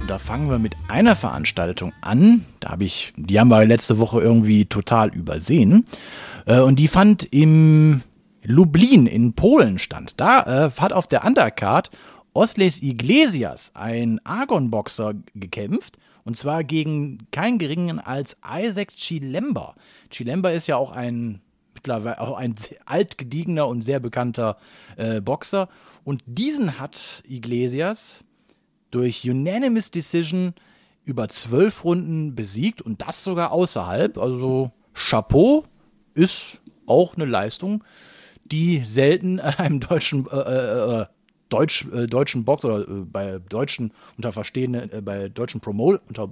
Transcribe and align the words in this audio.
Und 0.00 0.10
da 0.10 0.18
fangen 0.18 0.50
wir 0.50 0.58
mit 0.58 0.74
einer 0.88 1.14
Veranstaltung 1.14 1.92
an. 2.00 2.44
Da 2.58 2.70
habe 2.70 2.82
ich, 2.82 3.12
die 3.16 3.38
haben 3.38 3.50
wir 3.50 3.64
letzte 3.64 4.00
Woche 4.00 4.20
irgendwie 4.20 4.64
total 4.64 5.14
übersehen. 5.14 5.84
Äh, 6.44 6.58
und 6.58 6.80
die 6.80 6.88
fand 6.88 7.22
im 7.32 8.02
Lublin 8.42 9.06
in 9.06 9.34
Polen 9.34 9.78
statt. 9.78 10.14
Da 10.16 10.66
äh, 10.66 10.70
hat 10.72 10.92
auf 10.92 11.06
der 11.06 11.24
Undercard 11.24 11.92
Osles 12.34 12.82
Iglesias, 12.82 13.70
ein 13.74 14.18
Argon-Boxer, 14.24 15.14
gekämpft. 15.36 15.98
Und 16.26 16.36
zwar 16.36 16.64
gegen 16.64 17.28
keinen 17.30 17.58
geringen 17.58 18.00
als 18.00 18.36
Isaac 18.44 18.88
Chilemba. 18.88 19.76
Chilemba 20.10 20.50
ist 20.50 20.66
ja 20.66 20.76
auch 20.76 20.90
ein 20.90 21.40
mittlerweile 21.72 22.20
auch 22.20 22.36
ein 22.36 22.56
altgediegener 22.84 23.68
und 23.68 23.82
sehr 23.82 24.00
bekannter 24.00 24.56
äh, 24.96 25.20
Boxer. 25.20 25.68
Und 26.02 26.22
diesen 26.26 26.80
hat 26.80 27.22
Iglesias 27.28 28.24
durch 28.90 29.28
Unanimous 29.28 29.92
Decision 29.92 30.54
über 31.04 31.28
zwölf 31.28 31.84
Runden 31.84 32.34
besiegt 32.34 32.82
und 32.82 33.02
das 33.02 33.22
sogar 33.22 33.52
außerhalb. 33.52 34.18
Also 34.18 34.72
Chapeau 34.94 35.64
ist 36.14 36.60
auch 36.86 37.14
eine 37.14 37.24
Leistung, 37.24 37.84
die 38.44 38.78
selten 38.78 39.38
einem 39.40 39.78
deutschen 39.78 40.26
äh, 40.26 40.36
äh, 40.36 41.02
äh 41.02 41.06
Deutsch, 41.48 41.86
äh, 41.92 42.06
deutschen 42.06 42.44
Box 42.44 42.64
oder 42.64 42.80
äh, 42.80 43.04
bei 43.04 43.38
deutschen 43.48 43.92
unter 44.16 44.32
Verstehenden, 44.32 44.90
äh, 44.92 45.00
bei 45.00 45.28
deutschen 45.28 45.60
Promoter 45.60 46.00
unter 46.08 46.28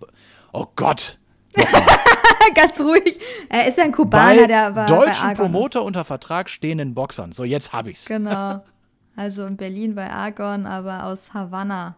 Oh 0.53 0.67
Gott! 0.77 1.19
Ganz 2.55 2.79
ruhig. 2.81 3.19
Er 3.49 3.67
ist 3.67 3.79
ja 3.79 3.85
ein 3.85 3.93
Kubaner, 3.93 4.43
bei 4.43 4.47
der 4.47 4.67
aber 4.67 4.87
deutschen 4.87 5.29
bei 5.29 5.35
Promoter 5.35 5.81
ist. 5.81 5.87
unter 5.87 6.05
Vertrag 6.05 6.51
stehenden 6.51 6.95
Boxern. 6.95 7.33
So, 7.33 7.45
jetzt 7.45 7.73
hab 7.73 7.87
ich's. 7.87 8.07
Genau. 8.07 8.63
Also 9.17 9.47
in 9.47 9.57
Berlin 9.57 9.95
bei 9.95 10.11
Argon, 10.11 10.67
aber 10.67 11.05
aus 11.05 11.33
Havanna. 11.35 11.95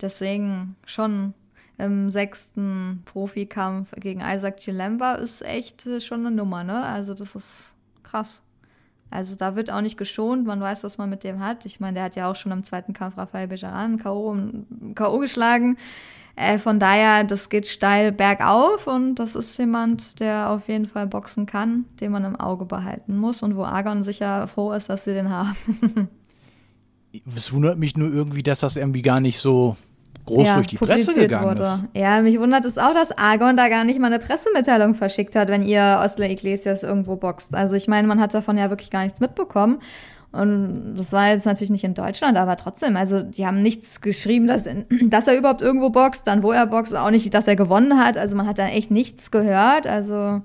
Deswegen 0.00 0.74
schon 0.84 1.34
im 1.78 2.10
sechsten 2.10 3.02
Profikampf 3.04 3.92
gegen 3.96 4.20
Isaac 4.20 4.56
Chilemba 4.58 5.14
ist 5.14 5.42
echt 5.42 5.86
äh, 5.86 6.00
schon 6.00 6.26
eine 6.26 6.34
Nummer, 6.34 6.64
ne? 6.64 6.82
Also 6.82 7.14
das 7.14 7.34
ist 7.34 7.74
krass. 8.02 8.42
Also 9.12 9.36
da 9.36 9.56
wird 9.56 9.70
auch 9.70 9.80
nicht 9.80 9.96
geschont, 9.96 10.46
man 10.46 10.60
weiß, 10.60 10.84
was 10.84 10.98
man 10.98 11.10
mit 11.10 11.24
dem 11.24 11.40
hat. 11.40 11.66
Ich 11.66 11.80
meine, 11.80 11.94
der 11.94 12.04
hat 12.04 12.16
ja 12.16 12.30
auch 12.30 12.36
schon 12.36 12.52
im 12.52 12.64
zweiten 12.64 12.92
Kampf 12.92 13.18
Rafael 13.18 13.48
Bejaran 13.48 13.98
K.O. 13.98 15.18
geschlagen. 15.18 15.76
Äh, 16.34 16.58
von 16.58 16.80
daher, 16.80 17.24
das 17.24 17.50
geht 17.50 17.66
steil 17.66 18.10
bergauf 18.10 18.86
und 18.86 19.16
das 19.16 19.34
ist 19.34 19.58
jemand, 19.58 20.18
der 20.18 20.50
auf 20.50 20.66
jeden 20.66 20.86
Fall 20.86 21.06
boxen 21.06 21.44
kann, 21.44 21.84
den 22.00 22.10
man 22.10 22.24
im 22.24 22.36
Auge 22.36 22.64
behalten 22.64 23.16
muss 23.18 23.42
und 23.42 23.56
wo 23.56 23.64
Argon 23.64 24.02
sicher 24.02 24.48
froh 24.48 24.72
ist, 24.72 24.88
dass 24.88 25.04
sie 25.04 25.12
den 25.12 25.28
haben. 25.28 26.08
es 27.26 27.52
wundert 27.52 27.78
mich 27.78 27.96
nur 27.96 28.10
irgendwie, 28.10 28.42
dass 28.42 28.60
das 28.60 28.76
irgendwie 28.76 29.02
gar 29.02 29.20
nicht 29.20 29.38
so 29.38 29.76
groß 30.26 30.48
ja, 30.48 30.54
durch 30.54 30.66
die 30.68 30.76
Presse 30.76 31.14
gegangen 31.14 31.48
wurde. 31.48 31.60
ist. 31.60 31.84
Ja, 31.94 32.20
mich 32.22 32.38
wundert 32.38 32.64
es 32.64 32.78
auch, 32.78 32.94
dass 32.94 33.16
Argon 33.16 33.56
da 33.56 33.68
gar 33.68 33.84
nicht 33.84 33.98
mal 33.98 34.06
eine 34.06 34.18
Pressemitteilung 34.18 34.94
verschickt 34.94 35.36
hat, 35.36 35.48
wenn 35.48 35.62
ihr 35.62 36.00
Osler 36.02 36.30
Iglesias 36.30 36.82
irgendwo 36.82 37.16
boxt. 37.16 37.54
Also 37.54 37.76
ich 37.76 37.88
meine, 37.88 38.06
man 38.08 38.20
hat 38.20 38.34
davon 38.34 38.56
ja 38.56 38.70
wirklich 38.70 38.90
gar 38.90 39.02
nichts 39.02 39.20
mitbekommen. 39.20 39.80
Und 40.32 40.94
das 40.96 41.12
war 41.12 41.28
jetzt 41.28 41.44
natürlich 41.44 41.70
nicht 41.70 41.84
in 41.84 41.92
Deutschland, 41.92 42.38
aber 42.38 42.56
trotzdem, 42.56 42.96
also 42.96 43.20
die 43.20 43.46
haben 43.46 43.60
nichts 43.60 44.00
geschrieben, 44.00 44.46
dass, 44.46 44.64
dass 45.02 45.26
er 45.26 45.36
überhaupt 45.36 45.60
irgendwo 45.60 45.90
boxt, 45.90 46.26
dann 46.26 46.42
wo 46.42 46.52
er 46.52 46.66
boxt, 46.66 46.94
auch 46.94 47.10
nicht, 47.10 47.32
dass 47.34 47.46
er 47.46 47.56
gewonnen 47.56 47.98
hat. 47.98 48.16
Also 48.16 48.34
man 48.34 48.46
hat 48.46 48.58
da 48.58 48.66
echt 48.66 48.90
nichts 48.90 49.30
gehört. 49.30 49.86
Also 49.86 50.40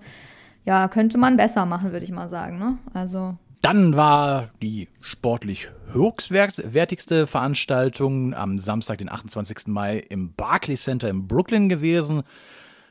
ja, 0.66 0.88
könnte 0.90 1.18
man 1.18 1.38
besser 1.38 1.66
machen, 1.66 1.94
würde 1.94 2.04
ich 2.04 2.12
mal 2.12 2.28
sagen. 2.28 2.59
Ne? 2.59 2.78
Also 2.94 3.36
dann 3.62 3.95
war 3.95 4.50
die 4.62 4.90
sportlich 5.01 5.69
höchstwertigste 5.91 7.28
Veranstaltung 7.28 8.34
am 8.34 8.59
Samstag, 8.59 9.00
den 9.00 9.09
28. 9.09 9.68
Mai 9.68 9.97
im 9.97 10.34
Barclays 10.34 10.84
Center 10.84 11.09
in 11.09 11.28
Brooklyn 11.28 11.69
gewesen. 11.69 12.23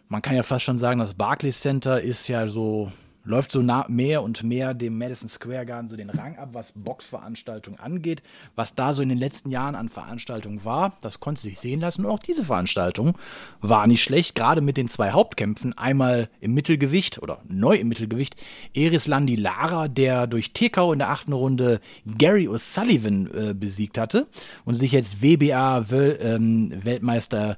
Man 0.09 0.23
kann 0.23 0.37
ja 0.37 0.43
fast 0.43 0.65
schon 0.65 0.79
sagen, 0.79 0.99
das 0.99 1.15
Barclays 1.15 1.61
Center 1.61 2.01
ist 2.01 2.29
ja 2.29 2.47
so 2.47 2.91
läuft 3.27 3.53
so 3.53 3.61
nah, 3.61 3.85
mehr 3.89 4.23
und 4.23 4.43
mehr 4.43 4.73
dem 4.73 4.97
Madison 4.97 5.29
Square 5.29 5.67
Garden 5.67 5.89
so 5.89 5.97
den 5.97 6.11
Rang 6.11 6.37
ab, 6.37 6.51
was 6.53 6.73
Boxveranstaltungen 6.73 7.79
angeht. 7.79 8.23
Was 8.55 8.75
da 8.75 8.93
so 8.93 9.03
in 9.03 9.09
den 9.09 9.19
letzten 9.19 9.51
Jahren 9.51 9.75
an 9.75 9.89
Veranstaltungen 9.89 10.65
war, 10.65 10.97
das 11.03 11.21
konnte 11.21 11.43
sich 11.43 11.61
sehen 11.61 11.81
lassen. 11.81 12.05
Und 12.05 12.11
auch 12.11 12.19
diese 12.19 12.45
Veranstaltung 12.45 13.19
war 13.61 13.87
nicht 13.87 14.03
schlecht, 14.03 14.35
gerade 14.37 14.61
mit 14.61 14.77
den 14.77 14.89
zwei 14.89 15.11
Hauptkämpfen. 15.11 15.77
Einmal 15.77 16.31
im 16.41 16.55
Mittelgewicht 16.55 17.21
oder 17.21 17.41
neu 17.49 17.75
im 17.75 17.89
Mittelgewicht 17.89 18.37
Eris 18.73 19.07
Landi 19.09 19.37
Lara, 19.37 19.89
der 19.89 20.27
durch 20.27 20.53
TKO 20.53 20.93
in 20.93 21.01
der 21.01 21.11
achten 21.11 21.33
Runde 21.33 21.81
Gary 22.07 22.49
O'Sullivan 22.49 23.51
äh, 23.51 23.55
besiegt 23.55 23.99
hatte 23.99 24.29
und 24.65 24.75
sich 24.75 24.93
jetzt 24.93 25.21
WBA 25.23 25.91
Wel 25.91 26.19
ähm, 26.23 26.73
Weltmeister 26.85 27.57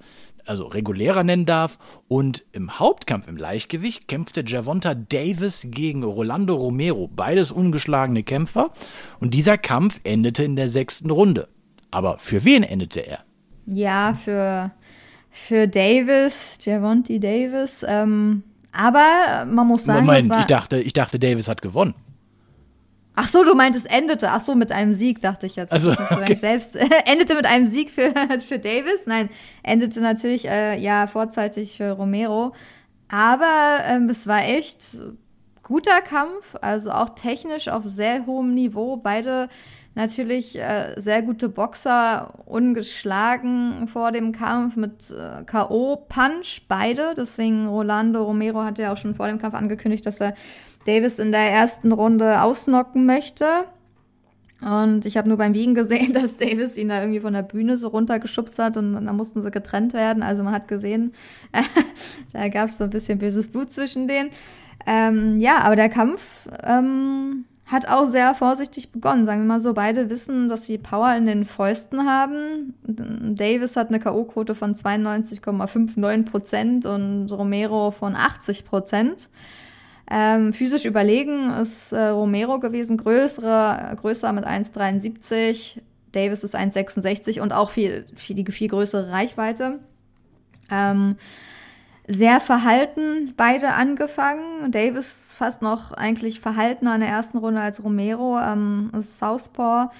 also 0.48 0.66
regulärer 0.66 1.24
nennen 1.24 1.46
darf. 1.46 1.78
Und 2.08 2.44
im 2.52 2.78
Hauptkampf 2.78 3.28
im 3.28 3.36
Leichtgewicht 3.36 4.08
kämpfte 4.08 4.44
Javonta 4.46 4.94
Davis 4.94 5.66
gegen 5.70 6.02
Rolando 6.02 6.54
Romero, 6.54 7.08
beides 7.08 7.52
ungeschlagene 7.52 8.22
Kämpfer. 8.22 8.70
Und 9.20 9.34
dieser 9.34 9.58
Kampf 9.58 10.00
endete 10.04 10.44
in 10.44 10.56
der 10.56 10.68
sechsten 10.68 11.10
Runde. 11.10 11.48
Aber 11.90 12.18
für 12.18 12.44
wen 12.44 12.62
endete 12.62 13.00
er? 13.00 13.20
Ja, 13.66 14.14
für, 14.14 14.70
für 15.30 15.68
Davis, 15.68 16.58
Javonte 16.60 17.20
Davis. 17.20 17.84
Ähm, 17.86 18.42
aber 18.72 19.44
man 19.46 19.66
muss 19.66 19.84
sagen. 19.84 20.06
Moment, 20.06 20.34
ich 20.38 20.46
dachte, 20.46 20.78
ich 20.78 20.92
dachte, 20.92 21.18
Davis 21.18 21.48
hat 21.48 21.62
gewonnen. 21.62 21.94
Ach 23.20 23.26
so, 23.26 23.42
du 23.42 23.56
meintest 23.56 23.90
endete. 23.90 24.30
Ach 24.30 24.40
so, 24.40 24.54
mit 24.54 24.70
einem 24.70 24.92
Sieg, 24.92 25.20
dachte 25.20 25.46
ich 25.46 25.56
jetzt. 25.56 25.72
Also, 25.72 25.90
okay. 25.90 26.34
selbst 26.34 26.76
endete 27.04 27.34
mit 27.34 27.46
einem 27.46 27.66
Sieg 27.66 27.90
für, 27.90 28.14
für 28.38 28.60
Davis. 28.60 29.06
Nein, 29.06 29.28
endete 29.64 30.00
natürlich 30.00 30.48
äh, 30.48 30.78
ja 30.78 31.08
vorzeitig 31.08 31.78
für 31.78 31.90
Romero. 31.90 32.54
Aber 33.08 33.80
ähm, 33.88 34.08
es 34.08 34.28
war 34.28 34.44
echt 34.44 34.98
guter 35.64 36.00
Kampf, 36.00 36.54
also 36.60 36.92
auch 36.92 37.08
technisch 37.10 37.66
auf 37.66 37.82
sehr 37.84 38.24
hohem 38.24 38.54
Niveau. 38.54 38.96
Beide 38.96 39.48
natürlich 39.96 40.56
äh, 40.56 40.94
sehr 40.96 41.22
gute 41.22 41.48
Boxer, 41.48 42.34
ungeschlagen 42.46 43.88
vor 43.88 44.12
dem 44.12 44.30
Kampf 44.30 44.76
mit 44.76 45.10
äh, 45.10 45.42
K.O.-Punch, 45.42 46.62
beide. 46.68 47.14
Deswegen 47.16 47.66
Rolando 47.66 48.22
Romero 48.22 48.62
hatte 48.62 48.82
ja 48.82 48.92
auch 48.92 48.96
schon 48.96 49.16
vor 49.16 49.26
dem 49.26 49.40
Kampf 49.40 49.56
angekündigt, 49.56 50.06
dass 50.06 50.20
er 50.20 50.34
Davis 50.88 51.18
in 51.18 51.32
der 51.32 51.50
ersten 51.50 51.92
Runde 51.92 52.40
ausnocken 52.42 53.04
möchte. 53.04 53.44
Und 54.60 55.06
ich 55.06 55.16
habe 55.16 55.28
nur 55.28 55.36
beim 55.36 55.54
Wiegen 55.54 55.74
gesehen, 55.74 56.12
dass 56.14 56.38
Davis 56.38 56.78
ihn 56.78 56.88
da 56.88 57.00
irgendwie 57.00 57.20
von 57.20 57.34
der 57.34 57.42
Bühne 57.42 57.76
so 57.76 57.88
runtergeschubst 57.88 58.58
hat 58.58 58.76
und, 58.76 58.94
und 58.94 59.06
dann 59.06 59.16
mussten 59.16 59.42
sie 59.42 59.50
getrennt 59.50 59.92
werden. 59.92 60.22
Also 60.22 60.42
man 60.42 60.54
hat 60.54 60.66
gesehen, 60.66 61.12
da 62.32 62.48
gab 62.48 62.68
es 62.68 62.78
so 62.78 62.84
ein 62.84 62.90
bisschen 62.90 63.18
böses 63.18 63.48
Blut 63.48 63.72
zwischen 63.72 64.08
denen. 64.08 64.30
Ähm, 64.86 65.38
ja, 65.38 65.58
aber 65.58 65.76
der 65.76 65.90
Kampf 65.90 66.48
ähm, 66.64 67.44
hat 67.66 67.86
auch 67.86 68.06
sehr 68.06 68.34
vorsichtig 68.34 68.90
begonnen. 68.90 69.26
Sagen 69.26 69.42
wir 69.42 69.46
mal 69.46 69.60
so, 69.60 69.74
beide 69.74 70.08
wissen, 70.08 70.48
dass 70.48 70.64
sie 70.64 70.78
Power 70.78 71.14
in 71.14 71.26
den 71.26 71.44
Fäusten 71.44 72.06
haben. 72.06 72.72
Davis 72.82 73.76
hat 73.76 73.88
eine 73.88 73.98
K.O.-Quote 73.98 74.54
von 74.54 74.74
92,59 74.74 76.24
Prozent 76.24 76.86
und 76.86 77.30
Romero 77.30 77.90
von 77.90 78.16
80 78.16 78.64
Prozent. 78.64 79.28
Ähm, 80.10 80.52
physisch 80.52 80.84
überlegen 80.84 81.50
ist 81.50 81.92
äh, 81.92 82.08
Romero 82.08 82.58
gewesen, 82.60 82.96
größere, 82.96 83.94
größer 84.00 84.32
mit 84.32 84.46
1,73. 84.46 85.80
Davis 86.12 86.44
ist 86.44 86.56
1,66 86.56 87.40
und 87.40 87.52
auch 87.52 87.70
viel, 87.70 88.06
viel, 88.16 88.34
die 88.34 88.50
viel 88.50 88.68
größere 88.68 89.10
Reichweite. 89.10 89.80
Ähm, 90.70 91.16
sehr 92.06 92.40
verhalten 92.40 93.34
beide 93.36 93.74
angefangen. 93.74 94.72
Davis 94.72 95.34
fast 95.36 95.60
noch 95.60 95.92
eigentlich 95.92 96.40
verhaltener 96.40 96.94
in 96.94 97.02
der 97.02 97.10
ersten 97.10 97.36
Runde 97.36 97.60
als 97.60 97.84
Romero. 97.84 98.38
Ähm, 98.38 98.90
Southpaw 98.98 99.90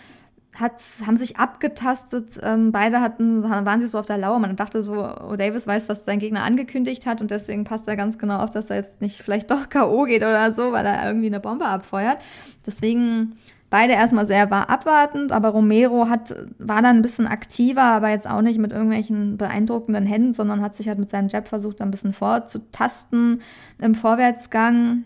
hat, 0.59 0.81
haben 1.07 1.17
sich 1.17 1.37
abgetastet. 1.37 2.39
Ähm, 2.43 2.73
beide 2.73 3.01
hatten, 3.01 3.43
waren 3.43 3.81
sich 3.81 3.91
so 3.91 3.99
auf 3.99 4.07
der 4.07 4.19
Lauer. 4.19 4.39
Man 4.39 4.57
dachte 4.57 4.83
so, 4.83 4.95
oh, 4.95 5.37
Davis 5.37 5.67
weiß, 5.67 5.89
was 5.89 6.05
sein 6.05 6.19
Gegner 6.19 6.43
angekündigt 6.43 7.07
hat 7.07 7.21
und 7.21 7.31
deswegen 7.31 7.65
passt 7.65 7.87
er 7.87 7.97
ganz 7.97 8.19
genau 8.19 8.39
auf, 8.39 8.51
dass 8.51 8.71
er 8.71 8.77
jetzt 8.77 9.01
nicht 9.01 9.23
vielleicht 9.23 9.51
doch 9.51 9.69
K.O. 9.71 10.05
geht 10.05 10.23
oder 10.23 10.53
so, 10.53 10.73
weil 10.73 10.87
er 10.87 11.07
irgendwie 11.07 11.27
eine 11.27 11.41
Bombe 11.41 11.67
abfeuert. 11.67 12.19
Deswegen 12.67 13.35
beide 13.71 13.93
erstmal 13.93 14.27
sehr 14.27 14.51
war 14.51 14.69
abwartend, 14.69 15.31
aber 15.31 15.51
Romero 15.51 16.09
hat, 16.09 16.35
war 16.59 16.83
dann 16.83 16.97
ein 16.97 17.03
bisschen 17.03 17.27
aktiver, 17.27 17.83
aber 17.83 18.09
jetzt 18.09 18.29
auch 18.29 18.43
nicht 18.43 18.59
mit 18.59 18.73
irgendwelchen 18.73 19.37
beeindruckenden 19.37 20.07
Händen, 20.07 20.35
sondern 20.35 20.61
hat 20.61 20.77
sich 20.77 20.89
halt 20.89 20.99
mit 20.99 21.11
seinem 21.11 21.29
Jab 21.29 21.47
versucht, 21.49 21.81
ein 21.81 21.91
bisschen 21.91 22.13
vorzutasten 22.13 23.43
im 23.81 23.95
Vorwärtsgang. 23.95 25.05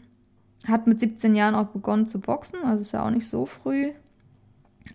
Hat 0.67 0.87
mit 0.87 1.01
17 1.01 1.35
Jahren 1.35 1.57
auch 1.57 1.67
begonnen 1.67 2.07
zu 2.07 2.21
boxen, 2.21 2.61
also 2.65 2.83
ist 2.83 2.93
ja 2.93 3.05
auch 3.05 3.11
nicht 3.11 3.29
so 3.29 3.47
früh. 3.47 3.91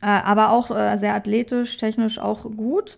Äh, 0.02 0.06
aber 0.06 0.52
auch 0.52 0.72
äh, 0.72 0.98
sehr 0.98 1.16
athletisch, 1.16 1.78
technisch 1.78 2.20
auch 2.20 2.44
gut 2.44 2.98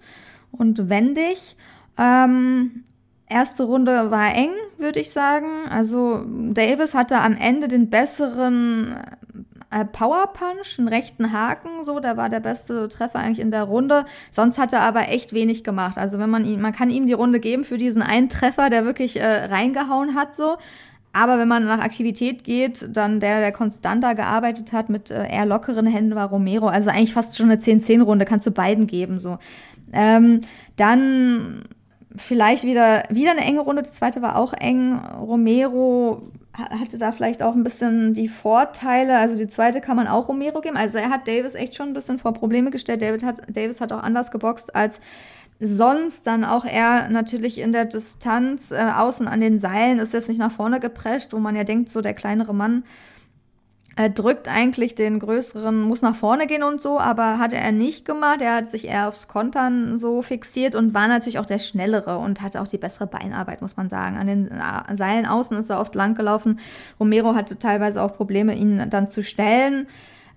und 0.51 0.89
wendig. 0.89 1.55
Ähm, 1.97 2.83
erste 3.27 3.63
Runde 3.63 4.11
war 4.11 4.33
eng, 4.33 4.51
würde 4.77 4.99
ich 4.99 5.11
sagen. 5.11 5.67
Also 5.69 6.25
Davis 6.27 6.93
hatte 6.93 7.19
am 7.19 7.35
Ende 7.35 7.67
den 7.67 7.89
besseren 7.89 8.95
äh, 9.71 9.85
Power 9.85 10.33
Punch, 10.33 10.79
einen 10.79 10.87
rechten 10.87 11.31
Haken, 11.31 11.83
so, 11.83 11.99
der 11.99 12.17
war 12.17 12.29
der 12.29 12.39
beste 12.39 12.89
Treffer 12.89 13.19
eigentlich 13.19 13.39
in 13.39 13.51
der 13.51 13.63
Runde. 13.63 14.05
Sonst 14.31 14.57
hat 14.57 14.73
er 14.73 14.81
aber 14.81 15.09
echt 15.09 15.33
wenig 15.33 15.63
gemacht. 15.63 15.97
Also 15.97 16.17
wenn 16.19 16.29
man 16.29 16.43
ihn, 16.43 16.59
man 16.59 16.73
kann 16.73 16.89
ihm 16.89 17.05
die 17.05 17.13
Runde 17.13 17.39
geben 17.39 17.63
für 17.63 17.77
diesen 17.77 18.01
einen 18.01 18.29
Treffer, 18.29 18.69
der 18.69 18.85
wirklich 18.85 19.19
äh, 19.19 19.45
reingehauen 19.45 20.15
hat, 20.15 20.35
so. 20.35 20.57
Aber 21.11 21.39
wenn 21.39 21.47
man 21.47 21.65
nach 21.65 21.79
Aktivität 21.79 22.43
geht, 22.43 22.87
dann 22.95 23.19
der, 23.19 23.39
der 23.39 23.51
konstanter 23.51 24.13
gearbeitet 24.13 24.73
hat 24.73 24.89
mit 24.89 25.09
äh, 25.09 25.27
eher 25.27 25.45
lockeren 25.45 25.87
Händen, 25.87 26.15
war 26.15 26.29
Romero. 26.29 26.67
Also 26.67 26.89
eigentlich 26.89 27.13
fast 27.13 27.37
schon 27.37 27.49
eine 27.49 27.59
10-10-Runde, 27.59 28.25
kannst 28.25 28.45
du 28.45 28.51
beiden 28.51 28.85
geben, 28.85 29.19
so. 29.19 29.39
Ähm, 29.91 30.41
dann 30.75 31.63
vielleicht 32.15 32.63
wieder, 32.63 33.03
wieder 33.09 33.31
eine 33.31 33.41
enge 33.41 33.61
Runde. 33.61 33.81
Die 33.81 33.91
zweite 33.91 34.21
war 34.21 34.35
auch 34.35 34.53
eng. 34.53 34.99
Romero 35.19 36.31
hatte 36.53 36.97
da 36.97 37.11
vielleicht 37.11 37.41
auch 37.41 37.53
ein 37.53 37.63
bisschen 37.63 38.13
die 38.13 38.27
Vorteile. 38.27 39.17
Also 39.17 39.37
die 39.37 39.47
zweite 39.47 39.81
kann 39.81 39.95
man 39.95 40.07
auch 40.07 40.27
Romero 40.27 40.61
geben. 40.61 40.77
Also 40.77 40.97
er 40.97 41.09
hat 41.09 41.27
Davis 41.27 41.55
echt 41.55 41.75
schon 41.75 41.89
ein 41.89 41.93
bisschen 41.93 42.19
vor 42.19 42.33
Probleme 42.33 42.71
gestellt. 42.71 43.01
David 43.01 43.23
hat, 43.23 43.41
Davis 43.47 43.81
hat 43.81 43.93
auch 43.93 44.03
anders 44.03 44.31
geboxt 44.31 44.75
als 44.75 44.99
sonst. 45.59 46.27
Dann 46.27 46.43
auch 46.43 46.65
er 46.65 47.09
natürlich 47.09 47.57
in 47.59 47.71
der 47.71 47.85
Distanz, 47.85 48.71
äh, 48.71 48.91
außen 48.95 49.27
an 49.27 49.41
den 49.41 49.59
Seilen, 49.59 49.99
ist 49.99 50.13
jetzt 50.13 50.29
nicht 50.29 50.39
nach 50.39 50.51
vorne 50.51 50.79
geprescht, 50.79 51.33
wo 51.33 51.39
man 51.39 51.55
ja 51.55 51.63
denkt, 51.63 51.89
so 51.89 52.01
der 52.01 52.13
kleinere 52.13 52.53
Mann 52.53 52.83
er 53.99 54.07
drückt 54.07 54.47
eigentlich 54.47 54.95
den 54.95 55.19
größeren, 55.19 55.81
muss 55.81 56.01
nach 56.01 56.15
vorne 56.15 56.47
gehen 56.47 56.63
und 56.63 56.81
so, 56.81 56.97
aber 56.97 57.37
hatte 57.37 57.57
er 57.57 57.73
nicht 57.73 58.05
gemacht. 58.05 58.39
Er 58.41 58.55
hat 58.55 58.67
sich 58.67 58.87
eher 58.87 59.09
aufs 59.09 59.27
Kontern 59.27 59.97
so 59.97 60.21
fixiert 60.21 60.73
und 60.73 60.93
war 60.93 61.09
natürlich 61.09 61.37
auch 61.37 61.45
der 61.45 61.59
Schnellere 61.59 62.17
und 62.17 62.41
hatte 62.41 62.61
auch 62.61 62.67
die 62.67 62.77
bessere 62.77 63.07
Beinarbeit, 63.07 63.61
muss 63.61 63.75
man 63.75 63.89
sagen. 63.89 64.15
An 64.15 64.27
den 64.27 64.51
äh, 64.51 64.95
Seilen 64.95 65.25
außen 65.25 65.57
ist 65.57 65.69
er 65.69 65.81
oft 65.81 65.95
lang 65.95 66.15
gelaufen. 66.15 66.61
Romero 66.97 67.35
hatte 67.35 67.59
teilweise 67.59 68.01
auch 68.01 68.15
Probleme, 68.15 68.55
ihn 68.55 68.89
dann 68.89 69.09
zu 69.09 69.21
stellen. 69.21 69.85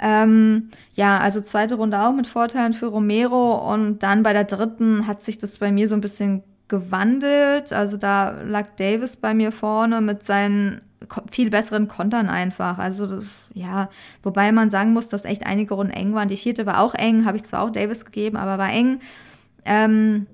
Ähm, 0.04 0.70
ja, 0.94 1.18
also 1.18 1.40
zweite 1.40 1.76
Runde 1.76 2.00
auch 2.02 2.12
mit 2.12 2.26
Vorteilen 2.26 2.72
für 2.72 2.86
Romero 2.86 3.72
und 3.72 4.00
dann 4.02 4.24
bei 4.24 4.32
der 4.32 4.44
dritten 4.44 5.06
hat 5.06 5.22
sich 5.22 5.38
das 5.38 5.58
bei 5.58 5.70
mir 5.70 5.88
so 5.88 5.94
ein 5.94 6.00
bisschen 6.00 6.42
gewandelt. 6.66 7.72
Also 7.72 7.96
da 7.96 8.30
lag 8.42 8.70
Davis 8.76 9.16
bei 9.16 9.32
mir 9.32 9.52
vorne 9.52 10.00
mit 10.00 10.24
seinen 10.24 10.80
viel 11.30 11.50
besseren 11.50 11.86
Kontern 11.86 12.28
einfach. 12.28 12.78
Also 12.78 13.06
das, 13.06 13.26
ja, 13.54 13.90
wobei 14.24 14.50
man 14.50 14.70
sagen 14.70 14.92
muss, 14.92 15.08
dass 15.08 15.24
echt 15.24 15.46
einige 15.46 15.74
Runden 15.74 15.92
eng 15.92 16.14
waren. 16.14 16.28
Die 16.28 16.36
vierte 16.36 16.66
war 16.66 16.80
auch 16.80 16.94
eng, 16.94 17.24
habe 17.24 17.36
ich 17.36 17.44
zwar 17.44 17.62
auch 17.62 17.70
Davis 17.70 18.04
gegeben, 18.04 18.36
aber 18.36 18.58
war 18.58 18.72
eng. 18.72 19.00
Ähm, 19.64 20.26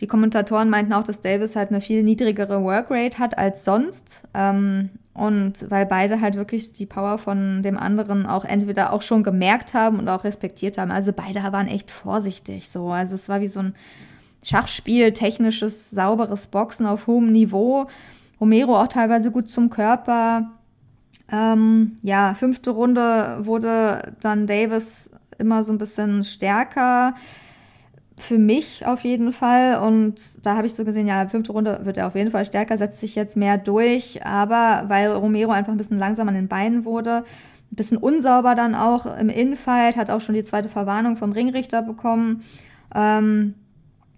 die 0.00 0.06
Kommentatoren 0.06 0.70
meinten 0.70 0.92
auch, 0.92 1.04
dass 1.04 1.20
Davis 1.20 1.56
halt 1.56 1.70
eine 1.70 1.80
viel 1.80 2.02
niedrigere 2.02 2.62
Workrate 2.62 3.18
hat 3.18 3.38
als 3.38 3.64
sonst. 3.64 4.24
Ähm, 4.34 4.90
und 5.14 5.70
weil 5.70 5.86
beide 5.86 6.20
halt 6.20 6.34
wirklich 6.34 6.72
die 6.72 6.86
Power 6.86 7.18
von 7.18 7.62
dem 7.62 7.78
anderen 7.78 8.26
auch 8.26 8.44
entweder 8.44 8.92
auch 8.92 9.02
schon 9.02 9.22
gemerkt 9.22 9.72
haben 9.72 10.00
und 10.00 10.08
auch 10.08 10.24
respektiert 10.24 10.76
haben. 10.76 10.90
Also 10.90 11.12
beide 11.12 11.40
waren 11.52 11.68
echt 11.68 11.92
vorsichtig 11.92 12.68
so. 12.68 12.90
Also 12.90 13.14
es 13.14 13.28
war 13.28 13.40
wie 13.40 13.46
so 13.46 13.60
ein 13.60 13.74
Schachspiel, 14.42 15.12
technisches, 15.12 15.90
sauberes 15.90 16.48
Boxen 16.48 16.86
auf 16.86 17.06
hohem 17.06 17.30
Niveau. 17.30 17.86
Romero 18.40 18.80
auch 18.80 18.88
teilweise 18.88 19.30
gut 19.30 19.48
zum 19.48 19.70
Körper. 19.70 20.50
Ähm, 21.30 21.96
ja, 22.02 22.34
fünfte 22.34 22.72
Runde 22.72 23.38
wurde 23.40 24.14
dann 24.20 24.48
Davis 24.48 25.10
immer 25.38 25.62
so 25.62 25.72
ein 25.72 25.78
bisschen 25.78 26.24
stärker. 26.24 27.14
Für 28.16 28.38
mich 28.38 28.86
auf 28.86 29.02
jeden 29.02 29.32
Fall. 29.32 29.80
Und 29.80 30.46
da 30.46 30.56
habe 30.56 30.66
ich 30.66 30.74
so 30.74 30.84
gesehen, 30.84 31.08
ja, 31.08 31.26
fünfte 31.26 31.52
Runde 31.52 31.80
wird 31.82 31.96
er 31.96 32.06
auf 32.06 32.14
jeden 32.14 32.30
Fall 32.30 32.44
stärker, 32.44 32.78
setzt 32.78 33.00
sich 33.00 33.16
jetzt 33.16 33.36
mehr 33.36 33.58
durch. 33.58 34.24
Aber 34.24 34.84
weil 34.88 35.10
Romero 35.10 35.50
einfach 35.50 35.72
ein 35.72 35.78
bisschen 35.78 35.98
langsam 35.98 36.28
an 36.28 36.34
den 36.34 36.48
Beinen 36.48 36.84
wurde, 36.84 37.24
ein 37.72 37.76
bisschen 37.76 37.98
unsauber 37.98 38.54
dann 38.54 38.76
auch 38.76 39.06
im 39.18 39.28
Infight, 39.28 39.96
hat 39.96 40.10
auch 40.10 40.20
schon 40.20 40.36
die 40.36 40.44
zweite 40.44 40.68
Verwarnung 40.68 41.16
vom 41.16 41.32
Ringrichter 41.32 41.82
bekommen. 41.82 42.44
Ähm, 42.94 43.54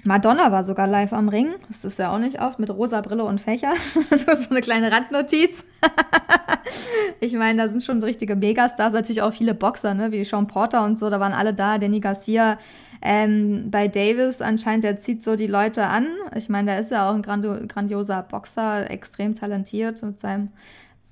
Madonna 0.06 0.52
war 0.52 0.62
sogar 0.62 0.86
live 0.86 1.12
am 1.12 1.28
Ring. 1.28 1.54
Das 1.68 1.84
ist 1.84 1.98
ja 1.98 2.14
auch 2.14 2.18
nicht 2.18 2.40
oft, 2.40 2.58
mit 2.58 2.70
rosa 2.70 3.00
Brille 3.00 3.24
und 3.24 3.40
Fächer. 3.40 3.72
das 4.10 4.40
ist 4.40 4.44
so 4.44 4.50
eine 4.50 4.60
kleine 4.60 4.92
Randnotiz. 4.92 5.64
ich 7.20 7.32
meine, 7.34 7.62
da 7.62 7.68
sind 7.68 7.82
schon 7.82 8.00
so 8.00 8.06
richtige 8.06 8.36
Megastars, 8.36 8.92
natürlich 8.92 9.22
auch 9.22 9.32
viele 9.32 9.54
Boxer, 9.54 9.94
ne, 9.94 10.12
wie 10.12 10.24
Sean 10.24 10.46
Porter 10.46 10.84
und 10.84 10.98
so, 10.98 11.10
da 11.10 11.18
waren 11.18 11.32
alle 11.32 11.54
da. 11.54 11.78
Danny 11.78 12.00
Garcia 12.00 12.58
ähm, 13.02 13.70
bei 13.70 13.88
Davis 13.88 14.42
anscheinend, 14.42 14.84
der 14.84 15.00
zieht 15.00 15.22
so 15.22 15.36
die 15.36 15.46
Leute 15.46 15.86
an. 15.86 16.08
Ich 16.34 16.48
meine, 16.48 16.72
der 16.72 16.80
ist 16.80 16.90
ja 16.90 17.08
auch 17.08 17.14
ein 17.14 17.22
grandioser 17.22 18.22
Boxer, 18.22 18.90
extrem 18.90 19.34
talentiert 19.34 20.02
mit 20.02 20.20
seinem 20.20 20.50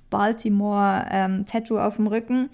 Baltimore-Tattoo 0.09 1.75
ähm, 1.75 1.81
auf 1.81 1.95
dem 1.97 2.07
Rücken. 2.07 2.49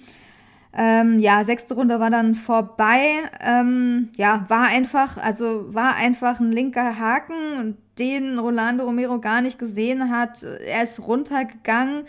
Ähm, 0.73 1.19
ja, 1.19 1.43
sechste 1.43 1.73
Runde 1.73 1.99
war 1.99 2.09
dann 2.09 2.33
vorbei. 2.35 3.17
Ähm, 3.41 4.09
ja, 4.15 4.45
war 4.47 4.67
einfach, 4.67 5.17
also 5.17 5.73
war 5.73 5.95
einfach 5.95 6.39
ein 6.39 6.51
linker 6.51 6.97
Haken, 6.97 7.77
den 7.99 8.39
Rolando 8.39 8.85
Romero 8.85 9.19
gar 9.19 9.41
nicht 9.41 9.59
gesehen 9.59 10.09
hat. 10.09 10.43
Er 10.43 10.83
ist 10.83 10.99
runtergegangen, 10.99 12.03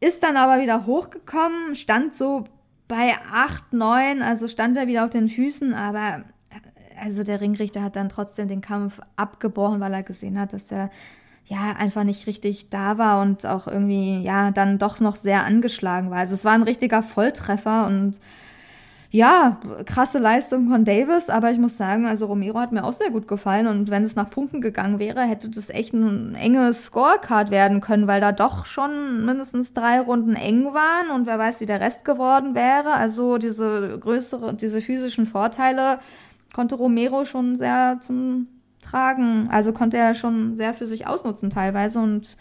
ist 0.00 0.22
dann 0.22 0.36
aber 0.36 0.62
wieder 0.62 0.86
hochgekommen, 0.86 1.74
stand 1.74 2.16
so 2.16 2.44
bei 2.86 3.12
8, 3.32 3.74
9, 3.74 4.22
also 4.22 4.48
stand 4.48 4.76
er 4.78 4.86
wieder 4.86 5.04
auf 5.04 5.10
den 5.10 5.28
Füßen, 5.28 5.74
aber 5.74 6.24
also 7.02 7.22
der 7.22 7.40
Ringrichter 7.40 7.82
hat 7.82 7.96
dann 7.96 8.08
trotzdem 8.08 8.48
den 8.48 8.60
Kampf 8.60 9.00
abgebrochen, 9.16 9.80
weil 9.80 9.94
er 9.94 10.02
gesehen 10.02 10.38
hat, 10.38 10.52
dass 10.52 10.70
er 10.72 10.90
ja, 11.48 11.74
einfach 11.78 12.04
nicht 12.04 12.26
richtig 12.26 12.68
da 12.68 12.98
war 12.98 13.22
und 13.22 13.46
auch 13.46 13.66
irgendwie, 13.66 14.20
ja, 14.22 14.50
dann 14.50 14.78
doch 14.78 15.00
noch 15.00 15.16
sehr 15.16 15.44
angeschlagen 15.44 16.10
war. 16.10 16.18
Also 16.18 16.34
es 16.34 16.44
war 16.44 16.52
ein 16.52 16.62
richtiger 16.62 17.02
Volltreffer 17.02 17.86
und 17.86 18.20
ja, 19.10 19.58
krasse 19.86 20.18
Leistung 20.18 20.68
von 20.68 20.84
Davis, 20.84 21.30
aber 21.30 21.50
ich 21.50 21.58
muss 21.58 21.78
sagen, 21.78 22.06
also 22.06 22.26
Romero 22.26 22.58
hat 22.58 22.72
mir 22.72 22.84
auch 22.84 22.92
sehr 22.92 23.10
gut 23.10 23.26
gefallen 23.26 23.66
und 23.66 23.90
wenn 23.90 24.02
es 24.02 24.16
nach 24.16 24.28
Punkten 24.28 24.60
gegangen 24.60 24.98
wäre, 24.98 25.22
hätte 25.22 25.48
das 25.48 25.70
echt 25.70 25.94
ein 25.94 26.34
enges 26.34 26.84
Scorecard 26.84 27.50
werden 27.50 27.80
können, 27.80 28.06
weil 28.06 28.20
da 28.20 28.32
doch 28.32 28.66
schon 28.66 29.24
mindestens 29.24 29.72
drei 29.72 30.00
Runden 30.00 30.36
eng 30.36 30.74
waren 30.74 31.10
und 31.14 31.26
wer 31.26 31.38
weiß, 31.38 31.60
wie 31.60 31.66
der 31.66 31.80
Rest 31.80 32.04
geworden 32.04 32.54
wäre. 32.54 32.92
Also 32.92 33.38
diese 33.38 33.98
größere, 33.98 34.52
diese 34.52 34.82
physischen 34.82 35.26
Vorteile 35.26 36.00
konnte 36.52 36.74
Romero 36.74 37.24
schon 37.24 37.56
sehr 37.56 37.98
zum 38.00 38.48
tragen. 38.82 39.48
Also 39.50 39.72
konnte 39.72 39.96
er 39.96 40.14
schon 40.14 40.56
sehr 40.56 40.74
für 40.74 40.86
sich 40.86 41.06
ausnutzen 41.06 41.50
teilweise. 41.50 41.98
Und 41.98 42.36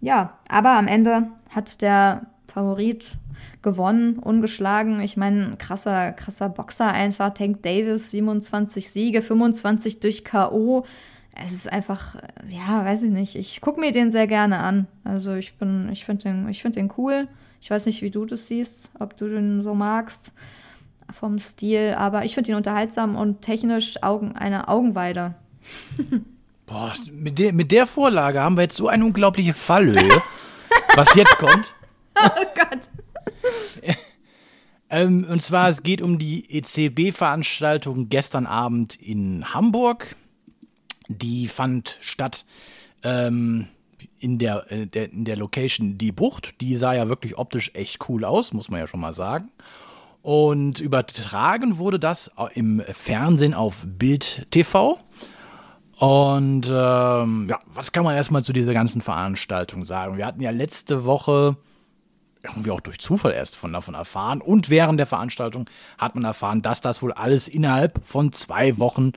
ja, 0.00 0.38
aber 0.48 0.70
am 0.70 0.86
Ende 0.86 1.28
hat 1.50 1.82
der 1.82 2.26
Favorit 2.46 3.16
gewonnen, 3.62 4.18
ungeschlagen. 4.18 5.00
Ich 5.00 5.16
meine, 5.16 5.56
krasser, 5.58 6.12
krasser 6.12 6.48
Boxer 6.48 6.92
einfach. 6.92 7.34
Tank 7.34 7.62
Davis, 7.62 8.10
27 8.10 8.90
Siege, 8.90 9.22
25 9.22 10.00
durch 10.00 10.24
K.O. 10.24 10.84
Es 11.42 11.52
ist 11.52 11.72
einfach, 11.72 12.16
ja, 12.48 12.84
weiß 12.84 13.04
ich 13.04 13.10
nicht. 13.10 13.36
Ich 13.36 13.60
gucke 13.60 13.80
mir 13.80 13.92
den 13.92 14.10
sehr 14.10 14.26
gerne 14.26 14.58
an. 14.58 14.86
Also 15.04 15.34
ich 15.34 15.56
bin, 15.58 15.88
ich 15.90 16.04
finde 16.04 16.24
den, 16.24 16.48
ich 16.48 16.62
finde 16.62 16.80
den 16.80 16.92
cool. 16.96 17.28
Ich 17.60 17.70
weiß 17.70 17.86
nicht, 17.86 18.02
wie 18.02 18.10
du 18.10 18.24
das 18.24 18.46
siehst, 18.46 18.90
ob 18.98 19.16
du 19.16 19.28
den 19.28 19.62
so 19.62 19.74
magst 19.74 20.32
vom 21.12 21.38
Stil, 21.38 21.94
aber 21.96 22.24
ich 22.24 22.34
finde 22.34 22.50
ihn 22.50 22.56
unterhaltsam 22.56 23.16
und 23.16 23.42
technisch 23.42 24.02
Augen, 24.02 24.36
eine 24.36 24.68
Augenweide. 24.68 25.34
Boah, 26.66 26.92
mit 27.12 27.38
der, 27.38 27.52
mit 27.52 27.72
der 27.72 27.86
Vorlage 27.86 28.40
haben 28.40 28.56
wir 28.56 28.62
jetzt 28.62 28.76
so 28.76 28.88
eine 28.88 29.04
unglaubliche 29.04 29.54
Fallhöhe. 29.54 30.22
was 30.96 31.14
jetzt 31.14 31.38
kommt. 31.38 31.74
Oh 32.16 32.28
Gott. 32.54 32.80
ähm, 34.90 35.26
und 35.28 35.42
zwar, 35.42 35.68
es 35.68 35.82
geht 35.82 36.02
um 36.02 36.18
die 36.18 36.44
ECB-Veranstaltung 36.50 38.08
gestern 38.08 38.46
Abend 38.46 38.96
in 38.96 39.54
Hamburg. 39.54 40.16
Die 41.08 41.48
fand 41.48 41.98
statt 42.00 42.44
ähm, 43.02 43.66
in, 44.18 44.38
der, 44.38 44.70
äh, 44.70 44.86
der, 44.86 45.12
in 45.12 45.24
der 45.24 45.36
Location 45.36 45.98
Die 45.98 46.12
Bucht. 46.12 46.60
Die 46.60 46.76
sah 46.76 46.94
ja 46.94 47.08
wirklich 47.08 47.38
optisch 47.38 47.70
echt 47.74 48.08
cool 48.08 48.24
aus, 48.24 48.52
muss 48.52 48.70
man 48.70 48.80
ja 48.80 48.86
schon 48.86 49.00
mal 49.00 49.14
sagen. 49.14 49.50
Und 50.22 50.80
übertragen 50.80 51.78
wurde 51.78 51.98
das 51.98 52.30
im 52.54 52.82
Fernsehen 52.86 53.54
auf 53.54 53.86
Bild 53.86 54.46
TV. 54.50 54.98
Und 55.98 56.66
ähm, 56.70 57.46
ja, 57.48 57.58
was 57.66 57.92
kann 57.92 58.04
man 58.04 58.16
erstmal 58.16 58.42
zu 58.42 58.52
dieser 58.52 58.72
ganzen 58.72 59.00
Veranstaltung 59.00 59.84
sagen? 59.84 60.16
Wir 60.16 60.26
hatten 60.26 60.40
ja 60.40 60.50
letzte 60.50 61.04
Woche 61.04 61.56
irgendwie 62.42 62.70
auch 62.70 62.80
durch 62.80 62.98
Zufall 62.98 63.32
erst 63.32 63.56
von 63.56 63.72
davon 63.72 63.94
erfahren. 63.94 64.40
Und 64.40 64.70
während 64.70 64.98
der 64.98 65.06
Veranstaltung 65.06 65.68
hat 65.98 66.14
man 66.14 66.24
erfahren, 66.24 66.62
dass 66.62 66.80
das 66.80 67.02
wohl 67.02 67.12
alles 67.12 67.48
innerhalb 67.48 68.00
von 68.06 68.32
zwei 68.32 68.78
Wochen 68.78 69.12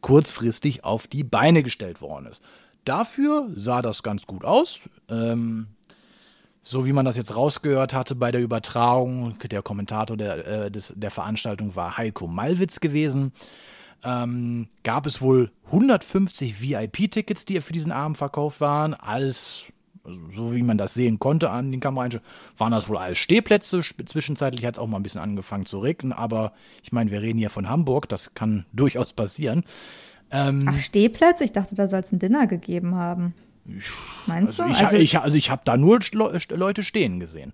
kurzfristig 0.00 0.84
auf 0.84 1.06
die 1.06 1.24
Beine 1.24 1.62
gestellt 1.62 2.00
worden 2.00 2.26
ist. 2.26 2.42
Dafür 2.84 3.48
sah 3.54 3.82
das 3.82 4.02
ganz 4.02 4.26
gut 4.26 4.44
aus. 4.44 4.88
Ähm, 5.08 5.68
so 6.62 6.86
wie 6.86 6.92
man 6.92 7.04
das 7.04 7.16
jetzt 7.16 7.36
rausgehört 7.36 7.92
hatte 7.92 8.14
bei 8.14 8.30
der 8.30 8.40
Übertragung, 8.40 9.34
der 9.50 9.62
Kommentator 9.62 10.16
der, 10.16 10.46
äh, 10.46 10.70
des, 10.70 10.94
der 10.96 11.10
Veranstaltung 11.10 11.74
war 11.74 11.96
Heiko 11.96 12.28
Malwitz 12.28 12.80
gewesen, 12.80 13.32
ähm, 14.04 14.68
gab 14.84 15.06
es 15.06 15.20
wohl 15.20 15.50
150 15.66 16.60
VIP-Tickets, 16.62 17.44
die 17.44 17.60
für 17.60 17.72
diesen 17.72 17.92
Abend 17.92 18.16
verkauft 18.16 18.60
waren. 18.60 18.94
Alles, 18.94 19.72
also 20.04 20.20
so 20.30 20.54
wie 20.54 20.62
man 20.62 20.78
das 20.78 20.94
sehen 20.94 21.18
konnte 21.18 21.50
an 21.50 21.70
den 21.70 21.80
Kameraeinstellungen, 21.80 22.30
waren 22.56 22.72
das 22.72 22.88
wohl 22.88 22.96
alles 22.96 23.18
Stehplätze. 23.18 23.80
Zwischenzeitlich 23.80 24.64
hat 24.64 24.74
es 24.74 24.80
auch 24.80 24.86
mal 24.86 24.98
ein 24.98 25.02
bisschen 25.02 25.20
angefangen 25.20 25.66
zu 25.66 25.78
regnen, 25.78 26.12
aber 26.12 26.52
ich 26.82 26.92
meine, 26.92 27.10
wir 27.10 27.22
reden 27.22 27.38
hier 27.38 27.50
von 27.50 27.68
Hamburg, 27.68 28.08
das 28.08 28.34
kann 28.34 28.66
durchaus 28.72 29.12
passieren. 29.12 29.64
Ähm, 30.30 30.64
Ach, 30.66 30.78
Stehplätze? 30.78 31.44
Ich 31.44 31.52
dachte, 31.52 31.74
da 31.74 31.86
soll 31.86 32.00
es 32.00 32.12
ein 32.12 32.18
Dinner 32.18 32.46
gegeben 32.46 32.94
haben. 32.94 33.34
Meinst 34.26 34.60
also 34.60 34.64
du? 34.64 34.70
Ich, 34.70 34.84
also 34.84 34.96
ich, 34.96 35.18
also 35.18 35.36
ich 35.36 35.50
habe 35.50 35.62
da 35.64 35.76
nur 35.76 36.00
Leute 36.50 36.82
stehen 36.82 37.20
gesehen. 37.20 37.52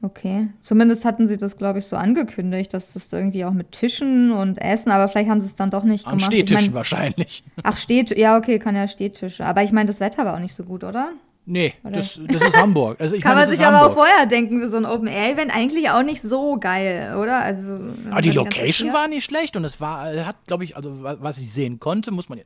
Okay. 0.00 0.48
Zumindest 0.60 1.04
hatten 1.04 1.26
sie 1.26 1.36
das, 1.36 1.56
glaube 1.56 1.80
ich, 1.80 1.86
so 1.86 1.96
angekündigt, 1.96 2.72
dass 2.72 2.92
das 2.92 3.12
irgendwie 3.12 3.44
auch 3.44 3.52
mit 3.52 3.72
Tischen 3.72 4.30
und 4.30 4.58
Essen, 4.58 4.90
aber 4.92 5.08
vielleicht 5.08 5.28
haben 5.28 5.40
sie 5.40 5.48
es 5.48 5.56
dann 5.56 5.70
doch 5.70 5.82
nicht 5.82 6.06
An 6.06 6.18
gemacht. 6.18 6.24
An 6.24 6.32
Stehtischen 6.32 6.58
ich 6.58 6.66
mein, 6.68 6.74
wahrscheinlich. 6.74 7.42
Ach, 7.64 7.76
steht, 7.76 8.16
ja, 8.16 8.36
okay, 8.36 8.58
kann 8.60 8.76
ja 8.76 8.86
Stehtische. 8.86 9.44
Aber 9.44 9.64
ich 9.64 9.72
meine, 9.72 9.86
das 9.86 9.98
Wetter 9.98 10.24
war 10.24 10.34
auch 10.34 10.40
nicht 10.40 10.54
so 10.54 10.62
gut, 10.62 10.84
oder? 10.84 11.12
Nee, 11.50 11.72
das, 11.82 12.20
das 12.28 12.42
ist 12.42 12.60
Hamburg. 12.60 13.00
Also 13.00 13.16
ich 13.16 13.22
Kann 13.22 13.34
meine, 13.34 13.46
man 13.46 13.56
sich 13.56 13.66
aber 13.66 13.86
auch 13.86 13.94
vorher 13.94 14.26
denken, 14.26 14.68
so 14.70 14.76
ein 14.76 14.84
Open-Air-Event 14.84 15.50
eigentlich 15.52 15.88
auch 15.88 16.02
nicht 16.02 16.20
so 16.20 16.58
geil, 16.60 17.16
oder? 17.16 17.38
Also, 17.38 17.80
aber 18.10 18.20
die 18.20 18.32
Location 18.32 18.92
war 18.92 19.08
nicht 19.08 19.24
schlecht 19.24 19.56
und 19.56 19.64
es 19.64 19.80
war, 19.80 20.26
hat, 20.26 20.36
glaube 20.46 20.64
ich, 20.64 20.76
also 20.76 21.02
was 21.02 21.38
ich 21.38 21.50
sehen 21.50 21.80
konnte, 21.80 22.10
muss 22.10 22.28
man 22.28 22.38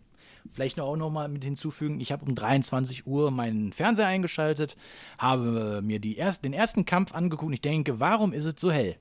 vielleicht 0.51 0.81
auch 0.81 0.97
noch 0.97 1.11
mal 1.11 1.29
mit 1.29 1.45
hinzufügen, 1.45 2.01
ich 2.01 2.13
habe 2.13 2.25
um 2.25 2.35
23 2.35 3.07
Uhr 3.07 3.31
meinen 3.31 3.73
Fernseher 3.73 4.07
eingeschaltet, 4.07 4.77
habe 5.19 5.81
mir 5.83 6.01
die 6.01 6.17
erst, 6.17 6.45
den 6.45 6.53
ersten 6.53 6.85
Kampf 6.85 7.15
angeguckt 7.15 7.49
und 7.49 7.53
ich 7.53 7.61
denke, 7.61 8.01
warum 8.01 8.33
ist 8.33 8.45
es 8.45 8.55
so 8.57 8.71
hell? 8.71 8.97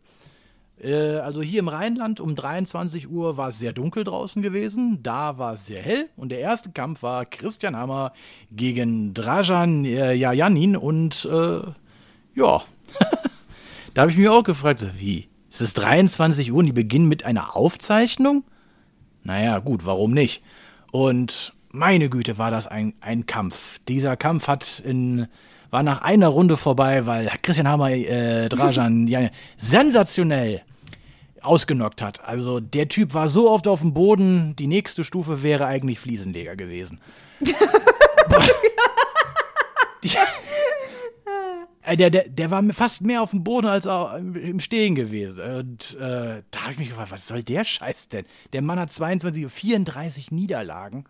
Äh, 0.81 1.17
also 1.17 1.41
hier 1.41 1.59
im 1.59 1.67
Rheinland 1.67 2.19
um 2.19 2.35
23 2.35 3.09
Uhr 3.09 3.37
war 3.37 3.49
es 3.49 3.59
sehr 3.59 3.73
dunkel 3.73 4.03
draußen 4.03 4.41
gewesen, 4.41 5.03
da 5.03 5.37
war 5.37 5.53
es 5.53 5.65
sehr 5.65 5.81
hell 5.81 6.09
und 6.15 6.29
der 6.29 6.39
erste 6.39 6.71
Kampf 6.71 7.03
war 7.03 7.25
Christian 7.25 7.75
Hammer 7.75 8.13
gegen 8.51 9.13
Drajan 9.13 9.85
äh, 9.85 10.13
Jajanin 10.13 10.75
und 10.75 11.25
äh, 11.25 11.61
ja, 12.35 12.63
da 13.93 14.01
habe 14.01 14.11
ich 14.11 14.17
mich 14.17 14.29
auch 14.29 14.43
gefragt, 14.43 14.85
wie, 14.97 15.27
ist 15.49 15.61
es 15.61 15.73
23 15.73 16.51
Uhr 16.51 16.59
und 16.59 16.65
die 16.65 16.71
beginnen 16.71 17.07
mit 17.07 17.25
einer 17.25 17.55
Aufzeichnung? 17.55 18.43
Naja, 19.23 19.59
gut, 19.59 19.85
warum 19.85 20.13
nicht? 20.13 20.41
Und 20.91 21.53
meine 21.71 22.09
Güte, 22.09 22.37
war 22.37 22.51
das 22.51 22.67
ein, 22.67 22.93
ein 23.01 23.25
Kampf. 23.25 23.79
Dieser 23.87 24.17
Kampf 24.17 24.47
hat 24.47 24.81
in, 24.85 25.27
war 25.69 25.83
nach 25.83 26.01
einer 26.01 26.27
Runde 26.27 26.57
vorbei, 26.57 27.05
weil 27.05 27.31
Christian 27.41 27.67
Hammer 27.67 27.91
äh, 27.91 28.49
Drajan 28.49 29.07
ja, 29.07 29.29
sensationell 29.57 30.61
ausgenockt 31.41 32.01
hat. 32.01 32.23
Also 32.23 32.59
der 32.59 32.87
Typ 32.87 33.13
war 33.13 33.27
so 33.27 33.49
oft 33.49 33.67
auf 33.67 33.81
dem 33.81 33.93
Boden, 33.93 34.55
die 34.57 34.67
nächste 34.67 35.03
Stufe 35.03 35.41
wäre 35.43 35.65
eigentlich 35.65 35.99
Fliesenleger 35.99 36.55
gewesen. 36.55 36.99
der, 41.95 42.09
der, 42.09 42.29
der 42.29 42.51
war 42.51 42.63
fast 42.71 43.01
mehr 43.01 43.21
auf 43.21 43.31
dem 43.31 43.43
Boden 43.43 43.67
als 43.67 43.85
im 43.85 44.59
Stehen 44.59 44.95
gewesen. 44.95 45.43
Und 45.43 45.97
äh, 45.97 46.43
da 46.51 46.61
habe 46.61 46.73
ich 46.73 46.77
mich 46.77 46.89
gefragt, 46.89 47.11
was 47.11 47.27
soll 47.27 47.43
der 47.43 47.65
Scheiß 47.65 48.09
denn? 48.09 48.25
Der 48.53 48.61
Mann 48.61 48.79
hat 48.79 48.91
22, 48.91 49.51
34 49.51 50.31
Niederlagen. 50.31 51.05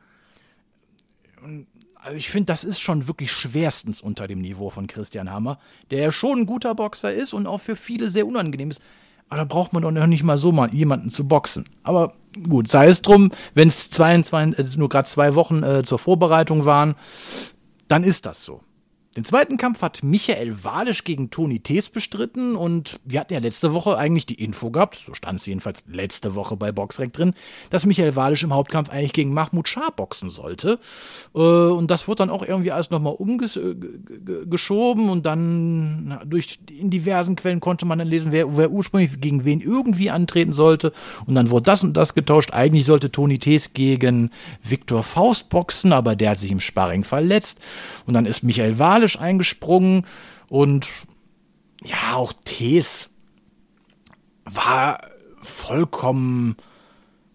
also 1.96 2.18
ich 2.18 2.30
finde, 2.30 2.46
das 2.46 2.64
ist 2.64 2.80
schon 2.80 3.08
wirklich 3.08 3.32
schwerstens 3.32 4.02
unter 4.02 4.28
dem 4.28 4.40
Niveau 4.40 4.70
von 4.70 4.88
Christian 4.88 5.32
Hammer, 5.32 5.60
der 5.92 6.00
ja 6.00 6.12
schon 6.12 6.40
ein 6.40 6.46
guter 6.46 6.74
Boxer 6.74 7.12
ist 7.12 7.34
und 7.34 7.48
auch 7.48 7.60
für 7.60 7.76
viele 7.76 8.10
sehr 8.10 8.26
unangenehm 8.26 8.72
ist. 8.72 8.82
Aber 9.28 9.38
da 9.38 9.46
braucht 9.46 9.72
man 9.72 9.82
doch 9.82 10.08
nicht 10.08 10.24
mal 10.24 10.38
so 10.38 10.52
mal 10.52 10.74
jemanden 10.74 11.10
zu 11.10 11.26
boxen. 11.26 11.66
Aber 11.84 12.14
gut, 12.50 12.68
sei 12.68 12.88
es 12.88 13.02
drum, 13.02 13.32
wenn 13.54 13.70
es 13.70 13.90
zwei, 13.90 14.18
nur 14.18 14.90
gerade 14.90 15.08
zwei 15.08 15.36
Wochen 15.36 15.64
äh, 15.64 15.84
zur 15.84 16.00
Vorbereitung 16.00 16.66
waren, 16.66 16.96
dann 17.88 18.04
ist 18.04 18.26
das 18.26 18.44
so. 18.44 18.62
Den 19.18 19.26
zweiten 19.26 19.58
Kampf 19.58 19.82
hat 19.82 20.04
Michael 20.04 20.64
Walisch 20.64 21.04
gegen 21.04 21.32
Toni 21.32 21.60
Tees 21.60 21.90
bestritten 21.90 22.56
und 22.56 23.02
wir 23.04 23.20
hatten 23.20 23.34
ja 23.34 23.40
letzte 23.40 23.74
Woche 23.74 23.98
eigentlich 23.98 24.26
die 24.26 24.42
Info 24.42 24.72
gehabt, 24.72 24.96
so 24.96 25.14
stand 25.14 25.38
es 25.38 25.46
jedenfalls 25.46 25.84
letzte 25.92 26.34
Woche 26.34 26.56
bei 26.56 26.72
Boxrec 26.72 27.12
drin, 27.12 27.34
dass 27.72 27.86
Michael 27.86 28.16
Walisch 28.16 28.44
im 28.44 28.54
Hauptkampf 28.54 28.90
eigentlich 28.90 29.12
gegen 29.12 29.34
Mahmoud 29.34 29.68
Shah 29.68 29.90
boxen 29.90 30.30
sollte. 30.30 30.80
Äh, 31.36 31.40
und 31.40 31.92
das 31.92 32.08
wurde 32.08 32.20
dann 32.20 32.30
auch 32.30 32.46
irgendwie 32.46 32.72
alles 32.72 32.90
nochmal 32.90 33.14
umgeschoben 33.14 35.10
und 35.10 35.26
dann 35.26 36.18
durch 36.26 36.60
in 36.70 36.90
diversen 36.90 37.36
Quellen 37.36 37.60
konnte 37.60 37.86
man 37.86 38.00
dann 38.00 38.08
lesen, 38.08 38.32
wer, 38.32 38.56
wer 38.56 38.72
ursprünglich 38.72 39.20
gegen 39.20 39.44
wen 39.44 39.60
irgendwie 39.60 40.10
antreten 40.10 40.54
sollte. 40.54 40.94
Und 41.26 41.36
dann 41.36 41.50
wurde 41.50 41.64
das 41.64 41.84
und 41.84 41.98
das 41.98 42.14
getauscht. 42.14 42.54
Eigentlich 42.54 42.86
sollte 42.86 43.12
Toni 43.12 43.40
Tees 43.40 43.74
gegen 43.74 44.30
Viktor 44.64 45.04
Faust 45.04 45.50
boxen, 45.50 45.92
aber 45.92 46.16
der 46.16 46.30
hat 46.30 46.40
sich 46.40 46.52
im 46.52 46.62
Sparring 46.62 47.04
verletzt. 47.04 47.60
Und 48.06 48.14
dann 48.14 48.26
ist 48.26 48.44
Michael 48.44 48.80
Walisch 48.80 49.01
musikalisch 49.02 49.20
eingesprungen 49.20 50.06
und 50.50 50.88
ja, 51.84 52.16
auch 52.16 52.34
Tees 52.46 53.10
war 54.46 55.00
vollkommen 55.42 56.56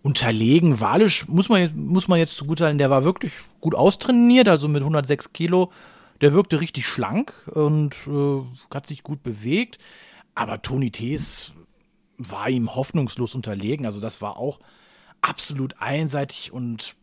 unterlegen. 0.02 0.80
Walisch 0.80 1.26
muss 1.28 1.48
man, 1.48 1.70
muss 1.74 2.08
man 2.08 2.18
jetzt 2.18 2.36
zugutehalten, 2.36 2.78
der 2.78 2.90
war 2.90 3.04
wirklich 3.04 3.34
gut 3.60 3.74
austrainiert, 3.74 4.48
also 4.48 4.68
mit 4.68 4.82
106 4.82 5.32
Kilo. 5.32 5.72
Der 6.20 6.32
wirkte 6.32 6.60
richtig 6.60 6.86
schlank 6.86 7.34
und 7.52 8.06
äh, 8.06 8.42
hat 8.72 8.86
sich 8.86 9.02
gut 9.02 9.22
bewegt. 9.22 9.78
Aber 10.34 10.62
Toni 10.62 10.90
Tees 10.90 11.52
war 12.16 12.48
ihm 12.48 12.74
hoffnungslos 12.74 13.34
unterlegen. 13.34 13.84
Also 13.84 14.00
das 14.00 14.22
war 14.22 14.38
auch 14.38 14.60
absolut 15.20 15.74
einseitig 15.80 16.52
und 16.52 16.96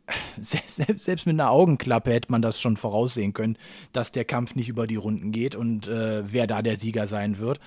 selbst, 0.40 1.02
selbst 1.02 1.26
mit 1.26 1.34
einer 1.34 1.50
Augenklappe 1.50 2.12
hätte 2.12 2.30
man 2.30 2.42
das 2.42 2.60
schon 2.60 2.76
voraussehen 2.76 3.32
können, 3.32 3.56
dass 3.92 4.12
der 4.12 4.24
Kampf 4.24 4.54
nicht 4.54 4.68
über 4.68 4.86
die 4.86 4.96
Runden 4.96 5.32
geht 5.32 5.54
und 5.54 5.88
äh, 5.88 6.22
wer 6.32 6.46
da 6.46 6.62
der 6.62 6.76
Sieger 6.76 7.06
sein 7.06 7.38
wird. 7.38 7.60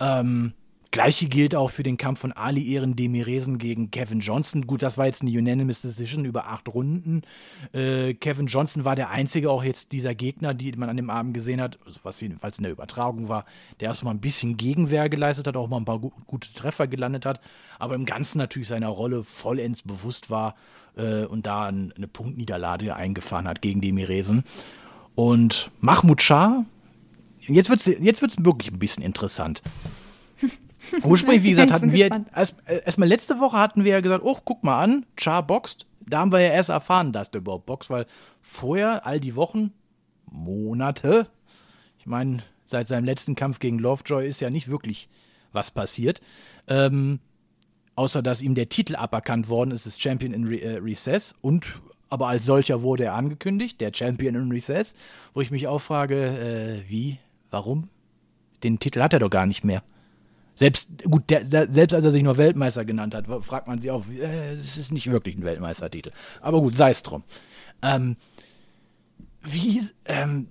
Ähm, 0.00 0.52
Gleiche 0.90 1.26
gilt 1.26 1.54
auch 1.54 1.70
für 1.70 1.82
den 1.82 1.98
Kampf 1.98 2.20
von 2.20 2.32
Ali 2.32 2.72
Ehren 2.72 2.96
Demiresen 2.96 3.58
gegen 3.58 3.90
Kevin 3.90 4.20
Johnson. 4.20 4.66
Gut, 4.66 4.82
das 4.82 4.96
war 4.96 5.04
jetzt 5.04 5.20
eine 5.20 5.30
Unanimous 5.30 5.82
Decision 5.82 6.24
über 6.24 6.46
acht 6.46 6.66
Runden. 6.72 7.22
Äh, 7.72 8.14
Kevin 8.14 8.46
Johnson 8.46 8.86
war 8.86 8.96
der 8.96 9.10
einzige 9.10 9.50
auch 9.50 9.62
jetzt 9.62 9.92
dieser 9.92 10.14
Gegner, 10.14 10.54
die 10.54 10.72
man 10.72 10.88
an 10.88 10.96
dem 10.96 11.10
Abend 11.10 11.34
gesehen 11.34 11.60
hat, 11.60 11.78
also 11.84 12.00
was 12.04 12.20
jedenfalls 12.22 12.58
in 12.58 12.62
der 12.62 12.72
Übertragung 12.72 13.28
war, 13.28 13.44
der 13.80 13.88
erstmal 13.88 14.14
ein 14.14 14.20
bisschen 14.20 14.56
Gegenwehr 14.56 15.10
geleistet 15.10 15.46
hat, 15.46 15.56
auch 15.56 15.68
mal 15.68 15.76
ein 15.76 15.84
paar 15.84 15.98
gu 15.98 16.10
gute 16.26 16.52
Treffer 16.54 16.86
gelandet 16.86 17.26
hat, 17.26 17.40
aber 17.78 17.94
im 17.94 18.06
Ganzen 18.06 18.38
natürlich 18.38 18.68
seiner 18.68 18.88
Rolle 18.88 19.24
vollends 19.24 19.82
bewusst 19.82 20.30
war 20.30 20.54
äh, 20.96 21.26
und 21.26 21.44
da 21.44 21.66
eine 21.66 22.08
Punktniederlage 22.10 22.96
eingefahren 22.96 23.46
hat 23.46 23.60
gegen 23.60 23.82
Demiresen. 23.82 24.42
Und 25.14 25.70
Mahmoud 25.80 26.22
Shah, 26.22 26.64
jetzt 27.40 27.68
wird 27.68 27.80
es 27.80 27.86
jetzt 27.86 28.22
wird's 28.22 28.42
wirklich 28.42 28.72
ein 28.72 28.78
bisschen 28.78 29.04
interessant. 29.04 29.62
Ursprünglich, 31.02 31.42
wie 31.42 31.50
gesagt, 31.50 31.72
hatten 31.72 31.92
wir, 31.92 32.24
erstmal 32.34 32.82
erst 32.84 32.98
letzte 32.98 33.40
Woche 33.40 33.58
hatten 33.58 33.84
wir 33.84 33.92
ja 33.92 34.00
gesagt, 34.00 34.22
oh, 34.24 34.38
guck 34.44 34.62
mal 34.64 34.82
an, 34.82 35.06
Char 35.18 35.46
boxt. 35.46 35.86
Da 36.00 36.20
haben 36.20 36.32
wir 36.32 36.40
ja 36.40 36.52
erst 36.52 36.70
erfahren, 36.70 37.12
dass 37.12 37.30
der 37.30 37.40
überhaupt 37.40 37.66
boxt, 37.66 37.90
weil 37.90 38.06
vorher, 38.40 39.04
all 39.06 39.20
die 39.20 39.36
Wochen, 39.36 39.72
Monate, 40.30 41.28
ich 41.98 42.06
meine, 42.06 42.38
seit 42.66 42.88
seinem 42.88 43.04
letzten 43.04 43.34
Kampf 43.34 43.58
gegen 43.58 43.78
Lovejoy 43.78 44.26
ist 44.26 44.40
ja 44.40 44.50
nicht 44.50 44.68
wirklich 44.68 45.08
was 45.52 45.70
passiert. 45.70 46.20
Ähm, 46.68 47.20
außer 47.94 48.22
dass 48.22 48.42
ihm 48.42 48.54
der 48.54 48.68
Titel 48.68 48.96
aberkannt 48.96 49.48
worden 49.48 49.70
ist, 49.70 49.86
ist 49.86 50.00
Champion 50.00 50.32
in 50.32 50.46
Re 50.46 50.60
äh, 50.60 50.76
Recess 50.76 51.34
und 51.40 51.80
aber 52.10 52.28
als 52.28 52.46
solcher 52.46 52.82
wurde 52.82 53.04
er 53.04 53.14
angekündigt, 53.14 53.80
der 53.80 53.92
Champion 53.92 54.34
in 54.34 54.50
Recess, 54.50 54.94
wo 55.34 55.40
ich 55.40 55.50
mich 55.50 55.66
auch 55.66 55.80
frage, 55.80 56.26
äh, 56.86 56.88
wie, 56.88 57.18
warum? 57.50 57.90
Den 58.62 58.78
Titel 58.78 59.02
hat 59.02 59.12
er 59.12 59.18
doch 59.18 59.30
gar 59.30 59.46
nicht 59.46 59.64
mehr. 59.64 59.82
Selbst, 60.58 61.04
gut, 61.04 61.30
der, 61.30 61.44
der, 61.44 61.72
selbst 61.72 61.94
als 61.94 62.04
er 62.04 62.10
sich 62.10 62.24
nur 62.24 62.36
Weltmeister 62.36 62.84
genannt 62.84 63.14
hat, 63.14 63.28
fragt 63.44 63.68
man 63.68 63.78
sich 63.78 63.92
auch, 63.92 64.04
äh, 64.08 64.54
es 64.54 64.76
ist 64.76 64.90
nicht 64.90 65.08
wirklich 65.08 65.36
ein 65.36 65.44
Weltmeistertitel. 65.44 66.10
Aber 66.40 66.60
gut, 66.60 66.74
sei 66.74 66.90
es 66.90 67.04
drum. 67.04 67.22
Ähm, 67.80 68.16
wie, 69.40 69.80
ähm, 70.06 70.48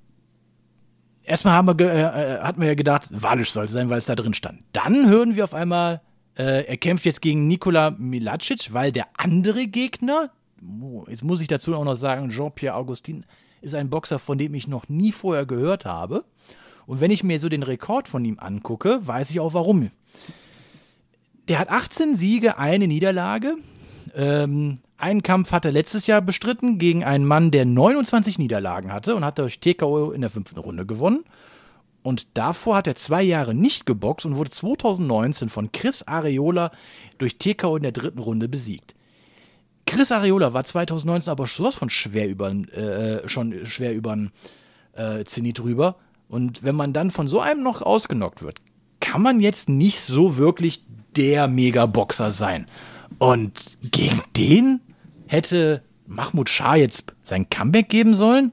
erstmal 1.26 1.56
haben 1.56 1.78
wir, 1.78 1.92
äh, 1.92 2.36
äh, 2.36 2.40
hatten 2.40 2.62
wir 2.62 2.70
ja 2.70 2.76
gedacht, 2.76 3.10
Walisch 3.12 3.52
soll 3.52 3.66
es 3.66 3.74
sein, 3.74 3.90
weil 3.90 3.98
es 3.98 4.06
da 4.06 4.16
drin 4.16 4.34
stand. 4.34 4.62
Dann 4.72 5.10
hören 5.10 5.36
wir 5.36 5.44
auf 5.44 5.54
einmal, 5.54 6.00
äh, 6.38 6.64
er 6.64 6.78
kämpft 6.78 7.04
jetzt 7.04 7.22
gegen 7.22 7.46
Nikola 7.50 7.92
Milacic, 7.92 8.72
weil 8.72 8.94
der 8.94 9.08
andere 9.18 9.68
Gegner, 9.68 10.32
jetzt 11.10 11.26
muss 11.26 11.42
ich 11.42 11.50
dazu 11.50 11.76
auch 11.76 11.84
noch 11.84 11.96
sagen, 11.96 12.30
Jean-Pierre 12.30 12.78
Augustin 12.78 13.26
ist 13.60 13.76
ein 13.76 13.90
Boxer, 13.90 14.20
von 14.20 14.38
dem 14.38 14.54
ich 14.54 14.70
noch 14.70 14.88
nie 14.88 15.12
vorher 15.12 15.46
gehört 15.46 15.84
habe. 15.84 16.24
Und 16.88 17.02
wenn 17.02 17.12
ich 17.12 17.24
mir 17.24 17.40
so 17.40 17.50
den 17.50 17.64
Rekord 17.64 18.08
von 18.08 18.26
ihm 18.26 18.40
angucke, 18.40 19.06
weiß 19.06 19.30
ich 19.30 19.40
auch 19.40 19.54
warum. 19.54 19.92
Der 21.50 21.60
hat 21.60 21.70
18 21.70 22.16
Siege, 22.16 22.58
eine 22.58 22.88
Niederlage. 22.88 23.56
Ähm, 24.16 24.80
einen 24.98 25.22
Kampf 25.22 25.52
hat 25.52 25.66
er 25.66 25.72
letztes 25.72 26.08
Jahr 26.08 26.22
bestritten 26.22 26.80
gegen 26.80 27.04
einen 27.04 27.26
Mann, 27.26 27.52
der 27.52 27.66
29 27.66 28.40
Niederlagen 28.40 28.92
hatte 28.92 29.16
und 29.16 29.24
hat 29.24 29.38
durch 29.38 29.60
TKO 29.60 30.12
in 30.12 30.22
der 30.22 30.30
fünften 30.30 30.60
Runde 30.60 30.86
gewonnen. 30.86 31.24
Und 32.04 32.38
davor 32.38 32.78
hat 32.78 32.88
er 32.88 32.96
zwei 32.96 33.22
Jahre 33.22 33.54
nicht 33.54 33.86
geboxt 33.86 34.26
und 34.26 34.38
wurde 34.38 34.50
2019 34.50 35.50
von 35.50 35.74
Chris 35.74 36.04
Areola 36.04 36.72
durch 37.18 37.38
TKO 37.38 37.76
in 37.76 37.84
der 37.84 37.92
dritten 37.92 38.20
Runde 38.20 38.48
besiegt. 38.48 38.96
Chris 39.86 40.14
Areola 40.14 40.54
war 40.54 40.64
2019 40.64 41.32
aber 41.32 41.48
sowas 41.48 41.76
von 41.76 41.90
schwer 41.90 42.30
über, 42.30 42.50
äh, 42.50 43.28
schon 43.28 43.66
schwer 43.66 43.94
über 43.94 44.18
äh, 44.94 45.26
Zenit 45.26 45.60
drüber. 45.60 45.98
Und 46.30 46.64
wenn 46.64 46.76
man 46.76 46.94
dann 46.94 47.12
von 47.12 47.28
so 47.28 47.40
einem 47.40 47.64
noch 47.64 47.82
ausgenockt 47.82 48.42
wird, 48.44 48.60
kann 49.00 49.22
man 49.22 49.40
jetzt 49.40 49.70
nicht 49.70 50.00
so 50.02 50.38
wirklich 50.38 50.84
der 51.16 51.48
Megaboxer 51.48 52.32
sein. 52.32 52.66
Und 53.18 53.52
gegen 53.92 54.22
den 54.36 54.82
hätte 55.28 55.82
Mahmoud 56.06 56.50
Shah 56.50 56.76
jetzt 56.76 57.14
sein 57.22 57.50
Comeback 57.50 57.90
geben 57.90 58.14
sollen? 58.14 58.52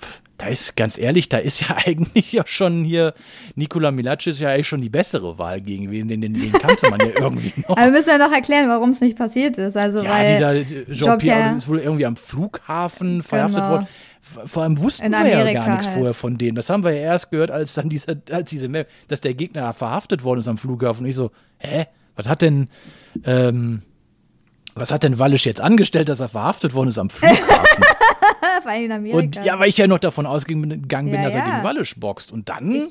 Pff, 0.00 0.22
Da 0.38 0.46
ist, 0.46 0.76
ganz 0.76 0.98
ehrlich, 0.98 1.28
da 1.28 1.38
ist 1.38 1.60
ja 1.60 1.76
eigentlich 1.86 2.32
ja 2.32 2.42
schon 2.46 2.82
hier 2.84 3.12
Nikola 3.54 3.90
Milacic 3.90 4.38
ja 4.40 4.48
eigentlich 4.50 4.66
schon 4.68 4.80
die 4.80 4.88
bessere 4.88 5.36
Wahl 5.38 5.60
gegen 5.60 5.84
gewesen, 5.84 6.08
den, 6.08 6.22
den, 6.22 6.34
den 6.34 6.52
kannte 6.52 6.88
man 6.90 7.00
ja 7.00 7.08
irgendwie 7.18 7.52
noch. 7.62 7.76
Aber 7.76 7.84
wir 7.86 7.92
müssen 7.92 8.08
ja 8.08 8.18
noch 8.18 8.32
erklären, 8.32 8.68
warum 8.68 8.90
es 8.90 9.00
nicht 9.00 9.16
passiert 9.16 9.58
ist. 9.58 9.76
Also, 9.76 10.02
Ja, 10.02 10.10
weil 10.10 10.32
dieser 10.32 10.54
äh, 10.54 10.64
Jean-Pierre- 10.64 10.92
Jean-Pierre 10.94 11.54
ist 11.56 11.68
wohl 11.68 11.78
irgendwie 11.80 12.06
am 12.06 12.16
Flughafen 12.16 13.22
verhaftet 13.22 13.58
Genau. 13.58 13.70
worden. 13.70 13.88
Vor 14.26 14.62
allem 14.62 14.80
wussten 14.80 15.12
wir 15.12 15.28
ja 15.28 15.52
gar 15.52 15.68
nichts 15.68 15.86
halt. 15.86 15.96
vorher 15.96 16.14
von 16.14 16.38
denen. 16.38 16.54
Das 16.56 16.70
haben 16.70 16.82
wir 16.82 16.92
ja 16.92 17.02
erst 17.02 17.30
gehört, 17.30 17.50
als 17.50 17.74
dann 17.74 17.90
diese, 17.90 18.22
als 18.30 18.48
diese 18.48 18.86
dass 19.06 19.20
der 19.20 19.34
Gegner 19.34 19.72
verhaftet 19.74 20.24
worden 20.24 20.40
ist 20.40 20.48
am 20.48 20.56
Flughafen. 20.56 21.04
Und 21.04 21.10
ich 21.10 21.16
so, 21.16 21.30
hä? 21.58 21.86
Was 22.16 22.28
hat 22.28 22.42
denn, 22.42 22.68
ähm, 23.24 23.82
was 24.74 24.92
hat 24.92 25.02
denn 25.02 25.18
Wallisch 25.18 25.44
jetzt 25.44 25.60
angestellt, 25.60 26.08
dass 26.08 26.20
er 26.20 26.28
verhaftet 26.28 26.74
worden 26.74 26.88
ist 26.88 26.98
am 26.98 27.10
Flughafen? 27.10 27.84
vor 28.62 28.72
allem 28.72 28.84
in 28.84 28.92
Amerika. 28.92 29.18
Und 29.18 29.44
ja, 29.44 29.58
weil 29.58 29.68
ich 29.68 29.76
ja 29.76 29.86
noch 29.86 29.98
davon 29.98 30.26
ausgegangen 30.26 30.70
bin, 31.10 31.20
Ja, 31.20 31.24
dass 31.24 31.34
er 31.34 31.40
ja. 31.40 31.50
gegen 31.50 31.62
Wallisch 31.62 31.94
boxt. 31.96 32.32
Und 32.32 32.48
dann 32.48 32.88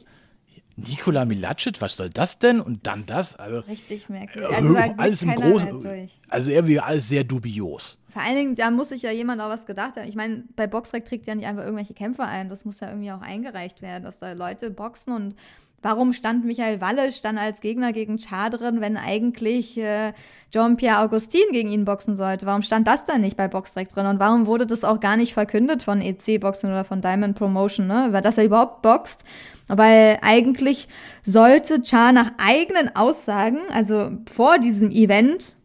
Nikola 0.76 1.26
Milacic, 1.26 1.82
was 1.82 1.98
soll 1.98 2.10
das 2.10 2.40
denn? 2.40 2.62
Und 2.62 2.88
dann 2.88 3.06
das? 3.06 3.36
Also, 3.36 3.60
Richtig 3.60 4.10
merkwürdig. 4.10 4.56
Also, 4.56 4.74
da 4.74 4.88
geht 4.88 5.00
alles 5.00 5.24
im 5.24 5.36
Großen. 5.36 6.10
Also 6.30 6.52
irgendwie 6.52 6.80
alles 6.80 7.10
sehr 7.10 7.24
dubios. 7.24 8.00
Vor 8.14 8.22
allen 8.22 8.36
Dingen, 8.36 8.56
da 8.56 8.70
muss 8.70 8.90
sich 8.90 9.02
ja 9.02 9.10
jemand 9.10 9.42
auch 9.42 9.50
was 9.50 9.66
gedacht 9.66 9.96
haben. 9.96 10.08
Ich 10.08 10.16
meine, 10.16 10.44
bei 10.56 10.68
Boxrec 10.68 11.04
trägt 11.04 11.26
ja 11.26 11.34
nicht 11.34 11.48
einfach 11.48 11.64
irgendwelche 11.64 11.96
Kämpfer 11.96 12.28
ein. 12.28 12.48
Das 12.48 12.64
muss 12.64 12.80
ja 12.80 12.90
irgendwie 12.90 13.12
auch 13.12 13.24
eingereicht 13.24 13.82
werden, 13.82 14.04
dass 14.04 14.20
da 14.20 14.34
Leute 14.34 14.70
boxen. 14.70 15.14
Und 15.16 15.36
warum 15.82 16.14
stand 16.14 16.46
Michael 16.46 16.80
Wallisch 16.80 17.22
dann 17.22 17.40
als 17.40 17.60
Gegner 17.60 17.92
gegen 17.92 18.20
Char 18.20 18.52
drin, 18.52 18.82
wenn 18.82 18.98
eigentlich 18.98 19.80
äh, 19.80 20.14
Jean-Pierre 20.52 21.00
Augustin 21.00 21.42
gegen 21.54 21.72
ihn 21.72 21.86
boxen 21.86 22.16
sollte? 22.16 22.46
Warum 22.46 22.62
stand 22.62 22.88
das 22.88 23.06
dann 23.06 23.22
nicht 23.22 23.36
bei 23.36 23.48
Boxrec 23.48 23.90
drin? 23.90 24.06
Und 24.06 24.20
warum 24.20 24.46
wurde 24.46 24.68
das 24.68 24.84
auch 24.84 25.00
gar 25.00 25.18
nicht 25.18 25.34
verkündet 25.34 25.82
von 25.82 26.00
EC 26.00 26.40
Boxen 26.40 26.70
oder 26.70 26.86
von 26.86 27.02
Diamond 27.02 27.36
Promotion, 27.36 27.88
ne? 27.88 28.10
Weil 28.12 28.22
dass 28.22 28.38
er 28.38 28.46
überhaupt 28.46 28.84
boxt. 28.84 29.24
Weil 29.68 30.20
eigentlich 30.22 30.88
sollte 31.24 31.82
Char 31.84 32.12
nach 32.12 32.34
eigenen 32.38 32.96
Aussagen, 32.96 33.58
also 33.72 34.12
vor 34.32 34.60
diesem 34.60 34.92
Event, 34.92 35.56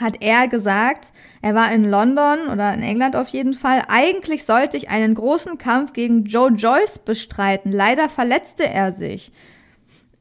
hat 0.00 0.16
er 0.20 0.48
gesagt, 0.48 1.12
er 1.40 1.54
war 1.54 1.70
in 1.72 1.84
London 1.84 2.48
oder 2.48 2.74
in 2.74 2.82
England 2.82 3.14
auf 3.16 3.28
jeden 3.28 3.54
Fall. 3.54 3.82
Eigentlich 3.88 4.44
sollte 4.44 4.76
ich 4.76 4.90
einen 4.90 5.14
großen 5.14 5.58
Kampf 5.58 5.92
gegen 5.92 6.24
Joe 6.24 6.50
Joyce 6.50 6.98
bestreiten. 6.98 7.70
Leider 7.70 8.08
verletzte 8.08 8.68
er 8.68 8.92
sich. 8.92 9.32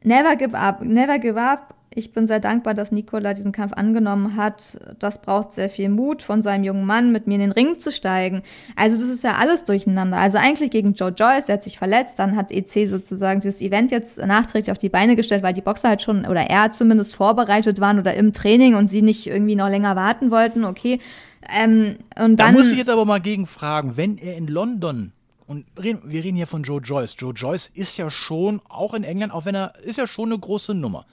Never 0.03 0.35
give 0.35 0.57
up, 0.57 0.81
never 0.81 1.17
give 1.17 1.41
up. 1.41 1.72
Ich 1.95 2.11
bin 2.11 2.27
sehr 2.27 2.39
dankbar, 2.39 2.73
dass 2.73 2.91
Nicola 2.91 3.33
diesen 3.33 3.51
Kampf 3.51 3.73
angenommen 3.73 4.35
hat. 4.35 4.79
Das 4.99 5.21
braucht 5.21 5.53
sehr 5.53 5.69
viel 5.69 5.89
Mut 5.89 6.23
von 6.23 6.41
seinem 6.41 6.63
jungen 6.63 6.85
Mann, 6.85 7.11
mit 7.11 7.27
mir 7.27 7.35
in 7.35 7.41
den 7.41 7.51
Ring 7.51 7.79
zu 7.79 7.91
steigen. 7.91 8.41
Also 8.75 8.99
das 8.99 9.09
ist 9.09 9.23
ja 9.23 9.35
alles 9.35 9.63
durcheinander. 9.63 10.17
Also 10.17 10.37
eigentlich 10.37 10.71
gegen 10.71 10.93
Joe 10.93 11.09
Joyce, 11.09 11.45
der 11.45 11.55
hat 11.55 11.63
sich 11.63 11.77
verletzt, 11.77 12.17
dann 12.17 12.35
hat 12.35 12.51
EC 12.51 12.89
sozusagen 12.89 13.41
dieses 13.41 13.61
Event 13.61 13.91
jetzt 13.91 14.17
nachträglich 14.17 14.71
auf 14.71 14.77
die 14.77 14.89
Beine 14.89 15.15
gestellt, 15.15 15.43
weil 15.43 15.53
die 15.53 15.61
Boxer 15.61 15.89
halt 15.89 16.01
schon, 16.01 16.25
oder 16.25 16.49
er 16.49 16.71
zumindest 16.71 17.15
vorbereitet 17.15 17.79
waren 17.79 17.99
oder 17.99 18.13
im 18.15 18.33
Training 18.33 18.75
und 18.75 18.87
sie 18.87 19.01
nicht 19.01 19.27
irgendwie 19.27 19.55
noch 19.55 19.69
länger 19.69 19.95
warten 19.95 20.31
wollten, 20.31 20.65
okay. 20.65 20.99
Ähm, 21.49 21.97
und 22.17 22.39
Da 22.39 22.45
dann, 22.45 22.53
muss 22.53 22.71
ich 22.71 22.77
jetzt 22.77 22.89
aber 22.89 23.05
mal 23.05 23.21
gegen 23.21 23.45
fragen, 23.45 23.97
wenn 23.97 24.17
er 24.17 24.37
in 24.37 24.47
London 24.47 25.11
und 25.45 25.65
wir 25.75 26.23
reden 26.23 26.35
hier 26.35 26.47
von 26.47 26.63
Joe 26.63 26.81
Joyce. 26.81 27.15
Joe 27.19 27.33
Joyce 27.33 27.69
ist 27.73 27.97
ja 27.97 28.09
schon, 28.09 28.61
auch 28.69 28.93
in 28.93 29.03
England, 29.03 29.33
auch 29.33 29.45
wenn 29.45 29.55
er, 29.55 29.73
ist 29.83 29.97
ja 29.97 30.07
schon 30.07 30.31
eine 30.31 30.39
große 30.39 30.73
Nummer. 30.73 31.05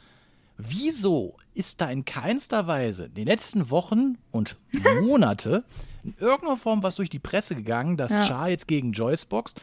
Wieso 0.68 1.36
ist 1.54 1.80
da 1.80 1.90
in 1.90 2.04
keinster 2.04 2.66
Weise 2.66 3.08
die 3.10 3.24
letzten 3.24 3.70
Wochen 3.70 4.18
und 4.30 4.56
Monate 5.02 5.64
in 6.04 6.14
irgendeiner 6.18 6.56
Form 6.56 6.82
was 6.82 6.96
durch 6.96 7.10
die 7.10 7.18
Presse 7.18 7.54
gegangen, 7.54 7.96
dass 7.96 8.10
Ja. 8.10 8.24
Char 8.24 8.48
jetzt 8.48 8.68
gegen 8.68 8.92
Joyce 8.92 9.24
boxt? 9.26 9.60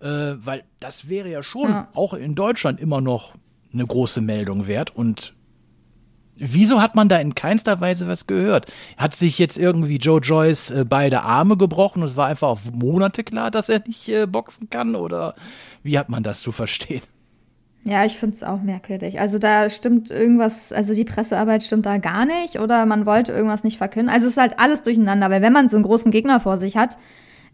Äh, 0.00 0.06
weil 0.38 0.64
das 0.80 1.08
wäre 1.08 1.30
ja 1.30 1.42
schon 1.42 1.70
Ja. 1.70 1.88
auch 1.94 2.14
in 2.14 2.34
Deutschland 2.34 2.80
immer 2.80 3.00
noch 3.00 3.34
eine 3.72 3.86
große 3.86 4.20
Meldung 4.20 4.66
wert 4.66 4.94
und 4.94 5.34
Wieso 6.38 6.82
hat 6.82 6.94
man 6.94 7.08
da 7.08 7.16
in 7.16 7.34
keinster 7.34 7.80
Weise 7.80 8.08
was 8.08 8.26
gehört? 8.26 8.70
Hat 8.98 9.14
sich 9.14 9.38
jetzt 9.38 9.56
irgendwie 9.56 9.96
Joe 9.96 10.20
Joyce 10.20 10.70
äh, 10.70 10.84
beide 10.86 11.22
Arme 11.22 11.56
gebrochen 11.56 12.02
und 12.02 12.08
es 12.10 12.16
war 12.16 12.26
einfach 12.26 12.48
auf 12.48 12.72
Monate 12.72 13.24
klar, 13.24 13.50
dass 13.50 13.70
er 13.70 13.82
nicht 13.86 14.06
äh, 14.10 14.26
boxen 14.26 14.68
kann? 14.68 14.96
Oder 14.96 15.34
wie 15.82 15.98
hat 15.98 16.10
man 16.10 16.22
das 16.22 16.40
zu 16.40 16.52
verstehen? 16.52 17.00
Ja, 17.88 18.04
ich 18.04 18.18
finde 18.18 18.34
es 18.34 18.42
auch 18.42 18.62
merkwürdig. 18.62 19.20
Also 19.20 19.38
da 19.38 19.70
stimmt 19.70 20.10
irgendwas, 20.10 20.72
also 20.72 20.92
die 20.92 21.04
Pressearbeit 21.04 21.62
stimmt 21.62 21.86
da 21.86 21.98
gar 21.98 22.26
nicht 22.26 22.58
oder 22.58 22.84
man 22.84 23.06
wollte 23.06 23.30
irgendwas 23.30 23.62
nicht 23.62 23.78
verkünden. 23.78 24.12
Also 24.12 24.26
es 24.26 24.32
ist 24.32 24.40
halt 24.40 24.58
alles 24.58 24.82
durcheinander, 24.82 25.30
weil 25.30 25.40
wenn 25.40 25.52
man 25.52 25.68
so 25.68 25.76
einen 25.76 25.84
großen 25.84 26.10
Gegner 26.10 26.40
vor 26.40 26.58
sich 26.58 26.76
hat, 26.76 26.98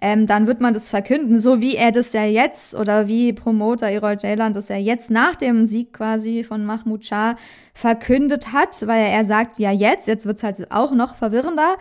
ähm, 0.01 0.27
dann 0.27 0.47
wird 0.47 0.61
man 0.61 0.73
das 0.73 0.88
verkünden, 0.88 1.38
so 1.38 1.61
wie 1.61 1.77
er 1.77 1.92
das 1.92 2.14
ja 2.14 2.25
jetzt 2.25 2.75
oder 2.75 3.09
wie 3.09 3.35
Promoter 3.35 3.88
Errol 3.88 4.16
Jaylan 4.18 4.55
das 4.55 4.68
ja 4.68 4.77
jetzt 4.77 5.11
nach 5.11 5.37
dem 5.37 5.66
Sieg 5.66 5.92
quasi 5.92 6.45
von 6.45 6.64
Mahmoud 6.64 7.05
Shah 7.05 7.37
verkündet 7.75 8.55
hat, 8.55 8.87
weil 8.87 9.05
er 9.12 9.27
sagt, 9.27 9.59
ja 9.59 9.71
jetzt, 9.71 10.09
jetzt 10.09 10.25
wird's 10.25 10.42
halt 10.42 10.73
auch 10.73 10.92
noch 10.92 11.14
verwirrender. 11.14 11.77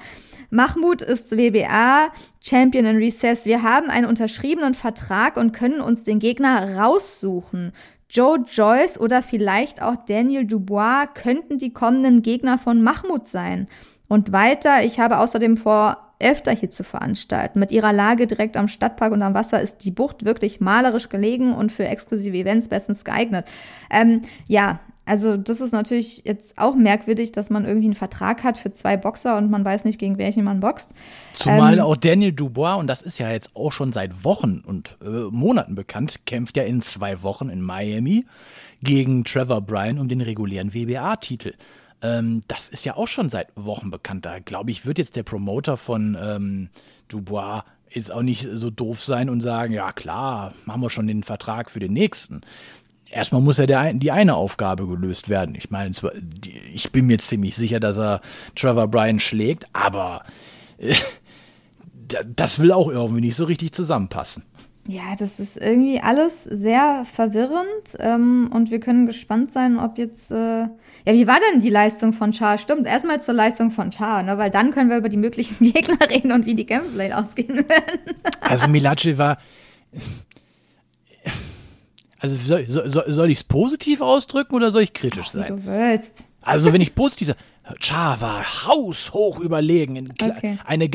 Mahmoud 0.51 1.01
ist 1.01 1.37
WBA 1.37 2.09
Champion 2.41 2.83
in 2.83 2.97
Recess. 2.97 3.45
Wir 3.45 3.63
haben 3.63 3.89
einen 3.89 4.05
unterschriebenen 4.05 4.73
Vertrag 4.73 5.37
und 5.37 5.53
können 5.53 5.79
uns 5.79 6.03
den 6.03 6.19
Gegner 6.19 6.77
raussuchen. 6.77 7.71
Joe 8.11 8.39
Joyce 8.45 8.99
oder 8.99 9.23
vielleicht 9.23 9.81
auch 9.81 9.95
Daniel 10.05 10.45
Dubois 10.45 11.07
könnten 11.13 11.57
die 11.57 11.71
kommenden 11.71 12.21
Gegner 12.21 12.59
von 12.59 12.81
Mahmoud 12.81 13.27
sein. 13.27 13.67
Und 14.09 14.33
weiter, 14.33 14.83
ich 14.83 14.99
habe 14.99 15.19
außerdem 15.19 15.55
vor, 15.55 15.97
öfter 16.19 16.51
hier 16.51 16.69
zu 16.69 16.83
veranstalten. 16.83 17.59
Mit 17.59 17.71
ihrer 17.71 17.93
Lage 17.93 18.27
direkt 18.27 18.57
am 18.57 18.67
Stadtpark 18.67 19.11
und 19.11 19.23
am 19.23 19.33
Wasser 19.33 19.61
ist 19.61 19.79
die 19.85 19.91
Bucht 19.91 20.25
wirklich 20.25 20.59
malerisch 20.59 21.09
gelegen 21.09 21.53
und 21.53 21.71
für 21.71 21.87
exklusive 21.87 22.37
Events 22.37 22.67
bestens 22.67 23.03
geeignet. 23.03 23.47
Ähm, 23.89 24.21
ja, 24.47 24.81
also 25.05 25.35
das 25.35 25.61
ist 25.61 25.71
natürlich 25.71 26.21
jetzt 26.25 26.57
auch 26.57 26.75
merkwürdig, 26.75 27.31
dass 27.31 27.49
man 27.49 27.65
irgendwie 27.65 27.87
einen 27.87 27.95
Vertrag 27.95 28.43
hat 28.43 28.57
für 28.57 28.71
zwei 28.71 28.97
Boxer 28.97 29.35
und 29.37 29.49
man 29.49 29.65
weiß 29.65 29.83
nicht, 29.85 29.99
gegen 29.99 30.17
welchen 30.17 30.43
man 30.43 30.59
boxt. 30.59 30.91
Zumal 31.33 31.79
Ähm, 31.79 31.79
auch 31.81 31.95
Daniel 31.95 32.33
Dubois, 32.33 32.75
und 32.75 32.87
das 32.87 33.01
ist 33.01 33.17
ja 33.17 33.31
jetzt 33.31 33.55
auch 33.55 33.71
schon 33.71 33.91
seit 33.93 34.23
Wochen 34.23 34.61
und 34.65 34.97
äh, 35.01 35.07
Monaten 35.31 35.75
bekannt, 35.75 36.25
kämpft 36.25 36.55
ja 36.55 36.63
in 36.63 36.81
zwei 36.81 37.23
Wochen 37.23 37.49
in 37.49 37.61
Miami 37.61 38.25
gegen 38.83 39.23
Trevor 39.23 39.61
Bryan 39.61 39.97
um 39.97 40.07
den 40.07 40.21
regulären 40.21 40.73
WBA-Titel. 40.73 41.53
Ähm, 42.03 42.41
das 42.47 42.69
ist 42.69 42.85
ja 42.85 42.95
auch 42.95 43.07
schon 43.07 43.29
seit 43.29 43.47
Wochen 43.55 43.89
bekannt. 43.89 44.25
Da 44.25 44.39
glaube 44.39 44.71
ich, 44.71 44.85
wird 44.85 44.99
jetzt 44.99 45.15
der 45.15 45.23
Promoter 45.23 45.77
von 45.77 46.17
ähm, 46.19 46.69
Dubois 47.07 47.63
jetzt 47.93 48.11
auch 48.11 48.21
nicht 48.21 48.47
so 48.53 48.69
doof 48.69 49.01
sein 49.01 49.29
und 49.29 49.41
sagen, 49.41 49.73
ja 49.73 49.91
klar, 49.91 50.53
machen 50.65 50.81
wir 50.81 50.89
schon 50.89 51.07
den 51.07 51.23
Vertrag 51.23 51.69
für 51.69 51.79
den 51.79 51.93
nächsten. 51.93 52.41
Erstmal 53.11 53.41
muss 53.41 53.57
ja 53.57 53.65
der, 53.65 53.93
die 53.93 54.11
eine 54.11 54.35
Aufgabe 54.35 54.87
gelöst 54.87 55.27
werden. 55.29 55.55
Ich 55.55 55.69
meine, 55.69 55.91
zwar- 55.91 56.13
die- 56.15 56.57
ich 56.73 56.91
bin 56.91 57.07
mir 57.07 57.17
ziemlich 57.19 57.55
sicher, 57.55 57.79
dass 57.79 57.97
er 57.97 58.21
Trevor 58.55 58.87
Bryan 58.87 59.19
schlägt, 59.19 59.65
aber 59.73 60.23
äh, 60.77 60.93
da- 62.07 62.23
das 62.23 62.59
will 62.59 62.71
auch 62.71 62.87
irgendwie 62.89 63.21
nicht 63.21 63.35
so 63.35 63.43
richtig 63.45 63.73
zusammenpassen. 63.73 64.45
Ja, 64.87 65.15
das 65.15 65.39
ist 65.39 65.57
irgendwie 65.57 66.01
alles 66.01 66.43
sehr 66.43 67.05
verwirrend 67.13 67.67
ähm, 67.99 68.49
und 68.51 68.71
wir 68.71 68.79
können 68.79 69.05
gespannt 69.05 69.53
sein, 69.53 69.77
ob 69.77 69.99
jetzt. 69.99 70.31
Äh 70.31 70.61
ja, 71.05 71.13
wie 71.13 71.27
war 71.27 71.37
denn 71.51 71.59
die 71.59 71.69
Leistung 71.69 72.13
von 72.13 72.33
Char? 72.33 72.57
Stimmt, 72.57 72.87
erstmal 72.87 73.21
zur 73.21 73.35
Leistung 73.35 73.69
von 73.71 73.91
Char, 73.91 74.23
ne? 74.23 74.37
weil 74.39 74.49
dann 74.49 74.71
können 74.71 74.89
wir 74.89 74.97
über 74.97 75.09
die 75.09 75.17
möglichen 75.17 75.57
Gegner 75.71 75.99
reden 76.09 76.31
und 76.31 76.45
wie 76.47 76.55
die 76.55 76.65
vielleicht 76.65 77.13
ausgehen 77.13 77.57
werden. 77.57 77.99
Also 78.41 78.67
Milace 78.67 79.17
war. 79.19 79.37
Also 82.21 82.35
soll, 82.37 82.69
soll, 82.69 83.11
soll 83.11 83.31
ich 83.31 83.39
es 83.39 83.43
positiv 83.43 83.99
ausdrücken 84.01 84.53
oder 84.53 84.69
soll 84.69 84.83
ich 84.83 84.93
kritisch 84.93 85.33
Wie 85.33 85.39
sein? 85.39 85.57
du 85.57 85.65
willst. 85.65 86.25
Also 86.41 86.71
wenn 86.71 86.79
ich 86.81 86.93
positiv 86.95 87.27
sage, 87.29 87.39
war 88.21 88.43
haushoch 88.67 89.39
überlegen, 89.39 89.95
in 89.95 90.11
Okay. 90.11 90.59
eine, 90.65 90.85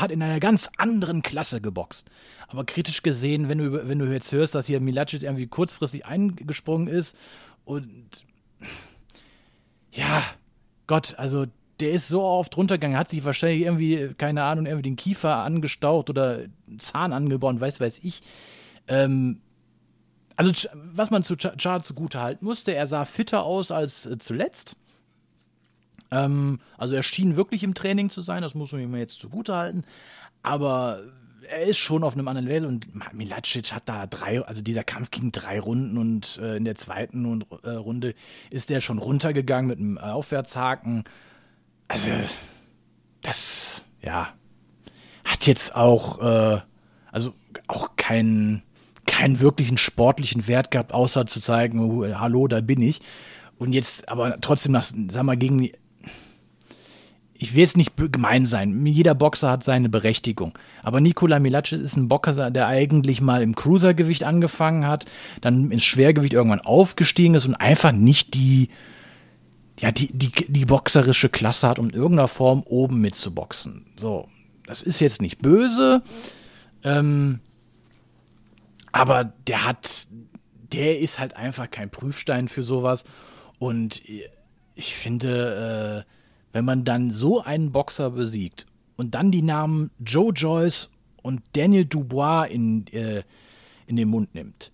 hat 0.00 0.12
in 0.12 0.22
einer 0.22 0.38
ganz 0.38 0.70
anderen 0.76 1.22
Klasse 1.22 1.60
geboxt. 1.60 2.06
Aber 2.46 2.64
kritisch 2.64 3.02
gesehen, 3.02 3.48
wenn 3.48 3.58
du, 3.58 3.88
wenn 3.88 3.98
du 3.98 4.06
jetzt 4.06 4.30
hörst, 4.32 4.54
dass 4.54 4.66
hier 4.66 4.80
Milacic 4.80 5.24
irgendwie 5.24 5.48
kurzfristig 5.48 6.06
eingesprungen 6.06 6.86
ist 6.86 7.16
und 7.64 7.88
ja, 9.92 10.22
Gott, 10.86 11.14
also 11.18 11.46
der 11.80 11.90
ist 11.90 12.08
so 12.08 12.22
oft 12.22 12.56
runtergegangen, 12.56 12.96
hat 12.98 13.08
sich 13.08 13.24
wahrscheinlich 13.24 13.62
irgendwie, 13.62 14.10
keine 14.16 14.42
Ahnung, 14.44 14.66
irgendwie 14.66 14.82
den 14.90 14.96
Kiefer 14.96 15.36
angestaucht 15.36 16.10
oder 16.10 16.40
Zahn 16.78 17.12
angebaut, 17.12 17.60
weiß 17.60 17.80
weiß 17.80 18.00
ich. 18.02 18.20
Ähm, 18.88 19.40
also 20.38 20.68
was 20.74 21.10
man 21.10 21.24
zu 21.24 21.34
Ch- 21.34 21.60
Char 21.60 21.82
zugute 21.82 22.20
halten 22.20 22.44
musste, 22.44 22.74
er 22.74 22.86
sah 22.86 23.04
fitter 23.04 23.42
aus 23.42 23.70
als 23.70 24.06
äh, 24.06 24.18
zuletzt. 24.18 24.76
Ähm, 26.10 26.60
also 26.78 26.94
er 26.94 27.02
schien 27.02 27.36
wirklich 27.36 27.62
im 27.64 27.74
Training 27.74 28.08
zu 28.08 28.22
sein, 28.22 28.42
das 28.42 28.54
muss 28.54 28.72
man 28.72 28.80
ihm 28.80 28.94
jetzt 28.96 29.18
zugute 29.18 29.54
halten. 29.56 29.82
Aber 30.42 31.02
er 31.50 31.64
ist 31.64 31.78
schon 31.78 32.04
auf 32.04 32.14
einem 32.14 32.28
anderen 32.28 32.46
Level 32.46 32.68
und 32.68 32.86
Milacic 33.14 33.72
hat 33.72 33.88
da 33.88 34.06
drei, 34.06 34.40
also 34.42 34.62
dieser 34.62 34.84
Kampf 34.84 35.10
ging 35.10 35.32
drei 35.32 35.58
Runden 35.60 35.98
und 35.98 36.38
äh, 36.38 36.56
in 36.56 36.64
der 36.64 36.76
zweiten 36.76 37.26
und, 37.26 37.46
äh, 37.64 37.70
Runde 37.70 38.14
ist 38.50 38.70
der 38.70 38.80
schon 38.80 38.98
runtergegangen 38.98 39.66
mit 39.68 39.78
einem 39.78 39.96
äh, 39.96 40.00
Aufwärtshaken. 40.00 41.04
Also 41.88 42.10
das, 43.22 43.82
ja, 44.00 44.32
hat 45.24 45.46
jetzt 45.46 45.74
auch, 45.74 46.20
äh, 46.20 46.60
also 47.10 47.34
auch 47.66 47.96
keinen, 47.96 48.62
keinen 49.18 49.40
wirklichen 49.40 49.78
sportlichen 49.78 50.46
Wert 50.46 50.70
gehabt, 50.70 50.92
außer 50.94 51.26
zu 51.26 51.40
zeigen, 51.40 51.80
oh, 51.80 52.04
hallo, 52.20 52.46
da 52.46 52.60
bin 52.60 52.80
ich. 52.80 53.00
Und 53.58 53.72
jetzt, 53.72 54.08
aber 54.08 54.40
trotzdem, 54.40 54.72
das, 54.74 54.94
sag 55.08 55.24
mal, 55.24 55.36
gegen, 55.36 55.68
ich 57.34 57.54
will 57.54 57.62
jetzt 57.62 57.76
nicht 57.76 57.94
gemein 57.96 58.46
sein, 58.46 58.86
jeder 58.86 59.16
Boxer 59.16 59.50
hat 59.50 59.64
seine 59.64 59.88
Berechtigung. 59.88 60.56
Aber 60.84 61.00
Nikola 61.00 61.40
Milacic 61.40 61.80
ist 61.80 61.96
ein 61.96 62.06
Boxer, 62.06 62.52
der 62.52 62.68
eigentlich 62.68 63.20
mal 63.20 63.42
im 63.42 63.56
Cruisergewicht 63.56 64.22
angefangen 64.22 64.86
hat, 64.86 65.06
dann 65.40 65.72
ins 65.72 65.84
Schwergewicht 65.84 66.32
irgendwann 66.32 66.60
aufgestiegen 66.60 67.34
ist 67.34 67.46
und 67.46 67.56
einfach 67.56 67.90
nicht 67.90 68.34
die, 68.34 68.68
ja, 69.80 69.90
die, 69.90 70.16
die, 70.16 70.30
die 70.30 70.64
boxerische 70.64 71.28
Klasse 71.28 71.66
hat, 71.66 71.80
um 71.80 71.88
in 71.88 71.94
irgendeiner 71.94 72.28
Form 72.28 72.62
oben 72.64 73.00
mitzuboxen. 73.00 73.86
So, 73.96 74.28
das 74.64 74.82
ist 74.82 75.00
jetzt 75.00 75.20
nicht 75.20 75.42
böse, 75.42 76.02
ähm, 76.84 77.40
aber 78.92 79.24
der 79.24 79.66
hat, 79.66 80.08
der 80.72 80.98
ist 80.98 81.18
halt 81.18 81.36
einfach 81.36 81.70
kein 81.70 81.90
Prüfstein 81.90 82.48
für 82.48 82.62
sowas. 82.62 83.04
Und 83.58 84.02
ich 84.74 84.94
finde, 84.94 86.04
äh, 86.06 86.12
wenn 86.52 86.64
man 86.64 86.84
dann 86.84 87.10
so 87.10 87.42
einen 87.42 87.72
Boxer 87.72 88.10
besiegt 88.10 88.66
und 88.96 89.14
dann 89.14 89.30
die 89.30 89.42
Namen 89.42 89.90
Joe 90.04 90.32
Joyce 90.32 90.90
und 91.22 91.42
Daniel 91.52 91.84
Dubois 91.84 92.46
in, 92.46 92.86
äh, 92.88 93.22
in 93.86 93.96
den 93.96 94.08
Mund 94.08 94.34
nimmt, 94.34 94.72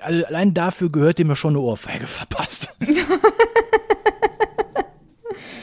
allein 0.00 0.54
dafür 0.54 0.90
gehört 0.90 1.18
dem 1.18 1.28
ja 1.28 1.36
schon 1.36 1.54
eine 1.54 1.60
Ohrfeige 1.60 2.06
verpasst. 2.06 2.76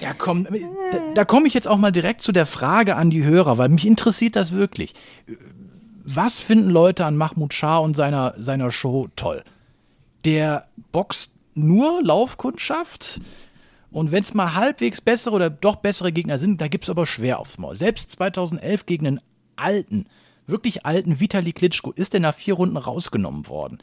ja, 0.02 0.14
komm, 0.18 0.48
da, 0.92 1.00
da 1.14 1.26
komme 1.26 1.48
ich 1.48 1.54
jetzt 1.54 1.68
auch 1.68 1.78
mal 1.78 1.92
direkt 1.92 2.22
zu 2.22 2.32
der 2.32 2.46
Frage 2.46 2.96
an 2.96 3.10
die 3.10 3.24
Hörer, 3.24 3.58
weil 3.58 3.70
mich 3.70 3.88
interessiert 3.88 4.36
das 4.36 4.52
wirklich. 4.52 4.94
Was 6.04 6.40
finden 6.40 6.70
Leute 6.70 7.06
an 7.06 7.18
Mahmoud 7.18 7.54
Shah 7.54 7.78
und 7.78 7.96
seiner, 7.96 8.34
seiner 8.38 8.72
Show 8.72 9.08
toll? 9.16 9.44
Der 10.26 10.68
boxt 10.92 11.34
nur 11.54 12.04
Laufkundschaft 12.04 13.22
und 13.92 14.12
wenn 14.12 14.24
es 14.24 14.34
mal 14.34 14.56
halbwegs 14.56 15.02
bessere 15.02 15.36
oder 15.36 15.50
doch 15.50 15.76
bessere 15.76 16.12
Gegner 16.12 16.40
sind, 16.40 16.62
da 16.62 16.68
gibt 16.68 16.86
es 16.86 16.90
aber 16.90 17.06
schwer 17.06 17.40
aufs 17.40 17.58
Maul. 17.58 17.76
Selbst 17.76 18.12
2011 18.12 18.86
gegen 18.86 19.08
einen 19.08 19.22
alten, 19.58 20.06
wirklich 20.48 20.86
alten 20.86 21.20
Vitali 21.20 21.52
Klitschko 21.52 21.92
ist 21.92 22.14
er 22.14 22.22
nach 22.22 22.34
vier 22.34 22.54
Runden 22.54 22.78
rausgenommen 22.78 23.48
worden. 23.48 23.80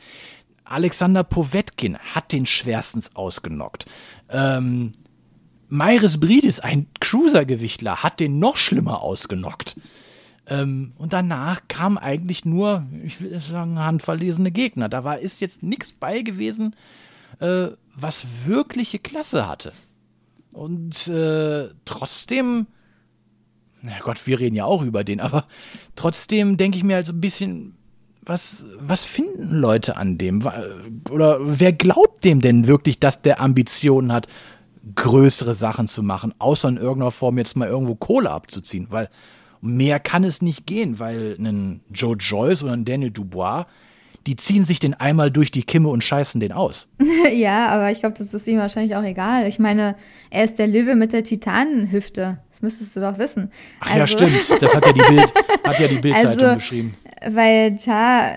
Alexander 0.64 1.24
Povetkin 1.24 1.98
hat 1.98 2.32
den 2.32 2.46
schwerstens 2.46 3.16
ausgenockt. 3.16 3.86
Ähm, 4.30 4.92
Mairis 5.68 6.18
Bridis, 6.18 6.60
ein 6.60 6.86
Cruisergewichtler, 7.00 8.02
hat 8.02 8.20
den 8.20 8.38
noch 8.38 8.56
schlimmer 8.56 9.02
ausgenockt. 9.02 9.76
Ähm, 10.48 10.92
und 10.96 11.12
danach 11.12 11.62
kam 11.68 11.98
eigentlich 11.98 12.44
nur, 12.44 12.86
ich 13.04 13.20
will 13.20 13.38
sagen, 13.40 13.78
handverlesene 13.78 14.50
Gegner. 14.50 14.88
Da 14.88 15.04
war 15.04 15.18
ist 15.18 15.40
jetzt 15.40 15.62
nichts 15.62 15.92
bei 15.92 16.22
gewesen, 16.22 16.74
äh, 17.40 17.68
was 17.94 18.46
wirkliche 18.46 18.98
Klasse 18.98 19.46
hatte. 19.46 19.72
Und 20.52 21.08
äh, 21.08 21.68
trotzdem, 21.84 22.66
na 23.82 23.92
Gott, 24.02 24.26
wir 24.26 24.40
reden 24.40 24.56
ja 24.56 24.64
auch 24.64 24.82
über 24.82 25.04
den, 25.04 25.20
aber 25.20 25.44
trotzdem 25.94 26.56
denke 26.56 26.78
ich 26.78 26.84
mir 26.84 26.96
halt 26.96 27.06
so 27.06 27.12
ein 27.12 27.20
bisschen, 27.20 27.74
was, 28.22 28.66
was 28.78 29.04
finden 29.04 29.54
Leute 29.54 29.96
an 29.96 30.18
dem? 30.18 30.42
Oder 31.10 31.38
wer 31.40 31.72
glaubt 31.72 32.24
dem 32.24 32.40
denn 32.40 32.66
wirklich, 32.66 33.00
dass 33.00 33.22
der 33.22 33.40
Ambitionen 33.40 34.12
hat, 34.12 34.26
größere 34.94 35.54
Sachen 35.54 35.86
zu 35.86 36.02
machen, 36.02 36.34
außer 36.38 36.68
in 36.68 36.76
irgendeiner 36.76 37.10
Form 37.10 37.38
jetzt 37.38 37.56
mal 37.56 37.68
irgendwo 37.68 37.94
Kohle 37.94 38.30
abzuziehen? 38.30 38.86
Weil 38.90 39.08
mehr 39.60 40.00
kann 40.00 40.24
es 40.24 40.42
nicht 40.42 40.66
gehen, 40.66 40.98
weil 40.98 41.36
ein 41.38 41.80
Joe 41.92 42.16
Joyce 42.16 42.62
oder 42.62 42.72
ein 42.72 42.84
Daniel 42.84 43.10
Dubois, 43.10 43.66
die 44.26 44.36
ziehen 44.36 44.62
sich 44.62 44.78
den 44.78 44.94
einmal 44.94 45.30
durch 45.30 45.50
die 45.50 45.62
Kimme 45.62 45.88
und 45.88 46.04
scheißen 46.04 46.40
den 46.40 46.52
aus. 46.52 46.90
ja, 47.32 47.68
aber 47.68 47.90
ich 47.90 48.00
glaube, 48.00 48.16
das 48.18 48.34
ist 48.34 48.46
ihm 48.46 48.58
wahrscheinlich 48.58 48.94
auch 48.96 49.02
egal. 49.02 49.46
Ich 49.46 49.58
meine, 49.58 49.96
er 50.30 50.44
ist 50.44 50.58
der 50.58 50.66
Löwe 50.66 50.96
mit 50.96 51.12
der 51.12 51.24
Titanenhüfte. 51.24 52.38
Das 52.50 52.60
müsstest 52.60 52.96
du 52.96 53.00
doch 53.00 53.18
wissen. 53.18 53.50
Ach 53.80 53.96
ja, 53.96 54.06
stimmt. 54.06 54.60
Das 54.60 54.74
hat 54.74 54.84
ja 54.84 54.92
die 54.92 55.00
Bild, 55.00 55.32
hat 55.64 55.78
ja 55.80 55.88
die 55.88 55.98
Bildzeitung 56.00 56.42
Also, 56.44 56.54
geschrieben. 56.56 56.94
Weil 57.26 57.76
Cha, 57.76 58.36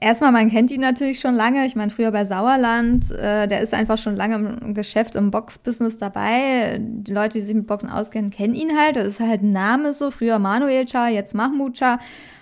erstmal, 0.00 0.32
man 0.32 0.50
kennt 0.50 0.70
ihn 0.70 0.80
natürlich 0.80 1.20
schon 1.20 1.34
lange. 1.34 1.66
Ich 1.66 1.76
meine, 1.76 1.90
früher 1.90 2.10
bei 2.10 2.24
Sauerland, 2.24 3.10
äh, 3.10 3.46
der 3.46 3.60
ist 3.60 3.74
einfach 3.74 3.98
schon 3.98 4.16
lange 4.16 4.58
im 4.60 4.74
Geschäft, 4.74 5.14
im 5.14 5.30
Boxbusiness 5.30 5.98
dabei. 5.98 6.78
Die 6.80 7.12
Leute, 7.12 7.38
die 7.38 7.44
sich 7.44 7.54
mit 7.54 7.66
Boxen 7.66 7.88
auskennen, 7.88 8.30
kennen 8.30 8.54
ihn 8.54 8.76
halt. 8.76 8.96
Das 8.96 9.06
ist 9.06 9.20
halt 9.20 9.42
ein 9.42 9.52
Name 9.52 9.94
so. 9.94 10.10
Früher 10.10 10.38
Manuel 10.38 10.86
Cha, 10.86 11.08
jetzt 11.08 11.34
Mahmoud 11.34 11.76
Cha. 11.76 11.98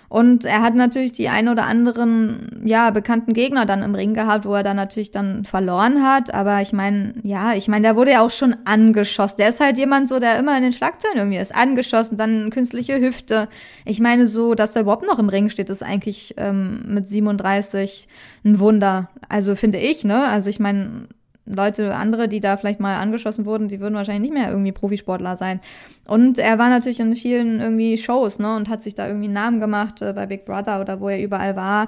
Und 0.09 0.43
er 0.43 0.63
hat 0.63 0.73
natürlich 0.73 1.11
die 1.11 1.29
ein 1.29 1.47
oder 1.47 1.67
anderen, 1.67 2.63
ja, 2.65 2.89
bekannten 2.89 3.33
Gegner 3.33 3.67
dann 3.67 3.83
im 3.83 3.93
Ring 3.93 4.15
gehabt, 4.15 4.43
wo 4.43 4.55
er 4.55 4.63
dann 4.63 4.75
natürlich 4.75 5.11
dann 5.11 5.45
verloren 5.45 6.03
hat. 6.03 6.33
Aber 6.33 6.61
ich 6.61 6.73
meine, 6.73 7.13
ja, 7.21 7.53
ich 7.53 7.67
meine, 7.67 7.83
der 7.83 7.95
wurde 7.95 8.11
ja 8.11 8.25
auch 8.25 8.31
schon 8.31 8.55
angeschossen. 8.65 9.35
Der 9.37 9.49
ist 9.49 9.59
halt 9.59 9.77
jemand 9.77 10.09
so, 10.09 10.17
der 10.17 10.39
immer 10.39 10.57
in 10.57 10.63
den 10.63 10.73
Schlagzeilen 10.73 11.17
irgendwie 11.17 11.37
ist. 11.37 11.53
Angeschossen, 11.53 12.17
dann 12.17 12.49
künstliche 12.49 12.99
Hüfte. 12.99 13.47
Ich 13.85 13.99
meine, 13.99 14.25
so, 14.25 14.55
dass 14.55 14.75
er 14.75 14.81
überhaupt 14.81 15.05
noch 15.05 15.19
im 15.19 15.29
Ring 15.29 15.51
steht, 15.51 15.69
ist 15.69 15.83
eigentlich 15.83 16.33
ähm, 16.37 16.81
mit 16.87 17.07
37 17.07 18.07
ein 18.43 18.59
Wunder. 18.59 19.09
Also 19.29 19.55
finde 19.55 19.77
ich, 19.77 20.03
ne? 20.03 20.25
Also 20.25 20.49
ich 20.49 20.59
meine, 20.59 21.07
Leute, 21.49 21.95
andere, 21.95 22.27
die 22.27 22.39
da 22.39 22.57
vielleicht 22.57 22.79
mal 22.79 22.97
angeschossen 22.97 23.45
wurden, 23.45 23.67
die 23.67 23.79
würden 23.79 23.95
wahrscheinlich 23.95 24.29
nicht 24.31 24.39
mehr 24.39 24.51
irgendwie 24.51 24.71
Profisportler 24.71 25.35
sein. 25.35 25.59
Und 26.05 26.37
er 26.37 26.57
war 26.59 26.69
natürlich 26.69 26.99
in 26.99 27.15
vielen 27.15 27.59
irgendwie 27.59 27.97
Shows, 27.97 28.39
ne, 28.39 28.55
und 28.55 28.69
hat 28.69 28.83
sich 28.83 28.95
da 28.95 29.07
irgendwie 29.07 29.25
einen 29.25 29.33
Namen 29.33 29.59
gemacht 29.59 30.01
äh, 30.01 30.13
bei 30.13 30.25
Big 30.27 30.45
Brother 30.45 30.79
oder 30.79 31.01
wo 31.01 31.09
er 31.09 31.21
überall 31.21 31.55
war. 31.55 31.87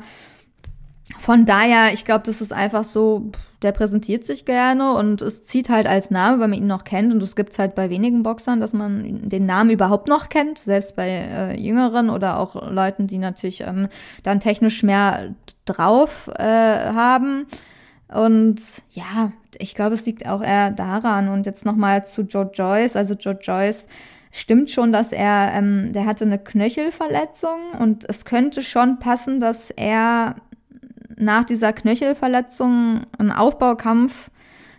Von 1.20 1.46
daher, 1.46 1.94
ich 1.94 2.06
glaube, 2.06 2.24
das 2.26 2.42
ist 2.42 2.54
einfach 2.54 2.84
so, 2.84 3.32
der 3.62 3.72
präsentiert 3.72 4.26
sich 4.26 4.46
gerne 4.46 4.94
und 4.94 5.22
es 5.22 5.44
zieht 5.44 5.70
halt 5.70 5.88
als 5.88 6.10
Name, 6.10 6.40
weil 6.40 6.48
man 6.48 6.58
ihn 6.58 6.68
noch 6.68 6.84
kennt. 6.84 7.14
Und 7.14 7.22
es 7.22 7.36
gibt 7.36 7.58
halt 7.60 7.76
bei 7.76 7.90
wenigen 7.90 8.24
Boxern, 8.24 8.60
dass 8.60 8.74
man 8.74 9.30
den 9.30 9.46
Namen 9.46 9.70
überhaupt 9.70 10.08
noch 10.08 10.30
kennt, 10.30 10.60
selbst 10.60 10.96
bei 10.96 11.10
äh, 11.10 11.60
Jüngeren 11.60 12.10
oder 12.10 12.40
auch 12.40 12.70
Leuten, 12.72 13.08
die 13.08 13.18
natürlich 13.18 13.62
ähm, 13.62 13.88
dann 14.24 14.40
technisch 14.40 14.84
mehr 14.84 15.36
drauf 15.66 16.30
äh, 16.38 16.44
haben. 16.44 17.46
Und 18.14 18.62
ja, 18.92 19.32
ich 19.58 19.76
glaube, 19.76 19.96
es 19.96 20.06
liegt 20.06 20.28
auch 20.28 20.42
eher 20.42 20.72
daran. 20.72 21.30
Und 21.30 21.46
jetzt 21.46 21.66
nochmal 21.66 22.06
zu 22.06 22.24
Joe 22.24 22.50
Joyce. 22.54 22.96
Also 22.96 23.14
Joe 23.14 23.38
Joyce 23.42 23.88
stimmt 24.32 24.70
schon, 24.70 24.92
dass 24.92 25.12
er, 25.12 25.52
ähm, 25.54 25.92
der 25.94 26.06
hatte 26.06 26.26
eine 26.26 26.40
Knöchelverletzung 26.40 27.72
und 27.80 28.08
es 28.08 28.26
könnte 28.26 28.64
schon 28.64 29.00
passen, 29.00 29.40
dass 29.40 29.70
er 29.72 30.36
nach 31.18 31.44
dieser 31.44 31.74
Knöchelverletzung 31.74 33.02
einen 33.18 33.32
Aufbaukampf 33.32 34.32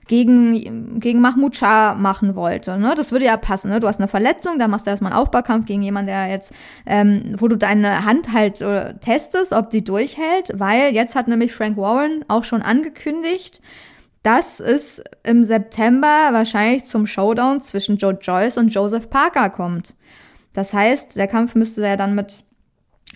gegen, 0.08 1.00
gegen 1.00 1.20
Mahmoud 1.20 1.56
Shah 1.56 1.94
machen 1.94 2.34
wollte. 2.34 2.76
Ne? 2.78 2.94
Das 2.96 3.12
würde 3.12 3.26
ja 3.26 3.36
passen. 3.36 3.70
Ne? 3.70 3.80
Du 3.80 3.86
hast 3.86 4.00
eine 4.00 4.08
Verletzung, 4.08 4.58
dann 4.58 4.70
machst 4.70 4.86
du 4.86 4.90
erstmal 4.90 5.12
einen 5.12 5.20
Aufbaukampf 5.20 5.66
gegen 5.66 5.82
jemanden, 5.82 6.08
der 6.08 6.28
jetzt, 6.28 6.52
ähm, 6.86 7.34
wo 7.38 7.48
du 7.48 7.56
deine 7.56 8.04
Hand 8.04 8.32
halt 8.32 8.60
äh, 8.60 8.94
testest, 8.94 9.52
ob 9.52 9.70
die 9.70 9.84
durchhält, 9.84 10.52
weil 10.54 10.92
jetzt 10.92 11.14
hat 11.14 11.28
nämlich 11.28 11.52
Frank 11.52 11.76
Warren 11.76 12.24
auch 12.28 12.44
schon 12.44 12.62
angekündigt, 12.62 13.60
dass 14.22 14.60
es 14.60 15.02
im 15.24 15.44
September 15.44 16.28
wahrscheinlich 16.30 16.84
zum 16.84 17.06
Showdown 17.06 17.60
zwischen 17.60 17.96
Joe 17.96 18.18
Joyce 18.20 18.58
und 18.58 18.68
Joseph 18.68 19.10
Parker 19.10 19.50
kommt. 19.50 19.94
Das 20.52 20.74
heißt, 20.74 21.16
der 21.16 21.28
Kampf 21.28 21.54
müsste 21.54 21.82
ja 21.82 21.96
dann 21.96 22.14
mit 22.14 22.44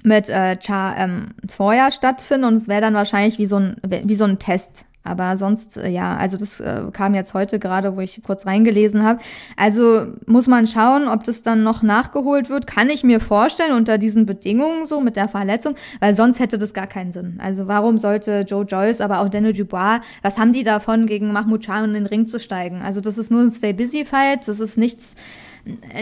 mit 0.02 0.28
äh, 0.28 0.56
Cha 0.58 0.94
ähm, 0.96 1.34
vorher 1.48 1.90
stattfinden 1.90 2.44
und 2.44 2.54
es 2.54 2.68
wäre 2.68 2.80
dann 2.80 2.94
wahrscheinlich 2.94 3.38
wie 3.38 3.46
so 3.46 3.56
ein 3.56 3.76
wie 3.82 4.14
so 4.14 4.24
ein 4.24 4.38
Test. 4.38 4.84
Aber 5.06 5.38
sonst, 5.38 5.76
äh, 5.76 5.88
ja, 5.88 6.16
also 6.16 6.36
das 6.36 6.60
äh, 6.60 6.82
kam 6.92 7.14
jetzt 7.14 7.34
heute 7.34 7.58
gerade, 7.58 7.96
wo 7.96 8.00
ich 8.00 8.20
kurz 8.24 8.46
reingelesen 8.46 9.02
habe. 9.02 9.20
Also 9.56 10.06
muss 10.26 10.46
man 10.46 10.66
schauen, 10.66 11.08
ob 11.08 11.24
das 11.24 11.42
dann 11.42 11.62
noch 11.62 11.82
nachgeholt 11.82 12.50
wird. 12.50 12.66
Kann 12.66 12.90
ich 12.90 13.04
mir 13.04 13.20
vorstellen, 13.20 13.72
unter 13.72 13.98
diesen 13.98 14.26
Bedingungen 14.26 14.86
so 14.86 15.00
mit 15.00 15.16
der 15.16 15.28
Verletzung, 15.28 15.74
weil 16.00 16.14
sonst 16.14 16.40
hätte 16.40 16.58
das 16.58 16.74
gar 16.74 16.86
keinen 16.86 17.12
Sinn. 17.12 17.38
Also 17.42 17.66
warum 17.66 17.98
sollte 17.98 18.44
Joe 18.46 18.64
Joyce, 18.64 19.00
aber 19.00 19.20
auch 19.20 19.28
Daniel 19.28 19.52
Dubois, 19.52 20.00
was 20.22 20.38
haben 20.38 20.52
die 20.52 20.64
davon, 20.64 21.06
gegen 21.06 21.32
Mahmoud 21.32 21.64
Shah 21.64 21.84
in 21.84 21.94
den 21.94 22.06
Ring 22.06 22.26
zu 22.26 22.40
steigen? 22.40 22.82
Also 22.82 23.00
das 23.00 23.18
ist 23.18 23.30
nur 23.30 23.42
ein 23.42 23.50
Stay-Busy-Fight, 23.50 24.48
das 24.48 24.60
ist 24.60 24.78
nichts 24.78 25.14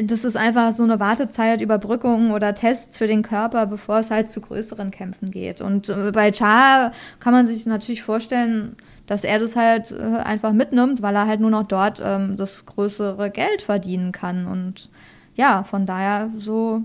das 0.05 0.25
ist 0.25 0.37
einfach 0.37 0.73
so 0.73 0.83
eine 0.83 1.01
Wartezeit, 1.01 1.63
Überbrückung 1.63 2.33
oder 2.33 2.55
Tests 2.55 2.99
für 2.99 3.07
den 3.07 3.23
Körper, 3.23 3.67
bevor 3.67 3.99
es 3.99 4.11
halt 4.11 4.31
zu 4.31 4.41
größeren 4.41 4.91
Kämpfen 4.91 5.31
geht. 5.31 5.61
Und 5.61 5.89
äh, 5.89 6.11
bei 6.13 6.31
Cha 6.31 6.93
kann 7.19 7.33
man 7.33 7.47
sich 7.47 7.65
natürlich 7.65 8.03
vorstellen, 8.03 8.77
dass 9.07 9.25
er 9.25 9.39
das 9.39 9.57
halt 9.57 9.93
äh, 9.93 10.19
einfach 10.19 10.53
mitnimmt, 10.53 11.03
weil 11.03 11.15
er 11.15 11.27
halt 11.27 11.41
nur 11.41 11.51
noch 11.51 11.65
dort 11.65 12.01
ähm, 12.05 12.37
das 12.37 12.65
größere 12.67 13.31
Geld 13.31 13.63
verdienen 13.63 14.13
kann. 14.13 14.47
Und 14.47 14.91
ja, 15.35 15.63
von 15.65 15.87
daher 15.87 16.31
so. 16.39 16.83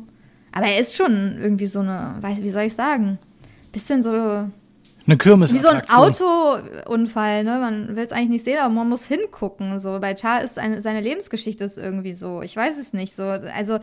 Aber 0.51 0.65
er 0.65 0.79
ist 0.79 0.95
schon 0.95 1.38
irgendwie 1.39 1.67
so 1.67 1.79
eine, 1.79 2.15
weiß, 2.21 2.41
wie 2.41 2.49
soll 2.49 2.63
ich 2.63 2.75
sagen, 2.75 3.19
bisschen 3.71 4.03
so. 4.03 4.12
Eine 4.12 5.17
Kirmes. 5.17 5.53
Wie 5.53 5.60
so 5.60 5.69
ein 5.69 5.82
Autounfall, 5.89 7.43
ne? 7.43 7.58
Man 7.60 7.95
will 7.95 8.03
es 8.03 8.12
eigentlich 8.12 8.29
nicht 8.29 8.45
sehen, 8.45 8.60
aber 8.60 8.73
man 8.73 8.89
muss 8.89 9.05
hingucken. 9.05 9.79
So 9.79 9.99
bei 9.99 10.15
Char 10.15 10.43
ist 10.43 10.60
eine, 10.60 10.82
seine 10.82 11.01
Lebensgeschichte 11.01 11.63
ist 11.63 11.77
irgendwie 11.77 12.13
so. 12.13 12.41
Ich 12.41 12.55
weiß 12.55 12.77
es 12.77 12.93
nicht 12.93 13.15
so. 13.15 13.23
Also 13.23 13.79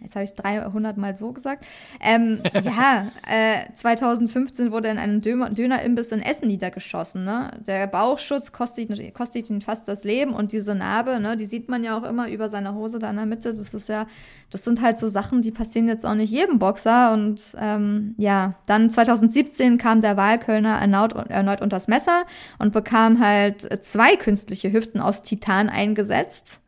Jetzt 0.00 0.14
habe 0.14 0.24
ich 0.24 0.34
300 0.34 0.98
Mal 0.98 1.16
so 1.16 1.32
gesagt. 1.32 1.64
Ähm, 2.00 2.40
ja, 2.64 3.08
äh, 3.28 3.72
2015 3.74 4.70
wurde 4.70 4.88
in 4.88 4.98
einem 4.98 5.22
Dönerimbiss 5.22 6.12
in 6.12 6.20
Essen 6.20 6.48
niedergeschossen. 6.48 7.24
Ne? 7.24 7.50
Der 7.66 7.86
Bauchschutz 7.86 8.52
kostet, 8.52 9.14
kostet 9.14 9.48
ihn 9.48 9.62
fast 9.62 9.88
das 9.88 10.04
Leben 10.04 10.34
und 10.34 10.52
diese 10.52 10.74
Narbe, 10.74 11.18
ne, 11.18 11.36
die 11.36 11.46
sieht 11.46 11.68
man 11.68 11.82
ja 11.82 11.98
auch 11.98 12.04
immer 12.04 12.28
über 12.28 12.48
seiner 12.50 12.74
Hose 12.74 12.98
da 12.98 13.10
in 13.10 13.16
der 13.16 13.26
Mitte. 13.26 13.54
Das 13.54 13.72
ist 13.72 13.88
ja, 13.88 14.06
das 14.50 14.64
sind 14.64 14.82
halt 14.82 14.98
so 14.98 15.08
Sachen, 15.08 15.40
die 15.40 15.50
passieren 15.50 15.88
jetzt 15.88 16.04
auch 16.04 16.14
nicht 16.14 16.30
jedem 16.30 16.58
Boxer. 16.58 17.12
Und 17.12 17.42
ähm, 17.58 18.14
ja, 18.18 18.54
dann 18.66 18.90
2017 18.90 19.78
kam 19.78 20.02
der 20.02 20.16
Wahlkölner 20.18 20.76
erneut, 20.78 21.14
erneut 21.30 21.62
unters 21.62 21.88
Messer 21.88 22.24
und 22.58 22.72
bekam 22.72 23.18
halt 23.20 23.82
zwei 23.84 24.16
künstliche 24.16 24.72
Hüften 24.72 25.00
aus 25.00 25.22
Titan 25.22 25.70
eingesetzt. 25.70 26.60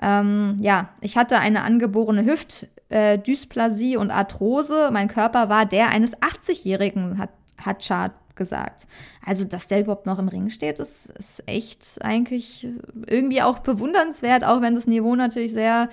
Ähm, 0.00 0.58
ja, 0.60 0.90
ich 1.00 1.16
hatte 1.16 1.38
eine 1.38 1.62
angeborene 1.62 2.24
Hüftdysplasie 2.24 3.94
äh, 3.94 3.96
und 3.96 4.10
Arthrose. 4.10 4.90
Mein 4.92 5.08
Körper 5.08 5.48
war 5.48 5.66
der 5.66 5.88
eines 5.88 6.16
80-Jährigen, 6.16 7.18
hat, 7.18 7.30
hat 7.58 7.84
Chart 7.84 8.12
gesagt. 8.36 8.86
Also, 9.24 9.44
dass 9.44 9.66
der 9.66 9.80
überhaupt 9.80 10.06
noch 10.06 10.18
im 10.18 10.28
Ring 10.28 10.48
steht, 10.50 10.78
ist, 10.78 11.06
ist 11.18 11.42
echt 11.46 11.98
eigentlich 12.00 12.68
irgendwie 13.06 13.42
auch 13.42 13.58
bewundernswert, 13.58 14.44
auch 14.44 14.62
wenn 14.62 14.74
das 14.74 14.86
Niveau 14.86 15.16
natürlich 15.16 15.52
sehr 15.52 15.88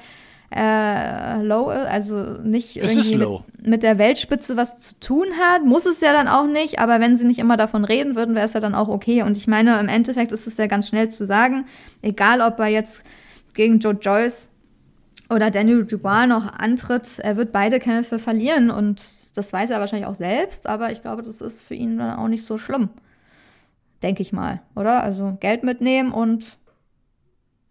äh, 0.55 1.41
low 1.41 1.71
ist, 1.71 1.87
also 1.87 2.15
nicht 2.43 2.77
irgendwie 2.77 3.17
mit, 3.17 3.67
mit, 3.67 3.83
der 3.83 3.97
Weltspitze 3.97 4.55
was 4.55 4.77
zu 4.79 4.99
tun 4.99 5.27
hat, 5.39 5.65
muss 5.65 5.85
es 5.85 6.01
ja 6.01 6.13
dann 6.13 6.27
auch 6.27 6.45
nicht, 6.45 6.79
aber 6.79 6.99
wenn 6.99 7.17
sie 7.17 7.25
nicht 7.25 7.39
immer 7.39 7.57
davon 7.57 7.83
reden 7.83 8.15
würden, 8.15 8.35
wäre 8.35 8.45
es 8.45 8.53
ja 8.53 8.59
dann 8.59 8.75
auch 8.75 8.87
okay. 8.87 9.23
Und 9.23 9.37
ich 9.37 9.47
meine, 9.47 9.79
im 9.79 9.89
Endeffekt 9.89 10.31
ist 10.31 10.45
es 10.45 10.57
ja 10.57 10.67
ganz 10.67 10.87
schnell 10.87 11.09
zu 11.09 11.25
sagen, 11.25 11.65
egal 12.03 12.41
ob 12.41 12.59
er 12.59 12.67
jetzt 12.67 13.05
gegen 13.55 13.79
Joe 13.79 13.97
Joyce 13.99 14.51
oder 15.29 15.49
Daniel 15.49 15.85
Dubois 15.85 16.27
noch 16.27 16.53
antritt, 16.53 17.19
er 17.19 17.35
wird 17.37 17.51
beide 17.51 17.79
Kämpfe 17.79 18.19
verlieren 18.19 18.69
und 18.69 19.03
das 19.35 19.51
weiß 19.51 19.71
er 19.71 19.79
wahrscheinlich 19.79 20.07
auch 20.07 20.15
selbst, 20.15 20.67
aber 20.67 20.91
ich 20.91 21.01
glaube, 21.01 21.23
das 21.23 21.41
ist 21.41 21.67
für 21.67 21.73
ihn 21.73 21.97
dann 21.97 22.17
auch 22.17 22.27
nicht 22.27 22.45
so 22.45 22.57
schlimm. 22.57 22.89
Denke 24.03 24.21
ich 24.21 24.31
mal, 24.31 24.61
oder? 24.75 25.01
Also 25.01 25.35
Geld 25.39 25.63
mitnehmen 25.63 26.11
und 26.11 26.57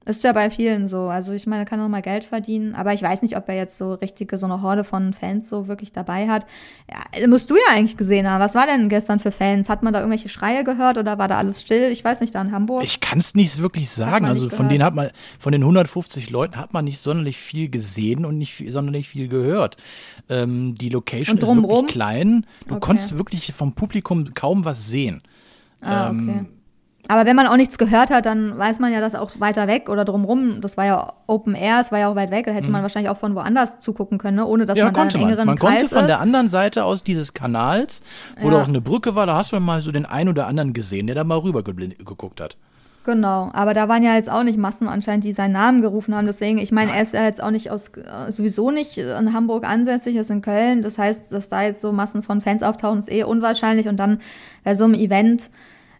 ist 0.05 0.25
ja 0.25 0.33
bei 0.33 0.51
vielen 0.51 0.89
so. 0.89 1.03
Also 1.03 1.33
ich 1.33 1.47
meine, 1.47 1.63
er 1.63 1.67
kann 1.67 1.81
auch 1.81 1.89
mal 1.89 2.03
Geld 2.03 2.25
verdienen, 2.25 2.75
aber 2.75 2.93
ich 2.93 3.03
weiß 3.03 3.23
nicht, 3.23 3.37
ob 3.37 3.49
er 3.49 3.57
jetzt 3.57 3.79
so 3.79 3.95
richtige, 3.95 4.37
so 4.37 4.47
eine 4.47 4.61
Horde 4.61 4.85
von 4.85 5.15
Fans 5.15 5.49
so 5.49 5.67
wirklich 5.67 5.93
dabei 5.93 6.29
hat. 6.29 6.47
Ja, 6.91 7.27
musst 7.27 7.51
du 7.51 7.57
ja 7.57 7.75
eigentlich 7.75 7.97
gesehen 7.97 8.29
haben. 8.29 8.41
Was 8.41 8.55
war 8.55 8.67
denn 8.67 8.89
gestern 8.89 9.19
für 9.19 9.33
Fans? 9.33 9.69
Hat 9.69 9.83
man 9.83 9.93
da 9.93 10.01
irgendwelche 10.01 10.29
Schreie 10.29 10.63
gehört 10.63 10.99
oder 10.99 11.19
war 11.19 11.29
da 11.29 11.39
alles 11.39 11.61
still? 11.61 11.91
Ich 11.91 12.05
weiß 12.05 12.21
nicht, 12.21 12.35
da 12.35 12.43
in 12.43 12.53
Hamburg. 12.53 12.85
Ich 12.85 13.01
kann 13.01 13.19
es 13.19 13.35
nicht 13.35 13.61
wirklich 13.61 13.89
sagen. 13.89 14.27
Also 14.27 14.51
von 14.51 14.69
denen 14.69 14.85
hat 14.85 14.95
man, 14.95 15.09
von 15.39 15.53
den 15.53 15.63
150 15.63 16.31
Leuten 16.31 16.57
hat 16.57 16.75
man 16.75 16.85
nicht 16.85 16.99
sonderlich 16.99 17.39
viel 17.39 17.71
gesehen 17.71 18.27
und 18.27 18.37
nicht 18.37 18.53
viel, 18.53 18.71
sonderlich 18.71 19.09
viel 19.09 19.29
gehört. 19.29 19.77
Ähm, 20.29 20.75
die 20.75 20.91
Location 20.91 21.39
ist 21.39 21.49
wirklich 21.49 21.87
klein. 21.87 22.47
Du 22.67 22.75
okay. 22.75 22.87
konntest 22.87 23.17
wirklich 23.17 23.53
vom 23.53 23.73
Publikum 23.73 24.25
kaum 24.35 24.65
was 24.65 24.89
sehen. 24.89 25.23
Ah, 25.81 26.09
okay. 26.09 26.17
Ähm, 26.19 26.49
aber 27.09 27.27
wenn 27.27 27.37
man 27.37 27.47
auch 27.47 27.57
nichts 27.57 27.77
gehört 27.77 28.11
hat, 28.11 28.25
dann 28.27 28.57
weiß 28.57 28.79
man 28.79 28.93
ja, 28.93 29.01
dass 29.01 29.15
auch 29.15 29.31
weiter 29.39 29.67
weg 29.67 29.89
oder 29.89 30.05
drumrum, 30.05 30.61
das 30.61 30.77
war 30.77 30.87
ja 30.87 31.13
Open 31.27 31.55
Air, 31.55 31.81
es 31.81 31.93
war 31.93 31.99
ja 31.99 32.11
auch 32.11 32.17
weit 32.17 32.31
weg, 32.31 32.47
da 32.47 32.53
hätte 32.53 32.67
mhm. 32.67 32.73
man 32.73 32.83
wahrscheinlich 32.83 33.11
auch 33.11 33.19
von 33.19 33.35
woanders 33.35 33.81
zugucken 33.81 34.19
können, 34.19 34.37
ne? 34.37 34.47
ohne 34.47 34.65
dass 34.65 34.79
ja, 34.79 34.85
man 34.85 34.95
konnte 34.95 35.19
da 35.19 35.19
einen 35.19 35.29
engeren 35.29 35.47
man. 35.47 35.59
Man 35.59 35.59
konnte 35.59 35.89
von 35.89 36.07
der 36.07 36.21
anderen 36.21 36.49
Seite 36.49 36.85
aus 36.85 37.05
dieses 37.05 37.35
Kanals, 37.35 38.03
wo 38.41 38.49
ja. 38.49 38.55
da 38.55 38.63
auch 38.63 38.69
eine 38.69 38.81
Brücke 38.81 39.15
war, 39.15 39.27
da 39.27 39.37
hast 39.37 39.53
du 39.53 39.61
mal 39.61 39.81
so 39.83 39.93
den 39.93 40.07
einen 40.07 40.31
oder 40.31 40.47
anderen 40.47 40.73
gesehen, 40.73 41.07
der 41.07 41.17
da 41.17 41.25
mal 41.25 41.39
rüber 41.39 41.63
geguckt 41.63 42.41
hat. 42.41 42.57
Genau, 43.05 43.51
aber 43.53 43.75
da 43.75 43.87
waren 43.91 44.03
ja 44.03 44.15
jetzt 44.15 44.31
auch 44.31 44.45
nicht 44.45 44.57
Massen 44.57 44.89
anscheinend, 44.89 45.25
die 45.25 45.35
seinen 45.35 45.53
Namen 45.53 45.83
gerufen 45.83 46.15
haben. 46.15 46.27
Deswegen, 46.27 46.57
ich 46.57 46.73
meine, 46.73 46.91
er 46.91 47.03
ist 47.03 47.13
ja 47.13 47.25
jetzt 47.25 47.43
auch 47.43 47.51
nicht 47.51 47.71
aus, 47.71 47.93
sowieso 48.29 48.71
nicht 48.71 48.97
in 48.97 49.35
Hamburg 49.35 49.65
ansässig, 49.65 50.15
er 50.15 50.23
ist 50.23 50.31
in 50.31 50.41
Köln. 50.41 50.81
Das 50.81 50.97
heißt, 50.97 51.31
dass 51.31 51.51
da 51.51 51.63
jetzt 51.63 51.83
so 51.83 51.93
Massen 51.93 52.23
von 52.23 52.41
Fans 52.41 52.63
auftauchen, 52.63 52.99
ist 52.99 53.13
eh 53.13 53.25
unwahrscheinlich. 53.25 53.89
Und 53.89 53.99
dann 53.99 54.21
bei 54.65 54.75
so 54.75 54.85
einem 54.85 54.95
Event, 54.95 55.51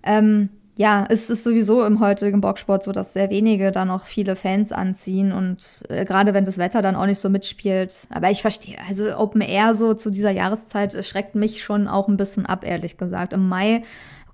ähm, 0.03 0.49
ja, 0.77 1.07
es 1.09 1.31
ist 1.31 1.45
sowieso 1.45 1.85
im 1.85 2.01
heutigen 2.01 2.41
Boxsport 2.41 2.83
so, 2.83 2.91
dass 2.91 3.13
sehr 3.13 3.31
wenige 3.31 3.71
da 3.71 3.85
noch 3.85 4.07
viele 4.07 4.35
Fans 4.35 4.73
anziehen 4.73 5.31
und 5.31 5.85
äh, 5.89 6.05
gerade 6.05 6.35
wenn 6.35 6.45
das 6.45 6.59
Wetter 6.59 6.83
dann 6.83 6.97
auch 6.97 7.07
nicht 7.07 7.21
so 7.21 7.29
mitspielt. 7.31 7.95
Aber 8.11 8.31
ich 8.31 8.43
verstehe, 8.43 8.77
also 8.89 9.17
Open 9.17 9.41
Air 9.41 9.77
so 9.77 9.95
zu 9.95 10.11
dieser 10.11 10.33
Jahreszeit 10.33 11.05
schreckt 11.05 11.37
mich 11.37 11.63
schon 11.63 11.87
auch 11.87 12.09
ein 12.09 12.17
bisschen 12.17 12.45
ab, 12.47 12.65
ehrlich 12.67 12.97
gesagt. 12.97 13.33
Im 13.33 13.49
Mai 13.49 13.85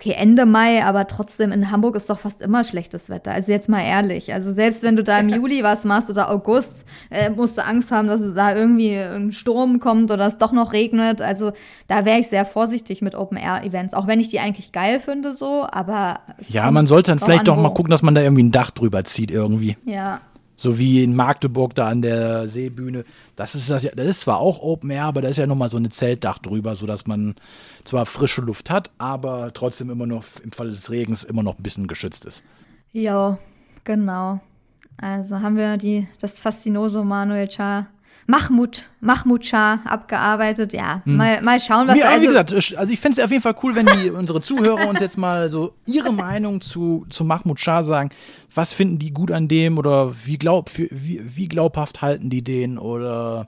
okay, 0.01 0.13
Ende 0.13 0.47
Mai, 0.47 0.83
aber 0.83 1.07
trotzdem 1.07 1.53
in 1.53 1.71
Hamburg 1.71 1.95
ist 1.95 2.09
doch 2.09 2.19
fast 2.19 2.41
immer 2.41 2.65
schlechtes 2.65 3.11
Wetter. 3.11 3.33
Also 3.33 3.53
jetzt 3.53 3.69
mal 3.69 3.83
ehrlich. 3.83 4.33
Also 4.33 4.55
selbst 4.55 4.83
wenn 4.83 4.97
du 4.97 5.05
da 5.05 5.19
im 5.19 5.29
Juli 5.29 5.63
was 5.63 5.85
machst 5.85 6.09
oder 6.09 6.31
August, 6.31 6.87
äh, 7.11 7.29
musst 7.29 7.59
du 7.59 7.65
Angst 7.65 7.91
haben, 7.91 8.09
dass 8.09 8.23
da 8.35 8.57
irgendwie 8.57 8.97
ein 8.97 9.31
Sturm 9.33 9.79
kommt 9.79 10.11
oder 10.11 10.27
es 10.27 10.39
doch 10.39 10.53
noch 10.53 10.73
regnet. 10.73 11.21
Also 11.21 11.53
da 11.87 12.07
wäre 12.07 12.19
ich 12.19 12.29
sehr 12.29 12.47
vorsichtig 12.47 13.03
mit 13.03 13.15
Open-Air-Events, 13.15 13.93
auch 13.93 14.07
wenn 14.07 14.21
ich 14.21 14.31
die 14.31 14.41
eigentlich 14.41 14.73
geil 14.73 15.01
finde 15.01 15.35
so, 15.35 15.67
aber 15.71 16.21
Ja, 16.49 16.71
man 16.71 16.87
sollte 16.87 17.11
dann 17.11 17.19
vielleicht 17.19 17.47
doch 17.47 17.61
mal 17.61 17.75
gucken, 17.75 17.91
dass 17.91 18.03
man 18.03 18.15
da 18.15 18.23
irgendwie 18.23 18.45
ein 18.45 18.53
Dach 18.53 18.71
drüber 18.71 19.05
zieht 19.05 19.31
irgendwie. 19.31 19.77
Ja. 19.85 20.23
So 20.61 20.79
wie 20.79 21.03
in 21.03 21.16
Magdeburg 21.16 21.75
da 21.75 21.88
an 21.88 22.03
der 22.03 22.46
Seebühne. 22.46 23.05
Das 23.35 23.55
ist 23.55 23.70
das 23.70 23.83
ja, 23.83 23.92
das 23.96 24.05
ist 24.05 24.20
zwar 24.20 24.40
auch 24.40 24.61
Open 24.61 24.90
Air, 24.90 25.05
aber 25.05 25.23
da 25.23 25.29
ist 25.29 25.38
ja 25.38 25.46
nochmal 25.46 25.70
so 25.70 25.79
eine 25.79 25.88
Zeltdach 25.88 26.37
drüber, 26.37 26.77
sodass 26.77 27.07
man 27.07 27.35
zwar 27.83 28.05
frische 28.05 28.42
Luft 28.42 28.68
hat, 28.68 28.90
aber 28.99 29.55
trotzdem 29.55 29.88
immer 29.88 30.05
noch 30.05 30.23
im 30.44 30.53
Falle 30.53 30.73
des 30.73 30.90
Regens 30.90 31.25
immer 31.25 31.42
noch 31.42 31.59
ein 31.59 31.62
bisschen 31.62 31.87
geschützt 31.87 32.27
ist. 32.27 32.44
Ja, 32.92 33.38
genau. 33.85 34.40
Also 34.99 35.40
haben 35.40 35.57
wir 35.57 35.79
die, 35.79 36.07
das 36.20 36.38
Fastinoso 36.38 37.05
Manuel 37.05 37.51
Char 37.51 37.87
Mahmoud, 38.27 38.87
Mahmoud 39.01 39.45
Shah 39.45 39.81
abgearbeitet. 39.85 40.73
Ja, 40.73 41.03
hm. 41.05 41.17
mal, 41.17 41.43
mal 41.43 41.61
schauen, 41.61 41.89
was 41.89 41.99
ja, 41.99 42.09
also, 42.09 42.23
wie 42.23 42.27
gesagt, 42.27 42.53
also 42.53 42.93
ich 42.93 43.01
fände 43.01 43.19
es 43.19 43.25
auf 43.25 43.31
jeden 43.31 43.43
Fall 43.43 43.57
cool, 43.63 43.75
wenn 43.75 43.87
die 43.87 44.11
unsere 44.11 44.41
Zuhörer 44.41 44.89
uns 44.89 45.01
jetzt 45.01 45.19
mal 45.19 45.51
so 45.51 45.73
ihre 45.87 46.13
Meinung 46.13 46.61
zu, 46.61 47.07
zu 47.09 47.25
Mahmoud 47.25 47.59
Shah 47.59 47.83
sagen. 47.83 48.11
Was 48.55 48.73
finden 48.73 48.99
die 48.99 49.13
gut 49.13 49.31
an 49.31 49.49
dem 49.49 49.79
oder 49.79 50.13
wie, 50.25 50.39
glaub, 50.39 50.71
wie, 50.77 51.21
wie 51.23 51.49
glaubhaft 51.49 52.03
halten 52.03 52.31
die 52.31 52.43
den 52.43 52.79
oder 52.79 53.47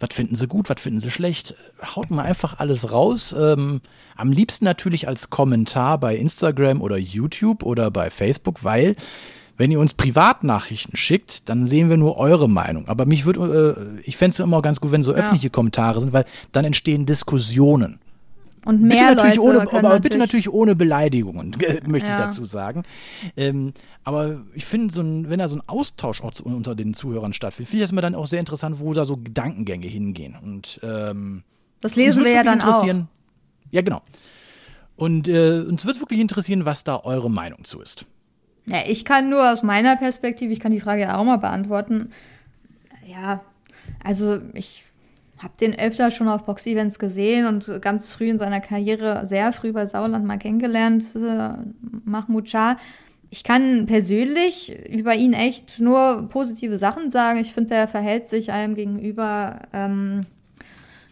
was 0.00 0.14
finden 0.14 0.34
sie 0.34 0.48
gut, 0.48 0.70
was 0.70 0.80
finden 0.80 1.00
sie 1.00 1.10
schlecht? 1.10 1.54
Haut 1.94 2.10
mal 2.10 2.24
einfach 2.24 2.58
alles 2.58 2.90
raus. 2.90 3.36
Ähm, 3.38 3.82
am 4.16 4.32
liebsten 4.32 4.64
natürlich 4.64 5.06
als 5.06 5.28
Kommentar 5.28 5.98
bei 5.98 6.16
Instagram 6.16 6.80
oder 6.80 6.96
YouTube 6.96 7.62
oder 7.62 7.90
bei 7.90 8.08
Facebook, 8.08 8.64
weil 8.64 8.96
wenn 9.60 9.70
ihr 9.70 9.78
uns 9.78 9.92
Privatnachrichten 9.92 10.96
schickt, 10.96 11.50
dann 11.50 11.66
sehen 11.66 11.90
wir 11.90 11.98
nur 11.98 12.16
eure 12.16 12.48
Meinung. 12.48 12.88
Aber 12.88 13.04
mich 13.04 13.26
würde, 13.26 13.76
äh, 13.76 14.00
ich 14.08 14.16
fände 14.16 14.32
es 14.32 14.38
immer 14.40 14.62
ganz 14.62 14.80
gut, 14.80 14.90
wenn 14.90 15.02
so 15.02 15.12
ja. 15.12 15.18
öffentliche 15.18 15.50
Kommentare 15.50 16.00
sind, 16.00 16.14
weil 16.14 16.24
dann 16.52 16.64
entstehen 16.64 17.04
Diskussionen. 17.04 17.98
Und 18.64 18.80
mehr 18.80 18.90
bitte 18.90 19.04
natürlich 19.16 19.36
Leute 19.36 19.48
ohne, 19.48 19.60
aber 19.60 19.72
natürlich 19.74 20.02
bitte 20.02 20.18
natürlich 20.18 20.50
ohne 20.50 20.76
Beleidigungen, 20.76 21.54
möchte 21.86 22.08
ja. 22.08 22.14
ich 22.14 22.24
dazu 22.24 22.42
sagen. 22.46 22.84
Ähm, 23.36 23.74
aber 24.02 24.40
ich 24.54 24.64
finde, 24.64 24.94
so 24.94 25.02
wenn 25.02 25.38
da 25.38 25.46
so 25.46 25.58
ein 25.58 25.62
Austausch 25.66 26.22
auch 26.22 26.32
unter 26.42 26.74
den 26.74 26.94
Zuhörern 26.94 27.34
stattfindet, 27.34 27.68
finde 27.68 27.82
ich 27.82 27.88
das 27.88 27.92
immer 27.92 28.00
dann 28.00 28.14
auch 28.14 28.26
sehr 28.26 28.40
interessant, 28.40 28.80
wo 28.80 28.94
da 28.94 29.04
so 29.04 29.18
Gedankengänge 29.18 29.88
hingehen. 29.88 30.38
Und 30.42 30.80
ähm, 30.82 31.42
das 31.82 31.96
lesen 31.96 32.24
wir 32.24 32.32
ja 32.32 32.42
dann 32.44 32.62
auch. 32.62 32.86
Ja, 33.72 33.82
genau. 33.82 34.00
Und 34.96 35.28
äh, 35.28 35.60
uns 35.60 35.84
wird 35.84 36.00
wirklich 36.00 36.20
interessieren, 36.20 36.64
was 36.64 36.82
da 36.82 37.00
eure 37.04 37.30
Meinung 37.30 37.64
zu 37.66 37.82
ist. 37.82 38.06
Ja, 38.66 38.78
ich 38.86 39.04
kann 39.04 39.28
nur 39.28 39.50
aus 39.50 39.62
meiner 39.62 39.96
Perspektive, 39.96 40.52
ich 40.52 40.60
kann 40.60 40.72
die 40.72 40.80
Frage 40.80 41.02
ja 41.02 41.16
auch 41.16 41.24
mal 41.24 41.38
beantworten. 41.38 42.10
Ja, 43.06 43.40
also 44.04 44.40
ich 44.54 44.84
habe 45.38 45.54
den 45.60 45.78
öfter 45.78 46.10
schon 46.10 46.28
auf 46.28 46.44
Box-Events 46.44 46.98
gesehen 46.98 47.46
und 47.46 47.80
ganz 47.80 48.12
früh 48.12 48.28
in 48.28 48.38
seiner 48.38 48.60
Karriere, 48.60 49.26
sehr 49.26 49.52
früh 49.52 49.72
bei 49.72 49.86
Sauerland 49.86 50.26
mal 50.26 50.38
kennengelernt, 50.38 51.04
äh, 51.16 51.54
Mahmoud 52.04 52.48
Shah. 52.48 52.76
Ich 53.30 53.44
kann 53.44 53.86
persönlich 53.86 54.76
über 54.88 55.14
ihn 55.14 55.32
echt 55.32 55.80
nur 55.80 56.28
positive 56.28 56.78
Sachen 56.78 57.10
sagen. 57.10 57.38
Ich 57.38 57.52
finde, 57.52 57.74
er 57.74 57.88
verhält 57.88 58.28
sich 58.28 58.52
einem 58.52 58.74
gegenüber 58.74 59.60
ähm, 59.72 60.22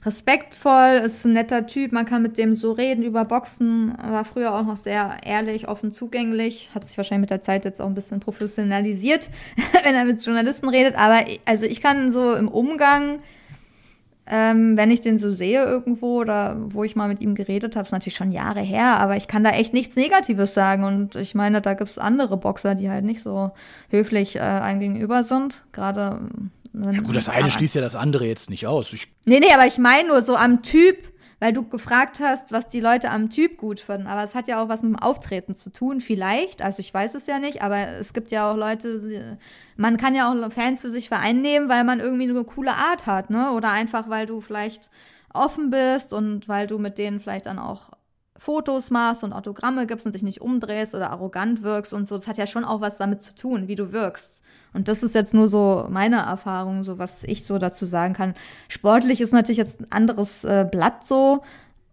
respektvoll, 0.08 1.02
ist 1.04 1.26
ein 1.26 1.34
netter 1.34 1.66
Typ, 1.66 1.92
man 1.92 2.06
kann 2.06 2.22
mit 2.22 2.38
dem 2.38 2.56
so 2.56 2.72
reden 2.72 3.02
über 3.02 3.26
Boxen, 3.26 3.92
war 4.02 4.24
früher 4.24 4.54
auch 4.54 4.64
noch 4.64 4.78
sehr 4.78 5.18
ehrlich, 5.24 5.68
offen 5.68 5.92
zugänglich, 5.92 6.70
hat 6.74 6.86
sich 6.86 6.96
wahrscheinlich 6.96 7.24
mit 7.24 7.30
der 7.30 7.42
Zeit 7.42 7.66
jetzt 7.66 7.80
auch 7.80 7.86
ein 7.86 7.94
bisschen 7.94 8.20
professionalisiert, 8.20 9.28
wenn 9.84 9.94
er 9.94 10.06
mit 10.06 10.24
Journalisten 10.24 10.70
redet, 10.70 10.96
aber 10.96 11.24
also 11.44 11.66
ich 11.66 11.82
kann 11.82 12.10
so 12.10 12.34
im 12.34 12.48
Umgang, 12.48 13.18
ähm, 14.26 14.78
wenn 14.78 14.90
ich 14.90 15.02
den 15.02 15.18
so 15.18 15.28
sehe 15.28 15.62
irgendwo 15.64 16.20
oder 16.20 16.56
wo 16.58 16.84
ich 16.84 16.96
mal 16.96 17.08
mit 17.08 17.20
ihm 17.20 17.34
geredet 17.34 17.76
habe, 17.76 17.84
ist 17.84 17.92
natürlich 17.92 18.16
schon 18.16 18.32
Jahre 18.32 18.60
her, 18.60 18.98
aber 18.98 19.16
ich 19.16 19.28
kann 19.28 19.44
da 19.44 19.50
echt 19.50 19.74
nichts 19.74 19.94
Negatives 19.94 20.54
sagen 20.54 20.84
und 20.84 21.16
ich 21.16 21.34
meine, 21.34 21.60
da 21.60 21.74
gibt 21.74 21.90
es 21.90 21.98
andere 21.98 22.38
Boxer, 22.38 22.74
die 22.74 22.90
halt 22.90 23.04
nicht 23.04 23.20
so 23.20 23.50
höflich 23.90 24.36
äh, 24.36 24.40
einem 24.40 24.80
gegenüber 24.80 25.22
sind, 25.22 25.64
gerade 25.72 26.20
ja 26.72 27.00
gut, 27.00 27.16
das 27.16 27.28
eine 27.28 27.50
schließt 27.50 27.74
ja 27.74 27.80
das 27.80 27.96
andere 27.96 28.26
jetzt 28.26 28.50
nicht 28.50 28.66
aus. 28.66 28.92
Ich 28.92 29.08
nee, 29.24 29.40
nee, 29.40 29.52
aber 29.52 29.66
ich 29.66 29.78
meine 29.78 30.08
nur 30.08 30.22
so 30.22 30.36
am 30.36 30.62
Typ, 30.62 30.96
weil 31.40 31.52
du 31.52 31.68
gefragt 31.68 32.20
hast, 32.20 32.52
was 32.52 32.68
die 32.68 32.80
Leute 32.80 33.10
am 33.10 33.30
Typ 33.30 33.56
gut 33.58 33.80
finden. 33.80 34.06
Aber 34.06 34.22
es 34.24 34.34
hat 34.34 34.48
ja 34.48 34.62
auch 34.62 34.68
was 34.68 34.82
mit 34.82 34.92
dem 34.92 34.98
Auftreten 34.98 35.54
zu 35.54 35.70
tun, 35.70 36.00
vielleicht. 36.00 36.62
Also 36.62 36.80
ich 36.80 36.92
weiß 36.92 37.14
es 37.14 37.26
ja 37.26 37.38
nicht, 37.38 37.62
aber 37.62 37.76
es 38.00 38.12
gibt 38.12 38.30
ja 38.30 38.50
auch 38.50 38.56
Leute, 38.56 39.38
man 39.76 39.96
kann 39.96 40.14
ja 40.14 40.30
auch 40.30 40.52
Fans 40.52 40.80
für 40.80 40.90
sich 40.90 41.08
vereinnehmen, 41.08 41.68
weil 41.68 41.84
man 41.84 42.00
irgendwie 42.00 42.28
eine 42.28 42.44
coole 42.44 42.74
Art 42.74 43.06
hat, 43.06 43.30
ne? 43.30 43.52
Oder 43.52 43.70
einfach, 43.70 44.08
weil 44.08 44.26
du 44.26 44.40
vielleicht 44.40 44.90
offen 45.32 45.70
bist 45.70 46.12
und 46.12 46.48
weil 46.48 46.66
du 46.66 46.78
mit 46.78 46.98
denen 46.98 47.20
vielleicht 47.20 47.46
dann 47.46 47.58
auch 47.58 47.90
Fotos 48.36 48.90
machst 48.90 49.24
und 49.24 49.32
Autogramme 49.32 49.86
gibst 49.86 50.06
und 50.06 50.14
dich 50.14 50.22
nicht 50.22 50.40
umdrehst 50.40 50.94
oder 50.94 51.10
arrogant 51.10 51.62
wirkst 51.62 51.92
und 51.92 52.06
so. 52.08 52.16
Das 52.16 52.28
hat 52.28 52.38
ja 52.38 52.46
schon 52.46 52.64
auch 52.64 52.80
was 52.80 52.96
damit 52.96 53.22
zu 53.22 53.34
tun, 53.34 53.68
wie 53.68 53.74
du 53.74 53.92
wirkst. 53.92 54.42
Und 54.72 54.88
das 54.88 55.02
ist 55.02 55.14
jetzt 55.14 55.34
nur 55.34 55.48
so 55.48 55.86
meine 55.90 56.18
Erfahrung, 56.18 56.84
so 56.84 56.98
was 56.98 57.24
ich 57.24 57.44
so 57.44 57.58
dazu 57.58 57.86
sagen 57.86 58.14
kann. 58.14 58.34
Sportlich 58.68 59.20
ist 59.20 59.32
natürlich 59.32 59.58
jetzt 59.58 59.80
ein 59.80 59.90
anderes 59.90 60.44
äh, 60.44 60.66
Blatt 60.70 61.04
so, 61.06 61.42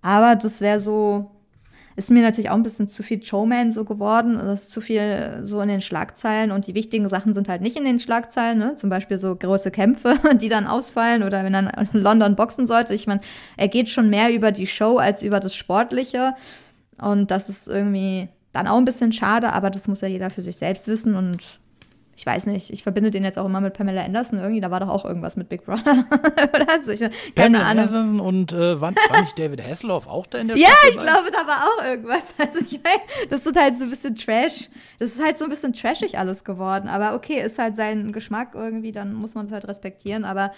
aber 0.02 0.36
das 0.36 0.62
wäre 0.62 0.80
so, 0.80 1.32
ist 1.96 2.12
mir 2.12 2.22
natürlich 2.22 2.50
auch 2.50 2.56
ein 2.56 2.64
bisschen 2.64 2.88
zu 2.88 3.02
viel 3.02 3.24
Showman 3.24 3.72
so 3.72 3.86
geworden. 3.86 4.38
Das 4.38 4.64
ist 4.64 4.72
zu 4.72 4.82
viel 4.82 5.40
so 5.42 5.62
in 5.62 5.70
den 5.70 5.82
Schlagzeilen 5.82 6.52
und 6.52 6.68
die 6.68 6.76
wichtigen 6.76 7.08
Sachen 7.08 7.34
sind 7.34 7.48
halt 7.48 7.62
nicht 7.62 7.78
in 7.78 7.86
den 7.86 8.00
Schlagzeilen, 8.00 8.58
ne? 8.58 8.76
Zum 8.76 8.90
Beispiel 8.90 9.18
so 9.18 9.36
große 9.36 9.72
Kämpfe, 9.72 10.20
die 10.36 10.50
dann 10.50 10.68
ausfallen 10.68 11.24
oder 11.24 11.44
wenn 11.44 11.54
in 11.54 11.70
London 11.94 12.36
boxen 12.36 12.68
sollte. 12.68 12.94
Ich 12.94 13.08
meine, 13.08 13.22
er 13.58 13.70
geht 13.70 13.90
schon 13.90 14.10
mehr 14.10 14.34
über 14.34 14.52
die 14.52 14.68
Show 14.68 14.98
als 14.98 15.24
über 15.24 15.40
das 15.40 15.56
Sportliche. 15.56 16.36
Und 17.02 17.32
das 17.32 17.50
ist 17.50 17.68
irgendwie 17.68 18.30
dann 18.54 18.68
auch 18.68 18.78
ein 18.78 18.86
bisschen 18.86 19.12
schade, 19.12 19.54
aber 19.54 19.70
das 19.70 19.88
muss 19.88 20.02
ja 20.02 20.08
jeder 20.08 20.30
für 20.30 20.42
sich 20.42 20.58
selbst 20.58 20.88
wissen 20.88 21.16
und 21.16 21.60
ich 22.18 22.26
weiß 22.26 22.46
nicht, 22.46 22.70
ich 22.70 22.82
verbinde 22.82 23.12
den 23.12 23.26
jetzt 23.26 23.38
auch 23.38 23.46
immer 23.46 23.60
mit 23.60 23.74
Pamela 23.74 24.04
Anderson 24.04 24.40
irgendwie, 24.40 24.62
da 24.62 24.72
war 24.72 24.80
doch 24.80 24.88
auch 24.88 25.04
irgendwas 25.04 25.36
mit 25.36 25.50
Big 25.50 25.66
Brother. 25.66 26.06
Oder 26.56 26.82
so, 26.82 26.92
ich, 26.92 27.02
keine 27.02 27.12
Pamela 27.36 27.66
Ahnung. 27.66 27.84
Anderson 27.84 28.20
und 28.22 28.54
äh, 28.54 28.80
war, 28.80 28.94
war 29.10 29.22
nicht 29.22 29.38
David 29.38 29.62
Hasselhoff 29.62 30.08
auch 30.08 30.26
da 30.26 30.38
in 30.38 30.48
der 30.48 30.58
Ja, 30.58 30.70
ich 30.88 30.96
glaube, 30.96 31.30
da 31.32 31.46
war 31.46 31.66
auch 31.68 31.84
irgendwas. 31.84 32.24
Also 32.38 32.60
ich 32.60 32.80
das 33.30 33.46
ist 33.46 33.58
halt 33.58 33.78
so 33.78 33.86
ein 33.86 33.90
bisschen 33.90 34.16
Trash. 34.16 34.70
Das 35.00 35.12
ist 35.12 35.24
halt 35.24 35.38
so 35.38 35.46
ein 35.46 35.50
bisschen 35.50 35.74
trashig 35.74 36.18
alles 36.18 36.44
geworden. 36.44 36.88
Aber 36.88 37.16
okay, 37.16 37.42
ist 37.42 37.60
halt 37.60 37.76
sein 37.76 38.12
Geschmack 38.12 38.54
irgendwie, 38.54 38.92
dann 38.92 39.14
muss 39.14 39.36
man 39.36 39.48
es 39.48 39.52
halt 39.52 39.68
respektieren. 39.68 40.26
Aber 40.26 40.52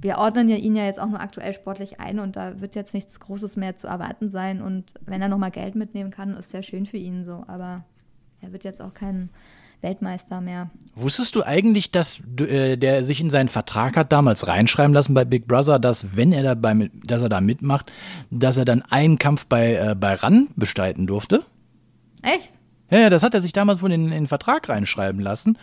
wir 0.00 0.18
ordnen 0.18 0.48
ja 0.48 0.56
ihn 0.56 0.76
ja 0.76 0.84
jetzt 0.84 1.00
auch 1.00 1.08
nur 1.08 1.20
aktuell 1.20 1.52
sportlich 1.52 2.00
ein 2.00 2.18
und 2.18 2.36
da 2.36 2.60
wird 2.60 2.74
jetzt 2.74 2.92
nichts 2.92 3.18
Großes 3.18 3.56
mehr 3.56 3.76
zu 3.76 3.88
erwarten 3.88 4.30
sein. 4.30 4.60
Und 4.62 4.94
wenn 5.00 5.22
er 5.22 5.28
nochmal 5.28 5.50
Geld 5.50 5.74
mitnehmen 5.74 6.10
kann, 6.10 6.36
ist 6.36 6.52
ja 6.52 6.62
schön 6.62 6.86
für 6.86 6.98
ihn 6.98 7.24
so. 7.24 7.44
Aber 7.48 7.84
er 8.40 8.52
wird 8.52 8.64
jetzt 8.64 8.82
auch 8.82 8.94
kein 8.94 9.30
Weltmeister 9.86 10.40
mehr. 10.40 10.70
Wusstest 10.96 11.36
du 11.36 11.44
eigentlich, 11.44 11.92
dass 11.92 12.20
äh, 12.40 12.76
der 12.76 13.04
sich 13.04 13.20
in 13.20 13.30
seinen 13.30 13.48
Vertrag 13.48 13.96
hat 13.96 14.10
damals 14.10 14.48
reinschreiben 14.48 14.92
lassen 14.92 15.14
bei 15.14 15.24
Big 15.24 15.46
Brother, 15.46 15.78
dass 15.78 16.16
wenn 16.16 16.32
er 16.32 16.42
dabei, 16.42 16.90
dass 17.04 17.22
er 17.22 17.28
da 17.28 17.40
mitmacht, 17.40 17.92
dass 18.30 18.56
er 18.56 18.64
dann 18.64 18.82
einen 18.90 19.18
Kampf 19.18 19.46
bei, 19.46 19.74
äh, 19.74 19.94
bei 19.94 20.14
RAN 20.14 20.48
bestreiten 20.56 21.06
durfte? 21.06 21.44
Echt? 22.22 22.50
Ja, 22.90 23.10
das 23.10 23.22
hat 23.22 23.34
er 23.34 23.40
sich 23.40 23.52
damals 23.52 23.80
wohl 23.80 23.92
in, 23.92 24.06
in 24.06 24.10
den 24.10 24.26
Vertrag 24.26 24.68
reinschreiben 24.68 25.20
lassen. 25.20 25.56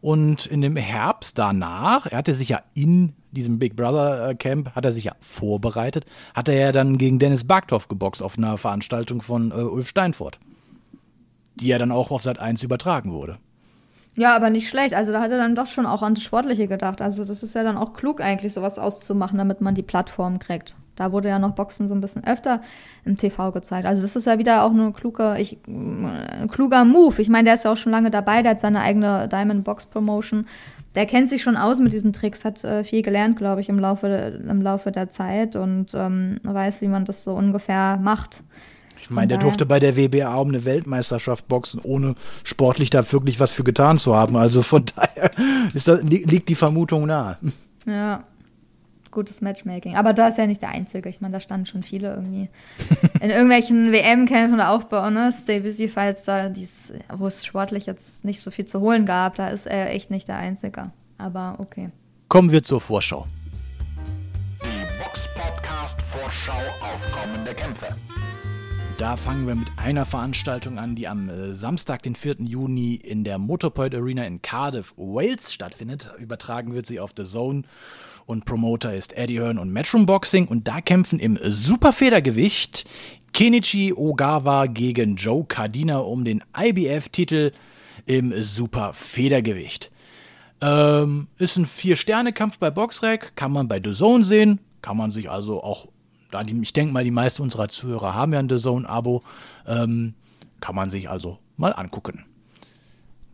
Und 0.00 0.46
in 0.46 0.60
dem 0.60 0.76
Herbst 0.76 1.38
danach, 1.38 2.06
er 2.06 2.18
hatte 2.18 2.34
sich 2.34 2.48
ja 2.48 2.62
in 2.74 3.14
diesem 3.30 3.60
Big 3.60 3.76
Brother 3.76 4.30
äh, 4.30 4.34
Camp, 4.34 4.74
hat 4.74 4.84
er 4.84 4.92
sich 4.92 5.04
ja 5.04 5.12
vorbereitet, 5.20 6.04
hat 6.34 6.48
er 6.48 6.58
ja 6.58 6.72
dann 6.72 6.98
gegen 6.98 7.20
Dennis 7.20 7.44
Barktoff 7.44 7.86
geboxt 7.86 8.22
auf 8.22 8.38
einer 8.38 8.58
Veranstaltung 8.58 9.22
von 9.22 9.52
äh, 9.52 9.54
Ulf 9.54 9.88
Steinfurt. 9.88 10.40
Die 11.60 11.68
ja 11.68 11.78
dann 11.78 11.92
auch 11.92 12.10
auf 12.10 12.22
Sat 12.22 12.40
1 12.40 12.64
übertragen 12.64 13.12
wurde. 13.12 13.38
Ja, 14.18 14.34
aber 14.34 14.50
nicht 14.50 14.68
schlecht. 14.68 14.94
Also 14.94 15.12
da 15.12 15.20
hat 15.20 15.30
er 15.30 15.38
dann 15.38 15.54
doch 15.54 15.68
schon 15.68 15.86
auch 15.86 16.02
an 16.02 16.14
das 16.14 16.24
Sportliche 16.24 16.66
gedacht. 16.66 17.00
Also 17.00 17.24
das 17.24 17.44
ist 17.44 17.54
ja 17.54 17.62
dann 17.62 17.76
auch 17.76 17.92
klug 17.92 18.20
eigentlich, 18.20 18.52
sowas 18.52 18.76
auszumachen, 18.76 19.38
damit 19.38 19.60
man 19.60 19.76
die 19.76 19.82
Plattform 19.84 20.40
kriegt. 20.40 20.74
Da 20.96 21.12
wurde 21.12 21.28
ja 21.28 21.38
noch 21.38 21.52
Boxen 21.52 21.86
so 21.86 21.94
ein 21.94 22.00
bisschen 22.00 22.24
öfter 22.24 22.60
im 23.04 23.16
TV 23.16 23.52
gezeigt. 23.52 23.86
Also 23.86 24.02
das 24.02 24.16
ist 24.16 24.26
ja 24.26 24.40
wieder 24.40 24.64
auch 24.64 24.72
eine 24.72 24.90
kluge, 24.90 25.36
ich, 25.38 25.58
ein 25.68 26.48
kluger 26.50 26.84
Move. 26.84 27.22
Ich 27.22 27.28
meine, 27.28 27.44
der 27.44 27.54
ist 27.54 27.64
ja 27.64 27.70
auch 27.70 27.76
schon 27.76 27.92
lange 27.92 28.10
dabei, 28.10 28.42
der 28.42 28.50
hat 28.52 28.60
seine 28.60 28.80
eigene 28.80 29.28
Diamond 29.28 29.62
Box 29.62 29.86
Promotion. 29.86 30.48
Der 30.96 31.06
kennt 31.06 31.30
sich 31.30 31.40
schon 31.40 31.56
aus 31.56 31.78
mit 31.78 31.92
diesen 31.92 32.12
Tricks, 32.12 32.44
hat 32.44 32.64
äh, 32.64 32.82
viel 32.82 33.02
gelernt, 33.02 33.36
glaube 33.36 33.60
ich, 33.60 33.68
im 33.68 33.78
Laufe, 33.78 34.08
im 34.08 34.62
Laufe 34.62 34.90
der 34.90 35.10
Zeit 35.10 35.54
und 35.54 35.94
ähm, 35.94 36.40
weiß, 36.42 36.82
wie 36.82 36.88
man 36.88 37.04
das 37.04 37.22
so 37.22 37.34
ungefähr 37.34 37.98
macht. 38.02 38.42
Ich 39.00 39.10
meine, 39.10 39.28
der 39.28 39.38
durfte 39.38 39.66
bei 39.66 39.80
der 39.80 39.96
WBA 39.96 40.34
um 40.36 40.48
eine 40.48 40.64
Weltmeisterschaft 40.64 41.48
boxen, 41.48 41.80
ohne 41.82 42.14
sportlich 42.44 42.90
da 42.90 43.10
wirklich 43.12 43.40
was 43.40 43.52
für 43.52 43.64
getan 43.64 43.98
zu 43.98 44.14
haben. 44.14 44.36
Also 44.36 44.62
von 44.62 44.84
daher 44.96 45.30
ist 45.74 45.88
das, 45.88 46.02
liegt 46.02 46.48
die 46.48 46.54
Vermutung 46.54 47.06
nahe. 47.06 47.38
Ja, 47.86 48.24
gutes 49.10 49.40
Matchmaking. 49.40 49.96
Aber 49.96 50.12
da 50.12 50.28
ist 50.28 50.38
ja 50.38 50.46
nicht 50.46 50.62
der 50.62 50.70
Einzige. 50.70 51.08
Ich 51.08 51.20
meine, 51.20 51.32
da 51.32 51.40
standen 51.40 51.66
schon 51.66 51.82
viele 51.82 52.10
irgendwie 52.10 52.48
in 53.20 53.30
irgendwelchen 53.30 53.92
WM-Kämpfen 53.92 54.54
oder 54.54 54.70
Aufbau, 54.70 55.10
ne? 55.10 55.32
Stay 55.32 55.88
Fights, 55.88 56.24
da, 56.24 56.52
wo 57.16 57.26
es 57.26 57.44
sportlich 57.44 57.86
jetzt 57.86 58.24
nicht 58.24 58.40
so 58.40 58.50
viel 58.50 58.66
zu 58.66 58.80
holen 58.80 59.06
gab, 59.06 59.36
da 59.36 59.48
ist 59.48 59.66
er 59.66 59.90
echt 59.90 60.10
nicht 60.10 60.28
der 60.28 60.36
Einzige. 60.36 60.90
Aber 61.18 61.56
okay. 61.58 61.90
Kommen 62.28 62.52
wir 62.52 62.62
zur 62.62 62.80
Vorschau. 62.80 63.26
Die 64.62 65.02
Box 65.02 65.28
Podcast 65.34 66.00
Vorschau 66.02 66.52
auf 66.80 67.10
kommende 67.10 67.54
Kämpfe. 67.54 67.86
Da 68.98 69.16
fangen 69.16 69.46
wir 69.46 69.54
mit 69.54 69.70
einer 69.76 70.04
Veranstaltung 70.04 70.76
an, 70.76 70.96
die 70.96 71.06
am 71.06 71.28
äh, 71.28 71.54
Samstag, 71.54 72.02
den 72.02 72.16
4. 72.16 72.38
Juni 72.40 72.96
in 72.96 73.22
der 73.22 73.38
Motorpoint 73.38 73.94
Arena 73.94 74.24
in 74.24 74.42
Cardiff, 74.42 74.92
Wales 74.96 75.52
stattfindet. 75.52 76.10
Übertragen 76.18 76.74
wird 76.74 76.84
sie 76.84 76.98
auf 76.98 77.12
The 77.16 77.22
Zone 77.22 77.62
und 78.26 78.44
Promoter 78.44 78.92
ist 78.92 79.16
Eddie 79.16 79.38
Hearn 79.38 79.58
und 79.58 79.72
Matchroom 79.72 80.04
Boxing 80.04 80.48
und 80.48 80.66
da 80.66 80.80
kämpfen 80.80 81.20
im 81.20 81.38
Superfedergewicht 81.40 82.90
Kenichi 83.32 83.92
Ogawa 83.92 84.66
gegen 84.66 85.14
Joe 85.14 85.44
Cardina 85.44 85.98
um 85.98 86.24
den 86.24 86.42
IBF-Titel 86.58 87.52
im 88.06 88.32
Superfedergewicht. 88.42 89.92
Ähm, 90.60 91.28
ist 91.38 91.56
ein 91.56 91.66
Vier-Sterne-Kampf 91.66 92.58
bei 92.58 92.72
Boxrec, 92.72 93.36
kann 93.36 93.52
man 93.52 93.68
bei 93.68 93.80
The 93.82 93.92
Zone 93.92 94.24
sehen, 94.24 94.58
kann 94.82 94.96
man 94.96 95.12
sich 95.12 95.30
also 95.30 95.62
auch 95.62 95.86
ich 96.62 96.72
denke 96.72 96.92
mal, 96.92 97.04
die 97.04 97.10
meisten 97.10 97.42
unserer 97.42 97.68
Zuhörer 97.68 98.14
haben 98.14 98.32
ja 98.32 98.38
ein 98.38 98.48
The 98.48 98.56
Zone-Abo, 98.56 99.22
ähm, 99.66 100.14
kann 100.60 100.74
man 100.74 100.90
sich 100.90 101.08
also 101.08 101.38
mal 101.56 101.72
angucken. 101.72 102.24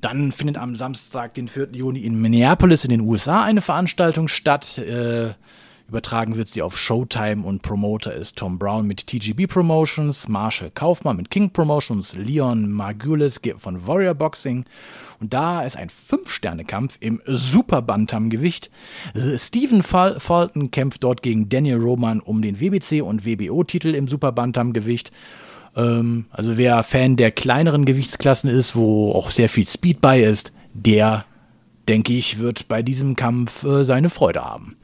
Dann 0.00 0.32
findet 0.32 0.58
am 0.58 0.76
Samstag, 0.76 1.34
den 1.34 1.48
4. 1.48 1.68
Juni 1.72 2.00
in 2.00 2.20
Minneapolis 2.20 2.84
in 2.84 2.90
den 2.90 3.00
USA 3.00 3.42
eine 3.42 3.62
Veranstaltung 3.62 4.28
statt. 4.28 4.78
Äh, 4.78 5.30
Übertragen 5.94 6.34
wird 6.34 6.48
sie 6.48 6.60
auf 6.60 6.76
Showtime 6.76 7.44
und 7.44 7.62
Promoter 7.62 8.12
ist 8.12 8.34
Tom 8.34 8.58
Brown 8.58 8.84
mit 8.84 9.06
TGB 9.06 9.46
Promotions, 9.46 10.26
Marshall 10.26 10.72
Kaufmann 10.74 11.16
mit 11.16 11.30
King 11.30 11.50
Promotions, 11.50 12.16
Leon 12.16 12.68
Margulis 12.72 13.40
von 13.58 13.86
Warrior 13.86 14.14
Boxing. 14.14 14.64
Und 15.20 15.32
da 15.32 15.62
ist 15.62 15.76
ein 15.76 15.90
Fünf-Sterne-Kampf 15.90 16.96
im 16.98 17.20
Super 17.26 17.80
Bantam-Gewicht. 17.80 18.72
Stephen 19.36 19.84
Fal 19.84 20.18
Fulton 20.18 20.72
kämpft 20.72 21.04
dort 21.04 21.22
gegen 21.22 21.48
Daniel 21.48 21.76
Roman 21.76 22.18
um 22.18 22.42
den 22.42 22.58
WBC 22.58 23.00
und 23.00 23.24
WBO-Titel 23.24 23.94
im 23.94 24.08
Super 24.08 24.32
Bantam-Gewicht. 24.32 25.12
Ähm, 25.76 26.26
also 26.32 26.58
wer 26.58 26.82
Fan 26.82 27.14
der 27.14 27.30
kleineren 27.30 27.84
Gewichtsklassen 27.84 28.50
ist, 28.50 28.74
wo 28.74 29.12
auch 29.12 29.30
sehr 29.30 29.48
viel 29.48 29.68
Speed 29.68 30.00
bei 30.00 30.22
ist, 30.22 30.52
der, 30.72 31.24
denke 31.86 32.14
ich, 32.14 32.40
wird 32.40 32.66
bei 32.66 32.82
diesem 32.82 33.14
Kampf 33.14 33.62
äh, 33.62 33.84
seine 33.84 34.10
Freude 34.10 34.44
haben. 34.44 34.76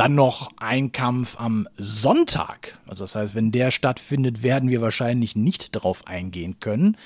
Dann 0.00 0.14
noch 0.14 0.50
ein 0.56 0.92
Kampf 0.92 1.38
am 1.38 1.68
Sonntag. 1.76 2.78
Also 2.88 3.04
das 3.04 3.14
heißt, 3.14 3.34
wenn 3.34 3.52
der 3.52 3.70
stattfindet, 3.70 4.42
werden 4.42 4.70
wir 4.70 4.80
wahrscheinlich 4.80 5.36
nicht 5.36 5.76
darauf 5.76 6.06
eingehen 6.06 6.58
können. 6.58 6.96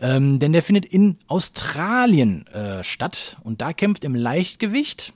Ähm, 0.00 0.38
denn 0.38 0.52
der 0.52 0.62
findet 0.62 0.86
in 0.86 1.16
Australien 1.26 2.46
äh, 2.48 2.84
statt. 2.84 3.38
Und 3.42 3.60
da 3.60 3.72
kämpft 3.72 4.04
im 4.04 4.14
Leichtgewicht 4.14 5.14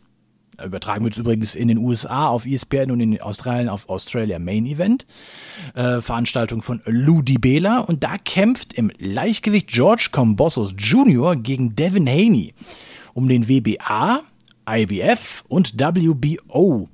Übertragen 0.62 1.02
wird 1.02 1.14
es 1.14 1.18
übrigens 1.18 1.54
in 1.54 1.68
den 1.68 1.78
USA 1.78 2.28
auf 2.28 2.44
ESPN 2.44 2.90
und 2.90 3.00
in 3.00 3.20
Australien 3.20 3.68
auf 3.68 3.88
Australia 3.88 4.38
Main 4.38 4.66
Event. 4.66 5.06
Äh, 5.74 6.00
Veranstaltung 6.00 6.60
von 6.60 6.82
Lou 6.84 7.22
DiBela. 7.22 7.78
Und 7.78 8.04
da 8.04 8.18
kämpft 8.18 8.74
im 8.74 8.90
Leichtgewicht 8.98 9.68
George 9.68 10.08
Combossos 10.12 10.74
Jr. 10.76 11.36
gegen 11.36 11.74
Devin 11.74 12.06
Haney 12.06 12.54
um 13.14 13.28
den 13.28 13.48
WBA, 13.48 14.22
IBF 14.68 15.44
und 15.48 15.80
WBO 15.80 16.88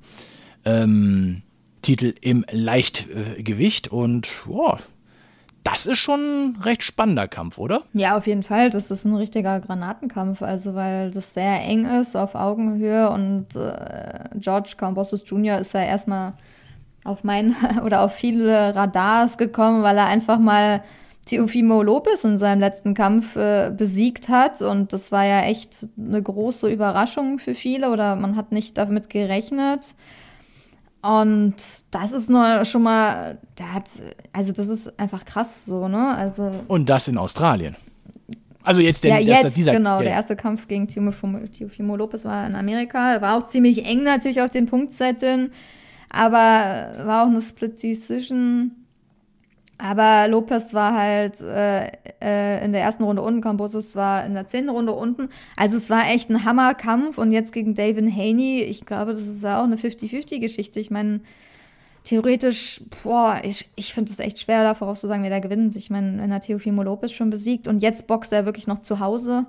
ähm, 0.65 1.41
Titel 1.81 2.13
im 2.21 2.45
Leichtgewicht. 2.51 3.89
Und 3.89 4.43
boah, 4.45 4.77
das 5.63 5.85
ist 5.85 5.99
schon 5.99 6.19
ein 6.19 6.55
recht 6.61 6.83
spannender 6.83 7.27
Kampf, 7.27 7.57
oder? 7.57 7.81
Ja, 7.93 8.17
auf 8.17 8.27
jeden 8.27 8.43
Fall. 8.43 8.69
Das 8.69 8.91
ist 8.91 9.05
ein 9.05 9.15
richtiger 9.15 9.59
Granatenkampf, 9.59 10.41
also 10.41 10.75
weil 10.75 11.11
das 11.11 11.33
sehr 11.33 11.61
eng 11.61 11.85
ist, 11.85 12.15
auf 12.15 12.35
Augenhöhe 12.35 13.09
und 13.09 13.55
äh, 13.55 14.25
George 14.35 14.73
Cambosos 14.77 15.23
Jr. 15.25 15.59
ist 15.59 15.73
ja 15.73 15.83
erstmal 15.83 16.33
auf 17.03 17.23
mein 17.23 17.55
oder 17.83 18.01
auf 18.01 18.13
viele 18.13 18.75
Radars 18.75 19.37
gekommen, 19.37 19.83
weil 19.83 19.97
er 19.97 20.07
einfach 20.07 20.39
mal 20.39 20.83
Teofimo 21.29 21.83
Lopez 21.83 22.23
in 22.23 22.39
seinem 22.39 22.59
letzten 22.59 22.95
Kampf 22.95 23.35
äh, 23.35 23.71
besiegt 23.75 24.29
hat 24.29 24.63
und 24.63 24.93
das 24.93 25.11
war 25.11 25.25
ja 25.25 25.41
echt 25.41 25.87
eine 25.95 26.23
große 26.23 26.67
Überraschung 26.71 27.37
für 27.37 27.53
viele 27.53 27.91
oder 27.91 28.15
man 28.15 28.35
hat 28.35 28.51
nicht 28.51 28.79
damit 28.79 29.11
gerechnet. 29.11 29.93
Und 31.03 31.55
das 31.91 32.13
ist 32.13 32.31
nur 32.31 32.65
schon 32.65 32.81
mal, 32.81 33.37
also 34.33 34.51
das 34.53 34.67
ist 34.67 34.99
einfach 34.99 35.23
krass 35.23 35.65
so, 35.65 35.87
ne? 35.87 36.15
Also. 36.17 36.51
Und 36.67 36.89
das 36.89 37.07
in 37.07 37.19
Australien. 37.19 37.75
Also 38.63 38.81
jetzt 38.81 39.03
der, 39.03 39.19
ja, 39.19 39.35
jetzt, 39.35 39.45
das, 39.45 39.53
dieser, 39.53 39.71
genau, 39.73 39.97
ja, 39.97 40.05
der 40.05 40.11
erste 40.13 40.35
Kampf 40.35 40.67
gegen 40.67 40.87
Teofimo 40.87 41.95
Lopez 41.95 42.25
war 42.25 42.45
in 42.47 42.55
Amerika. 42.55 43.21
War 43.21 43.37
auch 43.37 43.45
ziemlich 43.45 43.85
eng 43.85 44.01
natürlich 44.01 44.41
auf 44.41 44.49
den 44.49 44.65
Punktzetteln, 44.65 45.51
aber 46.09 46.91
war 47.05 47.23
auch 47.23 47.27
eine 47.27 47.41
Split 47.43 47.81
Decision. 47.81 48.71
Aber 49.81 50.27
Lopez 50.27 50.73
war 50.73 50.93
halt 50.93 51.39
äh, 51.39 51.87
äh, 52.21 52.65
in 52.65 52.73
der 52.73 52.81
ersten 52.81 53.01
Runde 53.03 53.21
unten, 53.21 53.39
Cambosos 53.39 53.95
war 53.95 54.25
in 54.25 54.33
der 54.33 54.45
zehnten 54.45 54.69
Runde 54.69 54.91
unten. 54.91 55.29
Also 55.55 55.77
es 55.77 55.89
war 55.89 56.09
echt 56.09 56.29
ein 56.29 56.43
Hammerkampf. 56.43 57.17
Und 57.17 57.31
jetzt 57.31 57.53
gegen 57.53 57.75
David 57.75 58.13
Haney, 58.13 58.61
ich 58.61 58.85
glaube, 58.85 59.13
das 59.13 59.21
ist 59.21 59.41
ja 59.41 59.61
auch 59.61 59.63
eine 59.63 59.77
50-50-Geschichte. 59.77 60.81
Ich 60.81 60.91
meine, 60.91 61.21
theoretisch, 62.03 62.81
boah, 63.03 63.39
ich, 63.41 63.69
ich 63.77 63.93
finde 63.93 64.11
es 64.11 64.19
echt 64.19 64.39
schwer, 64.39 64.63
da 64.63 64.73
vorauszusagen, 64.73 65.23
wer 65.23 65.29
da 65.29 65.39
gewinnt. 65.39 65.77
Ich 65.77 65.89
meine, 65.89 66.21
wenn 66.21 66.31
er 66.31 66.41
Teofimo 66.41 66.83
Lopez 66.83 67.13
schon 67.13 67.29
besiegt 67.29 67.65
und 67.65 67.81
jetzt 67.81 68.05
boxt 68.05 68.33
er 68.33 68.45
wirklich 68.45 68.67
noch 68.67 68.79
zu 68.79 68.99
Hause 68.99 69.45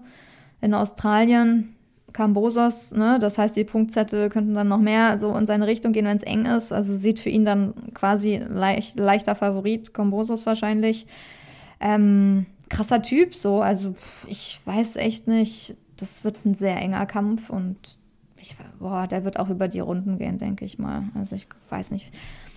in 0.60 0.74
Australien. 0.74 1.74
Cambosos, 2.12 2.92
ne? 2.92 3.18
Das 3.20 3.38
heißt, 3.38 3.56
die 3.56 3.64
Punktzettel 3.64 4.28
könnten 4.28 4.54
dann 4.54 4.68
noch 4.68 4.78
mehr 4.78 5.18
so 5.18 5.36
in 5.36 5.46
seine 5.46 5.66
Richtung 5.66 5.92
gehen, 5.92 6.06
wenn 6.06 6.16
es 6.16 6.22
eng 6.22 6.46
ist. 6.46 6.72
Also 6.72 6.96
sieht 6.96 7.20
für 7.20 7.30
ihn 7.30 7.44
dann 7.44 7.74
quasi 7.94 8.36
leicht, 8.36 8.98
leichter 8.98 9.34
Favorit, 9.34 9.94
Cambosos 9.94 10.46
wahrscheinlich. 10.46 11.06
Ähm, 11.80 12.46
krasser 12.68 13.02
Typ, 13.02 13.34
so. 13.34 13.60
Also 13.60 13.94
ich 14.26 14.60
weiß 14.64 14.96
echt 14.96 15.26
nicht. 15.26 15.76
Das 15.96 16.24
wird 16.24 16.44
ein 16.44 16.54
sehr 16.54 16.76
enger 16.76 17.04
Kampf 17.06 17.50
und 17.50 17.76
ich, 18.40 18.56
boah, 18.78 19.06
der 19.06 19.24
wird 19.24 19.38
auch 19.38 19.50
über 19.50 19.68
die 19.68 19.80
Runden 19.80 20.18
gehen, 20.18 20.38
denke 20.38 20.64
ich 20.64 20.78
mal. 20.78 21.04
Also 21.14 21.36
ich 21.36 21.46
weiß 21.68 21.90
nicht. 21.90 22.10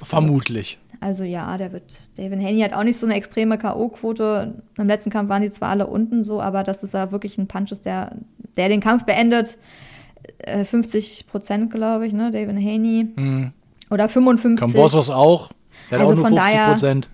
Vermutlich. 0.04 0.78
Also 1.00 1.24
ja, 1.26 1.58
der 1.58 1.72
wird. 1.74 2.00
David 2.16 2.40
Haney 2.40 2.62
hat 2.62 2.74
auch 2.74 2.84
nicht 2.84 2.98
so 3.00 3.06
eine 3.06 3.16
extreme 3.16 3.58
K.O.-Quote. 3.58 4.54
Im 4.78 4.88
letzten 4.88 5.10
Kampf 5.10 5.30
waren 5.30 5.42
die 5.42 5.52
zwar 5.52 5.70
alle 5.70 5.88
unten 5.88 6.24
so, 6.24 6.42
aber 6.42 6.64
das 6.64 6.84
ist 6.84 6.94
ja 6.94 7.12
wirklich 7.12 7.38
ein 7.38 7.48
Punch 7.48 7.72
ist, 7.72 7.86
der, 7.86 8.16
der 8.56 8.70
den 8.70 8.80
Kampf 8.80 9.04
beendet. 9.04 9.58
50 10.64 11.28
Prozent, 11.28 11.72
glaube 11.72 12.08
ich, 12.08 12.14
ne? 12.14 12.32
David 12.32 12.56
Haney. 12.56 13.08
Hm. 13.16 13.52
Oder 13.90 14.08
55. 14.10 14.60
Cambosos 14.60 15.10
auch. 15.10 15.52
Der 15.92 16.00
Also 16.00 16.12
hat 16.12 16.18
auch 16.18 16.20
nur 16.22 16.28
von 16.30 16.38
50 16.38 16.54
daher- 16.58 16.70
Prozent. 16.70 17.10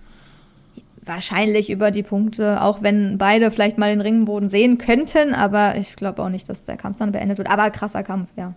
Wahrscheinlich 1.04 1.70
über 1.70 1.90
die 1.90 2.02
Punkte, 2.04 2.62
auch 2.62 2.82
wenn 2.82 3.18
beide 3.18 3.50
vielleicht 3.50 3.78
mal 3.78 3.90
den 3.90 4.00
Ringboden 4.00 4.48
sehen 4.48 4.78
könnten, 4.78 5.34
aber 5.34 5.76
ich 5.76 5.96
glaube 5.96 6.22
auch 6.22 6.28
nicht, 6.28 6.48
dass 6.48 6.62
der 6.62 6.76
Kampf 6.76 6.98
dann 6.98 7.10
beendet 7.10 7.38
wird. 7.38 7.50
Aber 7.50 7.70
krasser 7.70 8.02
Kampf, 8.04 8.28
ja. 8.36 8.52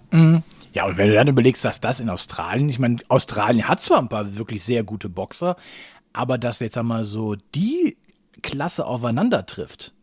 Ja, 0.73 0.85
und 0.87 0.97
wenn 0.97 1.09
du 1.09 1.13
dann 1.13 1.27
überlegst, 1.27 1.63
dass 1.63 1.79
das 1.79 1.99
in 1.99 2.09
Australien, 2.09 2.67
ich 2.67 2.79
meine, 2.79 2.97
Australien 3.07 3.67
hat 3.67 3.79
zwar 3.79 3.99
ein 3.99 4.09
paar 4.09 4.35
wirklich 4.35 4.63
sehr 4.63 4.83
gute 4.83 5.07
Boxer, 5.07 5.55
aber 6.13 6.39
dass 6.39 6.59
jetzt 6.59 6.77
einmal 6.77 7.05
so 7.05 7.35
die 7.53 7.95
Klasse 8.41 8.85
aufeinander 8.85 9.45
trifft, 9.45 9.93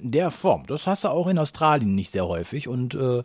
in 0.00 0.12
der 0.12 0.30
Form, 0.30 0.64
das 0.66 0.86
hast 0.86 1.04
du 1.04 1.08
auch 1.08 1.26
in 1.26 1.38
Australien 1.38 1.94
nicht 1.94 2.12
sehr 2.12 2.26
häufig 2.26 2.68
und 2.68 2.94
äh, 2.94 3.22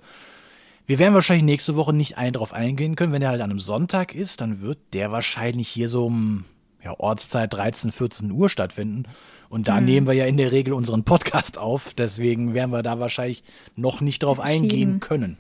wir 0.87 0.99
werden 0.99 1.13
wahrscheinlich 1.13 1.45
nächste 1.45 1.75
Woche 1.75 1.93
nicht 1.93 2.17
ein 2.17 2.33
drauf 2.33 2.53
eingehen 2.53 2.95
können. 2.95 3.11
Wenn 3.11 3.19
der 3.19 3.29
halt 3.29 3.41
an 3.41 3.49
einem 3.49 3.59
Sonntag 3.59 4.15
ist, 4.15 4.39
dann 4.39 4.61
wird 4.61 4.79
der 4.93 5.11
wahrscheinlich 5.11 5.67
hier 5.67 5.89
so 5.89 6.05
um 6.05 6.45
ja, 6.81 6.97
Ortszeit 6.97 7.53
13, 7.53 7.91
14 7.91 8.31
Uhr 8.31 8.49
stattfinden. 8.49 9.03
Und 9.49 9.67
da 9.67 9.81
nehmen 9.81 10.07
wir 10.07 10.13
ja 10.13 10.25
in 10.25 10.37
der 10.37 10.53
Regel 10.53 10.71
unseren 10.71 11.03
Podcast 11.03 11.57
auf. 11.57 11.93
Deswegen 11.93 12.53
werden 12.53 12.71
wir 12.71 12.83
da 12.83 13.01
wahrscheinlich 13.01 13.43
noch 13.75 13.99
nicht 13.99 14.23
drauf 14.23 14.39
eingehen 14.39 15.01
können. 15.01 15.37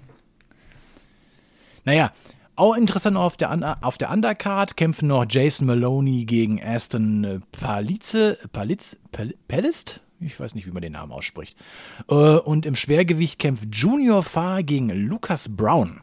Naja, 1.87 2.11
auch 2.57 2.75
interessant 2.75 3.15
auf 3.15 3.37
der, 3.37 3.77
auf 3.81 3.97
der 3.97 4.11
Undercard 4.11 4.75
kämpfen 4.75 5.07
noch 5.07 5.25
Jason 5.29 5.67
Maloney 5.67 6.25
gegen 6.25 6.61
Aston 6.61 7.23
äh, 7.23 7.39
Palize, 7.53 8.37
Palitz, 8.51 8.97
Pal- 9.13 9.35
Pellist? 9.47 10.01
Ich 10.19 10.37
weiß 10.37 10.53
nicht, 10.53 10.67
wie 10.67 10.71
man 10.71 10.81
den 10.81 10.91
Namen 10.91 11.13
ausspricht. 11.13 11.57
Äh, 12.09 12.13
Und 12.13 12.65
im 12.65 12.75
Schwergewicht 12.75 13.39
kämpft 13.39 13.73
Junior 13.73 14.21
Farr 14.21 14.63
gegen 14.63 14.89
Lucas 14.89 15.55
Brown. 15.55 16.01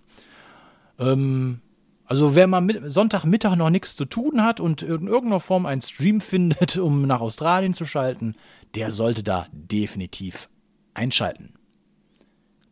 Ähm, 0.99 1.61
also 2.07 2.35
wer 2.35 2.47
mal 2.47 2.63
mit, 2.63 2.81
Sonntagmittag 2.91 3.57
noch 3.57 3.69
nichts 3.69 3.95
zu 3.95 4.07
tun 4.07 4.43
hat 4.43 4.59
und 4.59 4.81
in 4.81 5.07
irgendeiner 5.07 5.41
Form 5.41 5.67
einen 5.67 5.83
Stream 5.83 6.23
findet, 6.23 6.77
um 6.79 7.03
nach 7.07 7.21
Australien 7.21 7.75
zu 7.75 7.85
schalten, 7.85 8.37
der 8.75 8.91
sollte 8.91 9.23
da 9.23 9.49
definitiv 9.53 10.49
einschalten. 10.95 11.53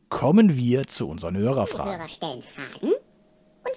Kommen 0.08 0.56
wir 0.56 0.86
zu 0.86 1.08
unseren 1.08 1.36
Hörerfragen. 1.36 1.92
Hörer 1.98 2.08
stellen 2.08 2.42
Fragen 2.42 2.92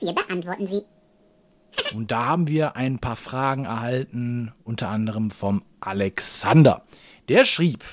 und 0.01 0.07
wir 0.07 0.13
beantworten 0.13 0.67
sie. 0.67 0.83
Und 1.93 2.11
da 2.11 2.25
haben 2.25 2.47
wir 2.47 2.77
ein 2.77 2.99
paar 2.99 3.17
Fragen 3.17 3.65
erhalten, 3.65 4.53
unter 4.63 4.89
anderem 4.89 5.29
vom 5.29 5.61
Alexander. 5.81 6.83
Der 7.27 7.43
schrieb, 7.43 7.83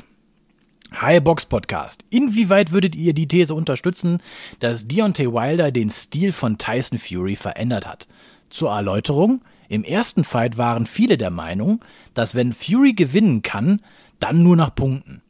Hi 0.95 1.21
Box 1.21 1.47
Podcast. 1.47 2.05
Inwieweit 2.11 2.71
würdet 2.71 2.95
ihr 2.95 3.13
die 3.13 3.27
These 3.27 3.55
unterstützen, 3.55 4.19
dass 4.61 4.87
Deontay 4.87 5.27
Wilder 5.33 5.73
den 5.73 5.91
Stil 5.91 6.31
von 6.33 6.59
Tyson 6.59 6.99
Fury 6.99 7.35
verändert 7.35 7.87
hat? 7.87 8.07
Zur 8.51 8.71
Erläuterung. 8.71 9.43
Im 9.69 9.85
ersten 9.85 10.23
Fight 10.23 10.59
waren 10.59 10.87
viele 10.87 11.17
der 11.17 11.31
Meinung, 11.31 11.83
dass 12.15 12.35
wenn 12.35 12.53
Fury 12.53 12.93
gewinnen 12.93 13.43
kann, 13.43 13.81
dann 14.21 14.43
nur 14.43 14.55
nach 14.55 14.75
Punkten. 14.75 15.23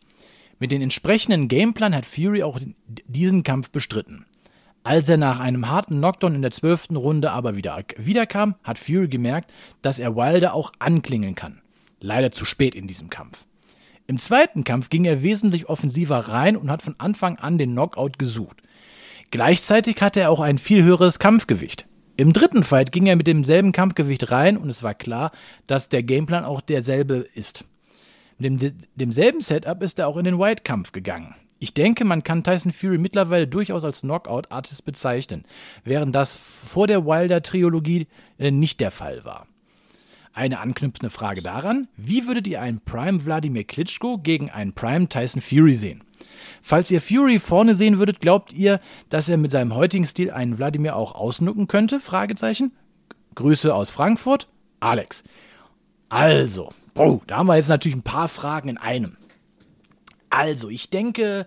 Mit 0.59 0.73
den 0.73 0.83
entsprechenden 0.83 1.49
Gameplan 1.49 1.95
hat 1.95 2.07
Fury 2.07 2.43
auch 2.43 2.61
diesen 3.07 3.45
Kampf 3.45 3.71
bestritten. 3.71 4.27
Als 4.85 5.09
er 5.09 5.17
nach 5.17 5.39
einem 5.39 5.69
harten 5.69 5.99
Knockdown 5.99 6.35
in 6.35 6.43
der 6.43 6.51
zwölften 6.51 6.97
Runde 6.97 7.31
aber 7.31 7.57
wieder 7.57 7.85
wiederkam, 7.97 8.57
hat 8.65 8.79
Fury 8.79 9.09
gemerkt, 9.09 9.53
dass 9.81 10.01
er 10.01 10.17
Wilder 10.17 10.55
auch 10.55 10.73
anklingeln 10.81 11.37
kann. 11.37 11.61
Leider 12.01 12.33
zu 12.33 12.45
spät 12.45 12.75
in 12.75 12.89
diesem 12.89 13.09
Kampf. 13.09 13.47
Im 14.09 14.19
zweiten 14.19 14.65
Kampf 14.65 14.91
ging 14.91 15.05
er 15.05 15.23
wesentlich 15.23 15.69
offensiver 15.69 16.19
rein 16.19 16.57
und 16.57 16.71
hat 16.71 16.83
von 16.83 16.97
Anfang 16.99 17.39
an 17.39 17.59
den 17.59 17.73
Knockout 17.73 18.19
gesucht. 18.19 18.61
Gleichzeitig 19.31 20.03
hatte 20.03 20.21
er 20.21 20.31
auch 20.31 20.41
ein 20.41 20.59
viel 20.59 20.83
höheres 20.83 21.21
Kampfgewicht. 21.21 21.87
Im 22.17 22.33
dritten 22.33 22.65
Fight 22.65 22.93
ging 22.93 23.07
er 23.07 23.17
mit 23.17 23.27
demselben 23.27 23.73
Kampfgewicht 23.73 24.31
rein 24.33 24.57
und 24.57 24.69
es 24.69 24.83
war 24.83 24.95
klar, 24.95 25.31
dass 25.67 25.89
der 25.89 26.03
Gameplan 26.03 26.45
auch 26.45 26.61
derselbe 26.61 27.25
ist. 27.35 27.65
Mit 28.37 28.61
dem, 28.61 28.73
demselben 28.97 29.41
Setup 29.41 29.83
ist 29.83 29.99
er 30.01 30.09
auch 30.09 30.17
in 30.17 30.25
den 30.25 30.39
White-Kampf 30.39 30.93
gegangen. 30.93 31.35
Ich 31.63 31.75
denke, 31.75 32.05
man 32.05 32.25
kann 32.25 32.43
Tyson 32.43 32.73
Fury 32.73 32.99
mittlerweile 32.99 33.47
durchaus 33.47 33.85
als 33.85 34.01
Knockout-Artist 34.01 34.85
bezeichnen, 34.85 35.45
während 35.85 36.13
das 36.13 36.35
vor 36.35 36.89
der 36.89 37.07
Wilder-Trilogie 37.07 38.09
äh, 38.37 38.51
nicht 38.51 38.81
der 38.81 38.91
Fall 38.91 39.25
war. 39.25 39.47
Eine 40.33 40.59
anknüpfende 40.59 41.09
Frage 41.09 41.41
daran, 41.41 41.87
wie 41.97 42.27
würdet 42.27 42.49
ihr 42.49 42.61
einen 42.61 42.81
Prime 42.81 43.25
Wladimir 43.25 43.63
Klitschko 43.63 44.19
gegen 44.19 44.51
einen 44.51 44.73
Prime 44.73 45.09
Tyson 45.09 45.41
Fury 45.41 45.75
sehen? 45.75 46.03
Falls 46.61 46.91
ihr 46.91 47.01
Fury 47.01 47.39
vorne 47.39 47.77
sehen 47.77 47.99
würdet, 47.99 48.19
glaubt 48.19 48.53
ihr, 48.53 48.81
dass 49.09 49.29
er 49.29 49.37
mit 49.37 49.53
seinem 49.53 49.73
heutigen 49.73 50.05
Stil 50.05 50.33
einen 50.33 50.59
Wladimir 50.59 50.97
auch 50.97 51.15
ausnucken 51.15 51.69
könnte? 51.69 52.01
Fragezeichen. 52.01 52.73
Grüße 53.37 53.73
aus 53.73 53.93
Frankfurt, 53.93 54.49
Alex. 54.81 55.23
Also, 56.09 56.71
oh, 56.97 57.21
da 57.29 57.37
haben 57.37 57.47
wir 57.47 57.55
jetzt 57.55 57.69
natürlich 57.69 57.97
ein 57.97 58.03
paar 58.03 58.27
Fragen 58.27 58.69
in 58.69 58.79
einem. 58.79 59.17
Also, 60.33 60.71
ich 60.71 60.89
denke 60.89 61.47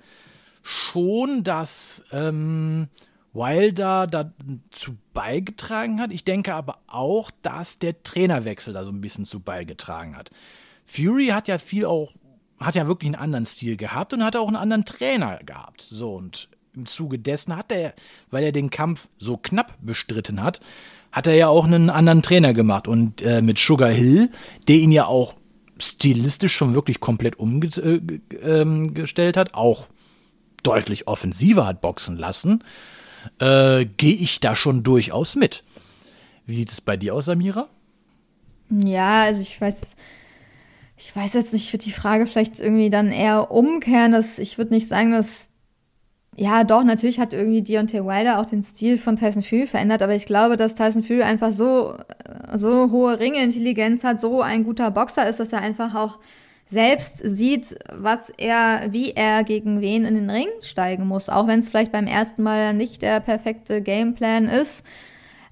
schon, 0.62 1.44
dass 1.44 2.04
ähm, 2.12 2.88
Wilder 3.34 4.06
dazu 4.06 4.96
beigetragen 5.14 6.00
hat. 6.00 6.14
Ich 6.14 6.24
denke 6.24 6.54
aber 6.54 6.78
auch, 6.86 7.32
dass 7.42 7.80
der 7.80 8.04
Trainerwechsel 8.04 8.74
da 8.74 8.84
so 8.84 8.92
ein 8.92 9.02
bisschen 9.02 9.26
zu 9.26 9.40
beigetragen 9.40 10.16
hat. 10.16 10.30
Fury 10.86 11.28
hat 11.28 11.48
ja 11.48 11.58
viel 11.58 11.86
auch, 11.86 12.14
hat 12.60 12.76
ja 12.76 12.88
wirklich 12.88 13.08
einen 13.08 13.22
anderen 13.22 13.48
Stil 13.48 13.76
gehabt 13.76 14.14
und 14.14 14.24
hat 14.24 14.36
auch 14.36 14.48
einen 14.48 14.56
anderen 14.56 14.86
Trainer 14.86 15.40
gehabt. 15.44 15.82
So, 15.82 16.14
und 16.14 16.48
im 16.76 16.86
Zuge 16.86 17.18
dessen 17.18 17.56
hat 17.56 17.72
er, 17.72 17.94
weil 18.30 18.44
er 18.44 18.52
den 18.52 18.70
Kampf 18.70 19.10
so 19.18 19.36
knapp 19.38 19.78
bestritten 19.82 20.44
hat, 20.44 20.60
hat 21.12 21.26
er 21.26 21.34
ja 21.34 21.48
auch 21.48 21.66
einen 21.66 21.90
anderen 21.90 22.22
Trainer 22.22 22.54
gemacht 22.54 22.88
und 22.88 23.24
äh, 23.24 23.42
mit 23.42 23.58
Sugar 23.58 23.92
Hill, 23.92 24.30
der 24.68 24.76
ihn 24.76 24.92
ja 24.92 25.08
auch 25.08 25.34
stilistisch 25.80 26.56
schon 26.56 26.74
wirklich 26.74 27.00
komplett 27.00 27.38
umgestellt 27.38 28.22
äh, 28.34 28.62
ähm, 28.62 28.94
hat, 29.36 29.54
auch 29.54 29.88
deutlich 30.64 31.08
offensiver 31.08 31.68
hat 31.68 31.82
boxen 31.82 32.18
lassen, 32.18 32.64
äh, 33.40 33.86
gehe 33.86 34.16
ich 34.16 34.40
da 34.40 34.56
schon 34.56 34.84
durchaus 34.84 35.36
mit. 35.36 35.64
Wie 36.46 36.56
sieht 36.56 36.70
es 36.70 36.82
bei 36.82 36.98
dir 36.98 37.14
aus, 37.14 37.26
Samira? 37.26 37.68
Ja, 38.70 39.24
also 39.24 39.42
ich 39.42 39.60
weiß, 39.60 39.96
ich 40.98 41.16
weiß 41.16 41.34
jetzt 41.34 41.54
nicht, 41.54 41.66
ich 41.66 41.74
würde 41.74 41.86
die 41.86 41.92
Frage 41.92 42.26
vielleicht 42.26 42.60
irgendwie 42.60 42.90
dann 42.90 43.12
eher 43.12 43.52
umkehren, 43.52 44.12
dass 44.12 44.40
ich 44.40 44.58
würde 44.58 44.74
nicht 44.74 44.88
sagen, 44.88 45.12
dass 45.12 45.52
ja, 46.38 46.66
doch, 46.66 46.84
natürlich 46.84 47.20
hat 47.20 47.34
irgendwie 47.34 47.62
Deontay 47.62 48.04
Wilder 48.04 48.40
auch 48.40 48.46
den 48.46 48.64
Stil 48.64 48.98
von 48.98 49.16
Tyson 49.16 49.42
Fury 49.42 49.68
verändert, 49.68 50.02
aber 50.02 50.16
ich 50.16 50.26
glaube, 50.26 50.58
dass 50.58 50.76
Tyson 50.76 51.02
Fury 51.04 51.24
einfach 51.24 51.52
so, 51.52 51.96
so 52.54 52.92
hohe 52.92 53.20
Ringeintelligenz 53.20 54.04
hat, 54.04 54.20
so 54.20 54.42
ein 54.42 54.66
guter 54.66 54.92
Boxer 54.92 55.30
ist, 55.30 55.40
dass 55.40 55.54
er 55.54 55.62
einfach 55.62 55.96
auch 55.96 56.20
selbst 56.68 57.20
sieht, 57.24 57.78
was 57.94 58.32
er, 58.38 58.88
wie 58.90 59.12
er 59.12 59.44
gegen 59.44 59.82
wen 59.82 60.04
in 60.04 60.16
den 60.16 60.30
Ring 60.30 60.48
steigen 60.62 61.08
muss. 61.08 61.30
Auch 61.30 61.48
wenn 61.48 61.60
es 61.60 61.70
vielleicht 61.70 61.92
beim 61.92 62.08
ersten 62.08 62.44
Mal 62.44 62.74
nicht 62.74 63.02
der 63.02 63.20
perfekte 63.20 63.82
Gameplan 63.82 64.48
ist, 64.50 64.84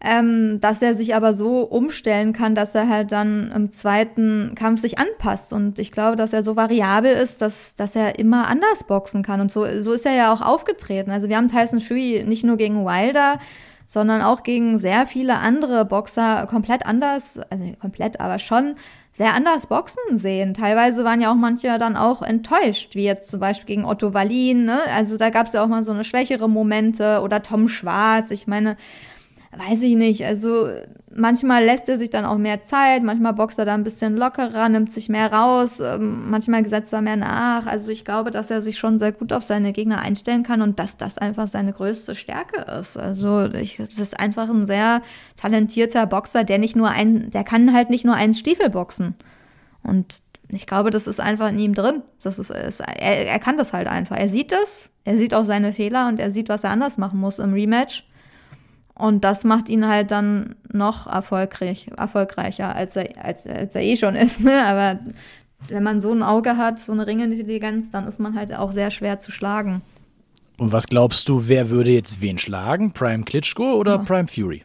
ähm, 0.04 0.60
dass 0.60 0.82
er 0.82 0.96
sich 0.96 1.16
aber 1.16 1.34
so 1.34 1.62
umstellen 1.62 2.34
kann, 2.34 2.56
dass 2.56 2.76
er 2.76 2.90
halt 2.90 3.14
dann 3.14 3.52
im 3.56 3.72
zweiten 3.72 4.52
Kampf 4.54 4.82
sich 4.82 5.00
anpasst. 5.00 5.54
Und 5.54 5.80
ich 5.80 5.94
glaube, 5.94 6.18
dass 6.18 6.34
er 6.34 6.44
so 6.44 6.58
variabel 6.58 7.14
ist, 7.14 7.42
dass, 7.42 7.76
dass 7.76 7.96
er 7.96 8.20
immer 8.20 8.48
anders 8.48 8.84
boxen 8.84 9.24
kann. 9.24 9.40
Und 9.40 9.52
so, 9.52 9.66
so 9.82 9.94
ist 9.94 10.06
er 10.06 10.14
ja 10.14 10.34
auch 10.34 10.42
aufgetreten. 10.42 11.10
Also 11.10 11.30
wir 11.30 11.38
haben 11.38 11.48
Tyson 11.48 11.80
Fury 11.80 12.26
nicht 12.28 12.44
nur 12.44 12.58
gegen 12.58 12.86
Wilder, 12.86 13.40
sondern 13.86 14.22
auch 14.22 14.44
gegen 14.44 14.78
sehr 14.78 15.08
viele 15.08 15.38
andere 15.38 15.86
Boxer 15.86 16.48
komplett 16.50 16.86
anders, 16.86 17.40
also 17.50 17.64
komplett, 17.80 18.20
aber 18.20 18.40
schon 18.40 18.76
sehr 19.14 19.34
anders 19.34 19.68
boxen 19.68 20.18
sehen. 20.18 20.54
Teilweise 20.54 21.06
waren 21.06 21.22
ja 21.22 21.32
auch 21.32 21.36
manche 21.36 21.78
dann 21.78 21.96
auch 21.96 22.24
enttäuscht, 22.24 22.96
wie 22.96 23.04
jetzt 23.04 23.30
zum 23.30 23.40
Beispiel 23.40 23.68
gegen 23.68 23.86
Otto 23.86 24.14
Wallin. 24.14 24.66
Ne? 24.66 24.82
Also 24.94 25.18
da 25.18 25.30
gab 25.30 25.46
es 25.46 25.54
ja 25.54 25.64
auch 25.64 25.68
mal 25.68 25.84
so 25.84 25.92
eine 25.92 26.04
schwächere 26.04 26.50
Momente 26.50 27.22
oder 27.22 27.44
Tom 27.44 27.68
Schwarz. 27.68 28.32
Ich 28.32 28.48
meine, 28.48 28.76
weiß 29.58 29.82
ich 29.84 29.96
nicht. 29.96 30.26
Also 30.26 30.70
manchmal 31.14 31.64
lässt 31.64 31.88
er 31.90 31.98
sich 31.98 32.10
dann 32.10 32.26
auch 32.26 32.38
mehr 32.38 32.64
Zeit, 32.64 33.04
manchmal 33.04 33.34
boxt 33.34 33.60
er 33.60 33.66
da 33.66 33.74
ein 33.74 33.84
bisschen 33.84 34.18
lockerer, 34.18 34.70
nimmt 34.70 34.92
sich 34.92 35.10
mehr 35.10 35.32
raus, 35.32 35.80
ähm, 35.80 36.30
manchmal 36.30 36.66
setzt 36.66 36.94
er 36.94 37.02
mehr 37.02 37.18
nach. 37.18 37.68
Also 37.68 37.92
ich 37.92 38.06
glaube, 38.06 38.32
dass 38.32 38.52
er 38.52 38.62
sich 38.62 38.78
schon 38.78 39.00
sehr 39.00 39.12
gut 39.12 39.34
auf 39.34 39.44
seine 39.44 39.74
Gegner 39.74 40.00
einstellen 40.00 40.44
kann 40.44 40.62
und 40.62 40.80
dass 40.80 40.98
das 40.98 41.18
einfach 41.18 41.48
seine 41.48 41.74
größte 41.74 42.16
Stärke 42.16 42.62
ist. 42.80 42.98
Also 42.98 43.46
ich, 43.46 43.78
das 43.78 44.00
ist 44.00 44.20
einfach 44.20 44.50
ein 44.50 44.66
sehr 44.66 45.02
talentierter 45.36 46.06
Boxer, 46.06 46.44
der 46.44 46.58
nicht 46.58 46.76
nur 46.76 46.90
ein, 46.90 47.30
der 47.32 47.44
kann 47.44 47.74
halt 47.74 47.90
nicht 47.90 48.06
nur 48.06 48.16
einen 48.16 48.34
Stiefel 48.34 48.70
boxen. 48.70 49.16
Und 49.84 50.22
ich 50.50 50.68
glaube, 50.68 50.92
das 50.92 51.08
ist 51.08 51.20
einfach 51.20 51.50
in 51.50 51.60
ihm 51.60 51.74
drin. 51.74 52.02
Das 52.22 52.40
ist, 52.40 52.50
ist 52.50 52.80
er, 52.80 53.28
er 53.28 53.40
kann 53.40 53.58
das 53.58 53.74
halt 53.74 53.88
einfach. 53.88 54.18
Er 54.18 54.28
sieht 54.28 54.52
das, 54.52 54.90
er 55.04 55.18
sieht 55.18 55.34
auch 55.34 55.46
seine 55.46 55.74
Fehler 55.74 56.08
und 56.08 56.20
er 56.20 56.32
sieht, 56.32 56.50
was 56.50 56.64
er 56.64 56.72
anders 56.72 56.98
machen 56.98 57.20
muss 57.20 57.40
im 57.40 57.54
Rematch. 57.54 58.06
Und 58.96 59.24
das 59.24 59.44
macht 59.44 59.70
ihn 59.70 59.88
halt 59.88 60.12
dann 60.12 60.56
noch 60.72 61.08
erfolgreich, 61.08 61.90
erfolgreicher, 61.98 62.76
als 62.76 62.96
er, 62.96 63.24
als, 63.24 63.48
als 63.48 63.76
er 63.76 63.82
eh 63.82 63.98
schon 63.98 64.16
ist. 64.16 64.42
Ne? 64.42 64.64
Aber 64.66 65.00
wenn 65.68 65.84
man 65.84 66.00
so 66.00 66.12
ein 66.12 66.24
Auge 66.24 66.58
hat, 66.58 66.80
so 66.80 66.92
eine 66.92 67.08
Ringintelligenz, 67.08 67.90
dann 67.92 68.08
ist 68.08 68.20
man 68.20 68.36
halt 68.36 68.54
auch 68.54 68.72
sehr 68.72 68.92
schwer 68.92 69.20
zu 69.20 69.32
schlagen. 69.32 69.82
Und 70.58 70.72
was 70.72 70.88
glaubst 70.88 71.28
du, 71.30 71.48
wer 71.48 71.70
würde 71.70 71.92
jetzt 71.92 72.22
wen 72.22 72.38
schlagen? 72.38 72.94
Prime 72.94 73.24
Klitschko 73.24 73.74
oder 73.74 73.96
ja. 73.96 73.98
Prime 74.00 74.28
Fury? 74.28 74.64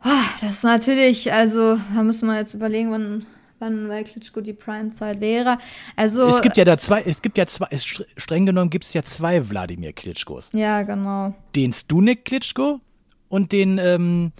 Ah, 0.00 0.24
das 0.40 0.56
ist 0.56 0.64
natürlich, 0.64 1.32
also 1.32 1.78
da 1.94 2.02
müssen 2.04 2.28
wir 2.28 2.36
jetzt 2.36 2.54
überlegen, 2.54 2.92
wann 2.92 3.26
wann 3.58 3.88
bei 3.88 4.04
Klitschko 4.04 4.40
die 4.40 4.52
Prime-Zeit 4.52 5.20
wäre. 5.20 5.58
Also 5.96 6.26
es 6.26 6.42
gibt 6.42 6.56
ja 6.56 6.64
da 6.64 6.76
zwei, 6.76 7.02
es 7.02 7.22
gibt 7.22 7.38
ja 7.38 7.46
zwei, 7.46 7.68
streng 7.76 8.46
genommen 8.46 8.70
gibt 8.70 8.84
es 8.84 8.94
ja 8.94 9.02
zwei 9.02 9.48
Wladimir 9.48 9.92
Klitschkos. 9.92 10.50
Ja, 10.52 10.82
genau. 10.82 11.34
Den 11.54 11.72
Stunek 11.72 12.24
Klitschko 12.24 12.80
und 13.28 13.52
den, 13.52 13.78
ähm, 13.78 14.32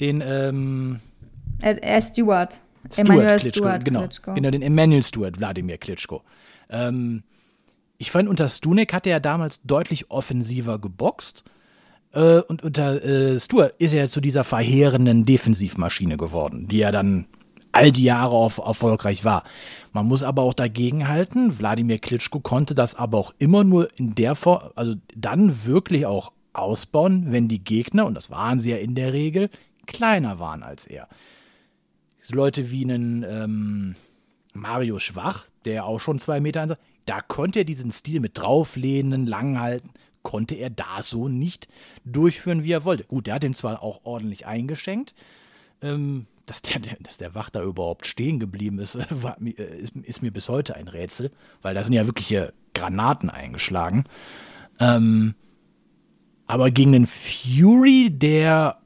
den, 0.00 0.22
ähm, 0.24 1.00
er, 1.60 1.82
er 1.82 2.02
Stewart. 2.02 2.60
Stuart 2.90 3.40
Klitschko, 3.40 3.58
Stuart 3.58 3.84
genau, 3.84 4.00
Klitschko. 4.00 4.34
genau, 4.34 4.50
den 4.50 4.62
Emmanuel 4.62 5.02
Stuart, 5.02 5.38
Wladimir 5.38 5.78
Klitschko. 5.78 6.22
Ähm, 6.70 7.22
ich 7.98 8.10
fand, 8.10 8.28
unter 8.28 8.48
Stunek 8.48 8.94
hat 8.94 9.06
er 9.06 9.20
damals 9.20 9.62
deutlich 9.62 10.10
offensiver 10.10 10.78
geboxt. 10.78 11.44
Äh, 12.12 12.40
und 12.40 12.62
unter 12.62 13.04
äh, 13.04 13.38
Stuart 13.38 13.74
ist 13.78 13.92
er 13.92 14.08
zu 14.08 14.20
dieser 14.20 14.42
verheerenden 14.42 15.24
Defensivmaschine 15.24 16.16
geworden, 16.16 16.66
die 16.68 16.80
er 16.80 16.92
dann 16.92 17.26
all 17.72 17.92
die 17.92 18.04
Jahre 18.04 18.34
auf, 18.34 18.58
erfolgreich 18.58 19.24
war. 19.24 19.44
Man 19.92 20.06
muss 20.06 20.22
aber 20.22 20.42
auch 20.42 20.54
dagegen 20.54 21.08
halten, 21.08 21.58
Wladimir 21.58 21.98
Klitschko 21.98 22.40
konnte 22.40 22.74
das 22.74 22.94
aber 22.94 23.18
auch 23.18 23.34
immer 23.38 23.64
nur 23.64 23.88
in 23.98 24.14
der 24.14 24.34
Form, 24.34 24.70
also 24.76 24.94
dann 25.16 25.64
wirklich 25.66 26.06
auch 26.06 26.32
ausbauen, 26.52 27.32
wenn 27.32 27.48
die 27.48 27.62
Gegner, 27.62 28.06
und 28.06 28.14
das 28.14 28.30
waren 28.30 28.60
sie 28.60 28.70
ja 28.70 28.76
in 28.76 28.94
der 28.94 29.12
Regel, 29.12 29.50
kleiner 29.86 30.38
waren 30.38 30.62
als 30.62 30.86
er. 30.86 31.08
Leute 32.30 32.70
wie 32.70 32.84
einen 32.84 33.24
ähm, 33.24 33.96
Mario 34.54 34.98
Schwach, 34.98 35.46
der 35.64 35.84
auch 35.84 36.00
schon 36.00 36.18
zwei 36.18 36.40
Meter 36.40 36.62
ansah, 36.62 36.76
da 37.06 37.20
konnte 37.20 37.60
er 37.60 37.64
diesen 37.64 37.90
Stil 37.92 38.20
mit 38.20 38.38
drauflehnen, 38.38 39.26
langhalten, 39.26 39.90
konnte 40.22 40.54
er 40.54 40.70
da 40.70 41.02
so 41.02 41.28
nicht 41.28 41.68
durchführen, 42.04 42.62
wie 42.62 42.72
er 42.72 42.84
wollte. 42.84 43.04
Gut, 43.04 43.26
der 43.26 43.34
hat 43.34 43.44
ihm 43.44 43.54
zwar 43.54 43.82
auch 43.82 44.04
ordentlich 44.04 44.46
eingeschenkt, 44.46 45.14
ähm, 45.82 46.26
dass 46.50 46.62
der, 46.62 46.80
dass 47.00 47.18
der 47.18 47.30
da 47.30 47.62
überhaupt 47.62 48.06
stehen 48.06 48.40
geblieben 48.40 48.80
ist, 48.80 48.98
war, 49.22 49.40
äh, 49.40 49.52
ist, 49.52 49.94
ist, 49.94 50.20
mir 50.20 50.32
bis 50.32 50.48
heute 50.48 50.74
ein 50.74 50.88
Rätsel, 50.88 51.30
weil 51.62 51.74
da 51.74 51.84
sind 51.84 51.92
ja 51.92 52.06
wirkliche 52.06 52.52
Granaten 52.74 53.30
eingeschlagen. 53.30 54.04
Ähm, 54.80 55.34
aber 56.46 56.72
gegen 56.72 56.90
den 56.90 57.06
Fury, 57.06 58.10
der 58.10 58.80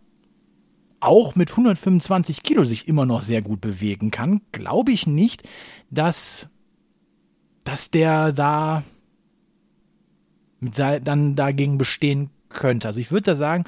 auch 1.00 1.36
mit 1.36 1.52
125 1.52 2.42
Kilo 2.42 2.66
sich 2.66 2.86
immer 2.86 3.06
noch 3.06 3.22
sehr 3.22 3.40
gut 3.40 3.62
bewegen 3.62 4.10
kann, 4.10 4.42
glaube 4.52 4.92
ich 4.92 5.06
nicht, 5.06 5.48
dass, 5.90 6.48
dass 7.64 7.90
der 7.90 8.32
da 8.32 8.82
dann 10.60 11.34
dagegen 11.34 11.76
bestehen 11.78 12.30
könnte. 12.48 12.88
Also 12.88 13.00
ich 13.00 13.10
würde 13.10 13.32
da 13.32 13.36
sagen, 13.36 13.64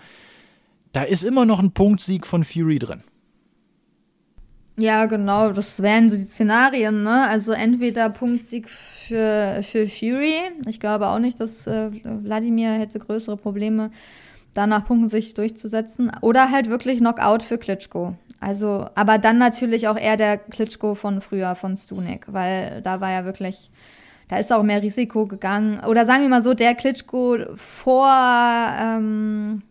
da 0.93 1.03
ist 1.03 1.25
immer 1.25 1.45
noch 1.45 1.61
ein 1.61 1.73
Punktsieg 1.73 2.27
von 2.27 2.43
Fury 2.45 2.79
drin. 2.79 3.03
Ja, 4.79 5.07
genau, 5.07 5.53
das 5.53 5.81
wären 5.81 6.11
so 6.11 6.17
die 6.19 6.27
Szenarien, 6.27 7.03
ne? 7.03 7.27
Also 7.29 7.53
entweder 7.53 8.11
Punktsieg 8.11 8.69
für, 8.69 9.61
für 9.63 9.89
Fury. 9.89 10.37
Ich 10.69 10.81
glaube 10.81 11.09
auch 11.09 11.19
nicht, 11.19 11.41
dass 11.41 11.67
äh, 11.67 11.91
Wladimir 12.05 12.73
hätte 12.73 12.99
größere 12.99 13.39
Probleme, 13.39 13.91
danach 14.53 14.85
Punkten 14.85 15.09
sich 15.09 15.33
durchzusetzen. 15.33 16.13
Oder 16.21 16.51
halt 16.51 16.69
wirklich 16.69 16.99
Knockout 16.99 17.43
für 17.43 17.57
Klitschko. 17.57 18.17
Also, 18.39 18.87
aber 18.95 19.17
dann 19.17 19.39
natürlich 19.39 19.89
auch 19.89 19.97
eher 19.97 20.19
der 20.19 20.37
Klitschko 20.37 20.95
von 20.95 21.23
früher, 21.23 21.55
von 21.55 21.75
Stunek, 21.75 22.27
weil 22.29 22.83
da 22.83 23.01
war 23.01 23.11
ja 23.11 23.25
wirklich, 23.25 23.71
da 24.29 24.37
ist 24.37 24.53
auch 24.53 24.63
mehr 24.63 24.83
Risiko 24.83 25.25
gegangen. 25.25 25.81
Oder 25.87 26.05
sagen 26.05 26.21
wir 26.21 26.29
mal 26.29 26.43
so, 26.43 26.53
der 26.53 26.75
Klitschko 26.75 27.39
vor 27.55 28.13
ähm, 28.79 29.63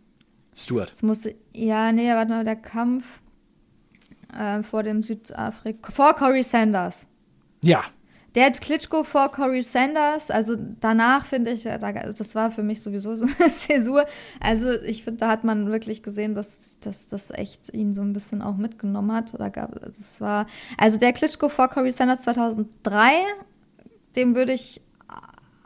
Stuart. 0.55 1.03
Muss, 1.03 1.29
ja, 1.53 1.91
nee, 1.91 2.09
warte 2.09 2.31
mal, 2.31 2.43
der 2.43 2.55
Kampf 2.55 3.05
äh, 4.37 4.63
vor 4.63 4.83
dem 4.83 5.01
Südafrika, 5.01 5.91
vor 5.91 6.13
Corey 6.15 6.43
Sanders. 6.43 7.07
Ja. 7.61 7.83
Der 8.35 8.47
hat 8.47 8.59
Klitschko 8.59 9.03
vor 9.03 9.31
Corey 9.31 9.63
Sanders, 9.63 10.29
also 10.29 10.57
danach 10.81 11.25
finde 11.25 11.51
ich, 11.51 11.63
das 11.63 12.35
war 12.35 12.51
für 12.51 12.63
mich 12.63 12.81
sowieso 12.81 13.15
so 13.15 13.25
eine 13.25 13.51
Zäsur. 13.51 14.05
Also 14.41 14.73
ich 14.81 15.05
finde, 15.05 15.19
da 15.19 15.29
hat 15.29 15.45
man 15.45 15.71
wirklich 15.71 16.03
gesehen, 16.03 16.33
dass, 16.33 16.77
dass 16.79 17.07
das 17.07 17.31
echt 17.31 17.73
ihn 17.73 17.93
so 17.93 18.01
ein 18.01 18.11
bisschen 18.11 18.41
auch 18.41 18.57
mitgenommen 18.57 19.13
hat. 19.13 19.33
Oder 19.33 19.49
gab, 19.49 19.73
es 19.85 20.19
war, 20.19 20.47
also 20.77 20.97
der 20.97 21.13
Klitschko 21.13 21.47
vor 21.47 21.69
Corey 21.69 21.93
Sanders 21.93 22.23
2003, 22.23 23.11
dem 24.17 24.35
würde 24.35 24.51
ich 24.51 24.81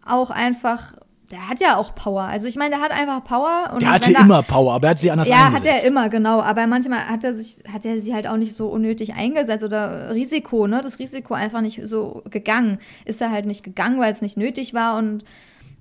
auch 0.06 0.30
einfach 0.30 0.94
der 1.32 1.48
hat 1.48 1.60
ja 1.60 1.78
auch 1.78 1.94
Power. 1.94 2.24
Also 2.24 2.48
ich 2.48 2.56
meine, 2.56 2.72
der 2.72 2.82
hat 2.82 2.92
einfach 2.92 3.24
Power. 3.24 3.78
der 3.80 3.92
hatte 3.92 4.14
er, 4.14 4.22
immer 4.22 4.42
Power, 4.42 4.74
aber 4.74 4.88
er 4.88 4.92
hat 4.92 5.00
sie 5.00 5.12
anders 5.12 5.30
ja, 5.30 5.46
eingesetzt. 5.46 5.66
Ja, 5.66 5.74
hat 5.74 5.84
er 5.84 5.88
immer, 5.88 6.10
genau. 6.10 6.42
Aber 6.42 6.66
manchmal 6.66 7.08
hat 7.08 7.24
er 7.24 7.36
sich, 7.36 7.64
hat 7.72 7.86
er 7.86 8.02
sie 8.02 8.14
halt 8.14 8.28
auch 8.28 8.38
nicht 8.38 8.56
so 8.56 8.68
unnötig 8.68 9.14
eingesetzt 9.14 9.64
oder 9.64 10.14
Risiko, 10.14 10.66
ne? 10.66 10.82
Das 10.82 10.98
Risiko 10.98 11.36
einfach 11.36 11.62
nicht 11.62 11.82
so 11.86 12.24
gegangen. 12.30 12.80
Ist 13.06 13.22
er 13.22 13.30
halt 13.30 13.46
nicht 13.46 13.64
gegangen, 13.64 14.00
weil 14.00 14.12
es 14.12 14.22
nicht 14.22 14.38
nötig 14.38 14.74
war 14.74 14.98
und 14.98 15.24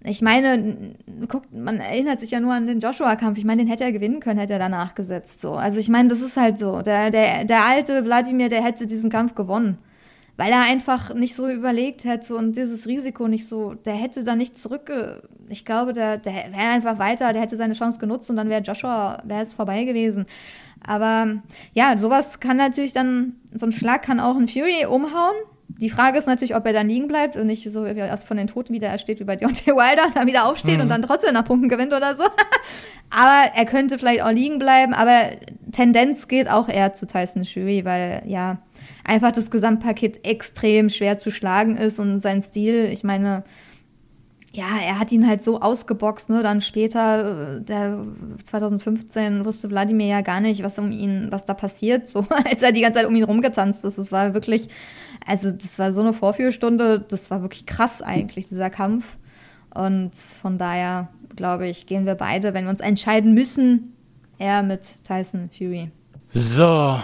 ich 0.04 0.22
meine, 0.22 0.94
guckt, 1.26 1.52
man 1.52 1.80
erinnert 1.80 2.20
sich 2.20 2.30
ja 2.30 2.40
nur 2.40 2.54
an 2.54 2.66
den 2.66 2.78
Joshua-Kampf. 2.78 3.36
Ich 3.36 3.44
meine, 3.44 3.62
den 3.62 3.68
hätte 3.68 3.82
er 3.82 3.90
gewinnen 3.90 4.20
können, 4.20 4.38
hätte 4.38 4.52
er 4.52 4.58
danach 4.58 4.94
gesetzt. 4.94 5.40
So. 5.40 5.54
Also 5.54 5.78
ich 5.78 5.88
meine, 5.88 6.08
das 6.08 6.20
ist 6.20 6.36
halt 6.36 6.58
so. 6.58 6.82
Der, 6.82 7.10
der, 7.10 7.44
der 7.44 7.64
alte 7.64 8.04
Wladimir, 8.04 8.48
der 8.48 8.62
hätte 8.62 8.86
diesen 8.86 9.10
Kampf 9.10 9.34
gewonnen. 9.34 9.78
Weil 10.38 10.52
er 10.52 10.62
einfach 10.62 11.12
nicht 11.12 11.34
so 11.34 11.48
überlegt 11.48 12.04
hätte 12.04 12.36
und 12.36 12.56
dieses 12.56 12.86
Risiko 12.86 13.26
nicht 13.26 13.48
so, 13.48 13.74
der 13.74 13.94
hätte 13.94 14.22
da 14.22 14.36
nicht 14.36 14.56
zurückge. 14.56 15.24
Ich 15.48 15.64
glaube, 15.64 15.92
der, 15.92 16.16
der 16.16 16.32
wäre 16.32 16.70
einfach 16.70 17.00
weiter, 17.00 17.32
der 17.32 17.42
hätte 17.42 17.56
seine 17.56 17.74
Chance 17.74 17.98
genutzt 17.98 18.30
und 18.30 18.36
dann 18.36 18.48
wäre 18.48 18.62
Joshua, 18.62 19.20
wäre 19.24 19.42
es 19.42 19.52
vorbei 19.52 19.82
gewesen. 19.82 20.26
Aber 20.86 21.42
ja, 21.74 21.98
sowas 21.98 22.38
kann 22.38 22.56
natürlich 22.56 22.92
dann, 22.92 23.34
so 23.52 23.66
ein 23.66 23.72
Schlag 23.72 24.02
kann 24.02 24.20
auch 24.20 24.36
ein 24.36 24.46
Fury 24.46 24.86
umhauen. 24.86 25.34
Die 25.66 25.90
Frage 25.90 26.18
ist 26.18 26.26
natürlich, 26.26 26.54
ob 26.54 26.64
er 26.66 26.72
dann 26.72 26.88
liegen 26.88 27.08
bleibt 27.08 27.36
und 27.36 27.48
nicht 27.48 27.68
so 27.68 27.84
erst 27.84 28.26
von 28.26 28.36
den 28.36 28.46
Toten 28.46 28.72
wieder 28.72 28.96
steht 28.98 29.18
wie 29.18 29.24
bei 29.24 29.34
Deontay 29.34 29.72
Wilder, 29.72 30.06
dann 30.14 30.28
wieder 30.28 30.46
aufsteht 30.46 30.76
mhm. 30.76 30.82
und 30.82 30.88
dann 30.88 31.02
trotzdem 31.02 31.34
nach 31.34 31.44
Punkten 31.44 31.68
gewinnt 31.68 31.92
oder 31.92 32.14
so. 32.14 32.22
aber 33.10 33.52
er 33.56 33.64
könnte 33.64 33.98
vielleicht 33.98 34.22
auch 34.22 34.30
liegen 34.30 34.60
bleiben, 34.60 34.94
aber 34.94 35.30
Tendenz 35.72 36.28
geht 36.28 36.48
auch 36.48 36.68
eher 36.68 36.94
zu 36.94 37.08
Tyson 37.08 37.44
Fury, 37.44 37.84
weil 37.84 38.22
ja, 38.24 38.58
einfach 39.08 39.32
das 39.32 39.50
Gesamtpaket 39.50 40.26
extrem 40.26 40.90
schwer 40.90 41.18
zu 41.18 41.32
schlagen 41.32 41.76
ist 41.76 41.98
und 41.98 42.20
sein 42.20 42.42
Stil, 42.42 42.90
ich 42.92 43.04
meine, 43.04 43.42
ja, 44.52 44.66
er 44.82 44.98
hat 44.98 45.12
ihn 45.12 45.26
halt 45.26 45.42
so 45.42 45.60
ausgeboxt, 45.60 46.30
ne? 46.30 46.42
Dann 46.42 46.60
später, 46.60 47.56
äh, 47.56 47.60
der 47.60 48.04
2015 48.44 49.44
wusste 49.44 49.70
Wladimir 49.70 50.06
ja 50.06 50.20
gar 50.20 50.40
nicht, 50.40 50.62
was 50.62 50.78
um 50.78 50.90
ihn, 50.90 51.28
was 51.30 51.44
da 51.44 51.54
passiert, 51.54 52.08
so 52.08 52.26
als 52.44 52.62
er 52.62 52.72
die 52.72 52.80
ganze 52.80 53.00
Zeit 53.00 53.08
um 53.08 53.16
ihn 53.16 53.24
rumgetanzt 53.24 53.84
ist. 53.84 53.98
Das 53.98 54.12
war 54.12 54.34
wirklich, 54.34 54.68
also 55.26 55.50
das 55.50 55.78
war 55.78 55.92
so 55.92 56.00
eine 56.00 56.12
Vorführstunde, 56.12 57.00
das 57.00 57.30
war 57.30 57.42
wirklich 57.42 57.66
krass 57.66 58.02
eigentlich, 58.02 58.48
dieser 58.48 58.70
Kampf. 58.70 59.18
Und 59.74 60.16
von 60.16 60.58
daher, 60.58 61.08
glaube 61.36 61.68
ich, 61.68 61.86
gehen 61.86 62.06
wir 62.06 62.14
beide, 62.14 62.54
wenn 62.54 62.64
wir 62.64 62.70
uns 62.70 62.80
entscheiden 62.80 63.34
müssen, 63.34 63.94
eher 64.38 64.62
mit 64.62 65.04
Tyson 65.04 65.50
Fury. 65.56 65.90
So, 66.30 66.98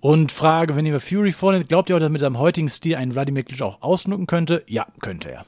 und 0.00 0.32
Frage, 0.32 0.76
wenn 0.76 0.86
ihr 0.86 0.98
Fury 0.98 1.32
vornimmt, 1.32 1.68
glaubt 1.68 1.90
ihr 1.90 1.96
auch, 1.96 2.00
dass 2.00 2.10
mit 2.10 2.20
seinem 2.20 2.38
heutigen 2.38 2.68
Stil 2.68 2.96
ein 2.96 3.12
Vladimir 3.12 3.44
Klitsch 3.44 3.62
auch 3.62 3.82
ausnucken 3.82 4.26
könnte? 4.26 4.62
Ja, 4.66 4.86
könnte 5.00 5.30
er. 5.30 5.44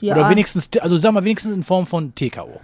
Ja. 0.00 0.14
Oder 0.14 0.30
wenigstens, 0.30 0.70
also 0.80 0.96
sagen 0.96 1.14
wir 1.14 1.24
wenigstens 1.24 1.52
in 1.52 1.62
Form 1.62 1.86
von 1.86 2.14
TKO. 2.14 2.60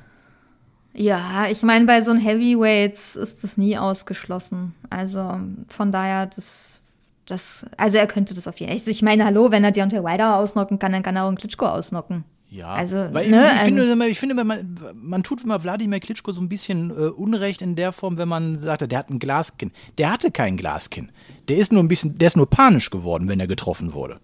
Ja, 0.94 1.46
ich 1.48 1.62
meine, 1.62 1.84
bei 1.84 2.00
so 2.00 2.10
einem 2.10 2.20
Heavyweights 2.20 3.16
ist 3.16 3.44
das 3.44 3.58
nie 3.58 3.76
ausgeschlossen. 3.76 4.74
Also 4.88 5.26
von 5.68 5.92
daher, 5.92 6.24
das, 6.24 6.80
das, 7.26 7.66
also 7.76 7.98
er 7.98 8.06
könnte 8.06 8.32
das 8.32 8.48
auf 8.48 8.58
jeden 8.58 8.78
Fall. 8.78 8.88
Ich 8.90 9.02
meine, 9.02 9.26
hallo, 9.26 9.50
wenn 9.50 9.62
er 9.62 9.72
Deontay 9.72 10.02
Wilder 10.02 10.36
ausnocken 10.36 10.78
kann, 10.78 10.92
dann 10.92 11.02
kann 11.02 11.16
er 11.16 11.24
auch 11.24 11.28
einen 11.28 11.36
Klitschko 11.36 11.66
ausnocken. 11.66 12.24
Ja, 12.56 12.70
also, 12.70 12.96
weil 13.12 13.28
ne, 13.28 13.44
ich, 13.54 13.60
finde, 13.60 13.82
also 13.82 14.02
ich 14.04 14.18
finde, 14.18 14.42
man, 14.42 14.78
man 14.94 15.22
tut 15.22 15.44
immer 15.44 15.62
Wladimir 15.62 16.00
Klitschko 16.00 16.32
so 16.32 16.40
ein 16.40 16.48
bisschen 16.48 16.88
äh, 16.88 17.10
Unrecht 17.10 17.60
in 17.60 17.76
der 17.76 17.92
Form, 17.92 18.16
wenn 18.16 18.28
man 18.28 18.58
sagt, 18.58 18.90
der 18.90 18.98
hat 18.98 19.10
ein 19.10 19.18
Glaskinn. 19.18 19.72
Der 19.98 20.10
hatte 20.10 20.30
kein 20.30 20.56
Glaskinn. 20.56 21.10
Der 21.48 21.58
ist 21.58 21.70
nur 21.70 21.82
ein 21.82 21.88
bisschen, 21.88 22.16
der 22.16 22.28
ist 22.28 22.36
nur 22.36 22.48
panisch 22.48 22.88
geworden, 22.88 23.28
wenn 23.28 23.40
er 23.40 23.46
getroffen 23.46 23.92
wurde. 23.92 24.20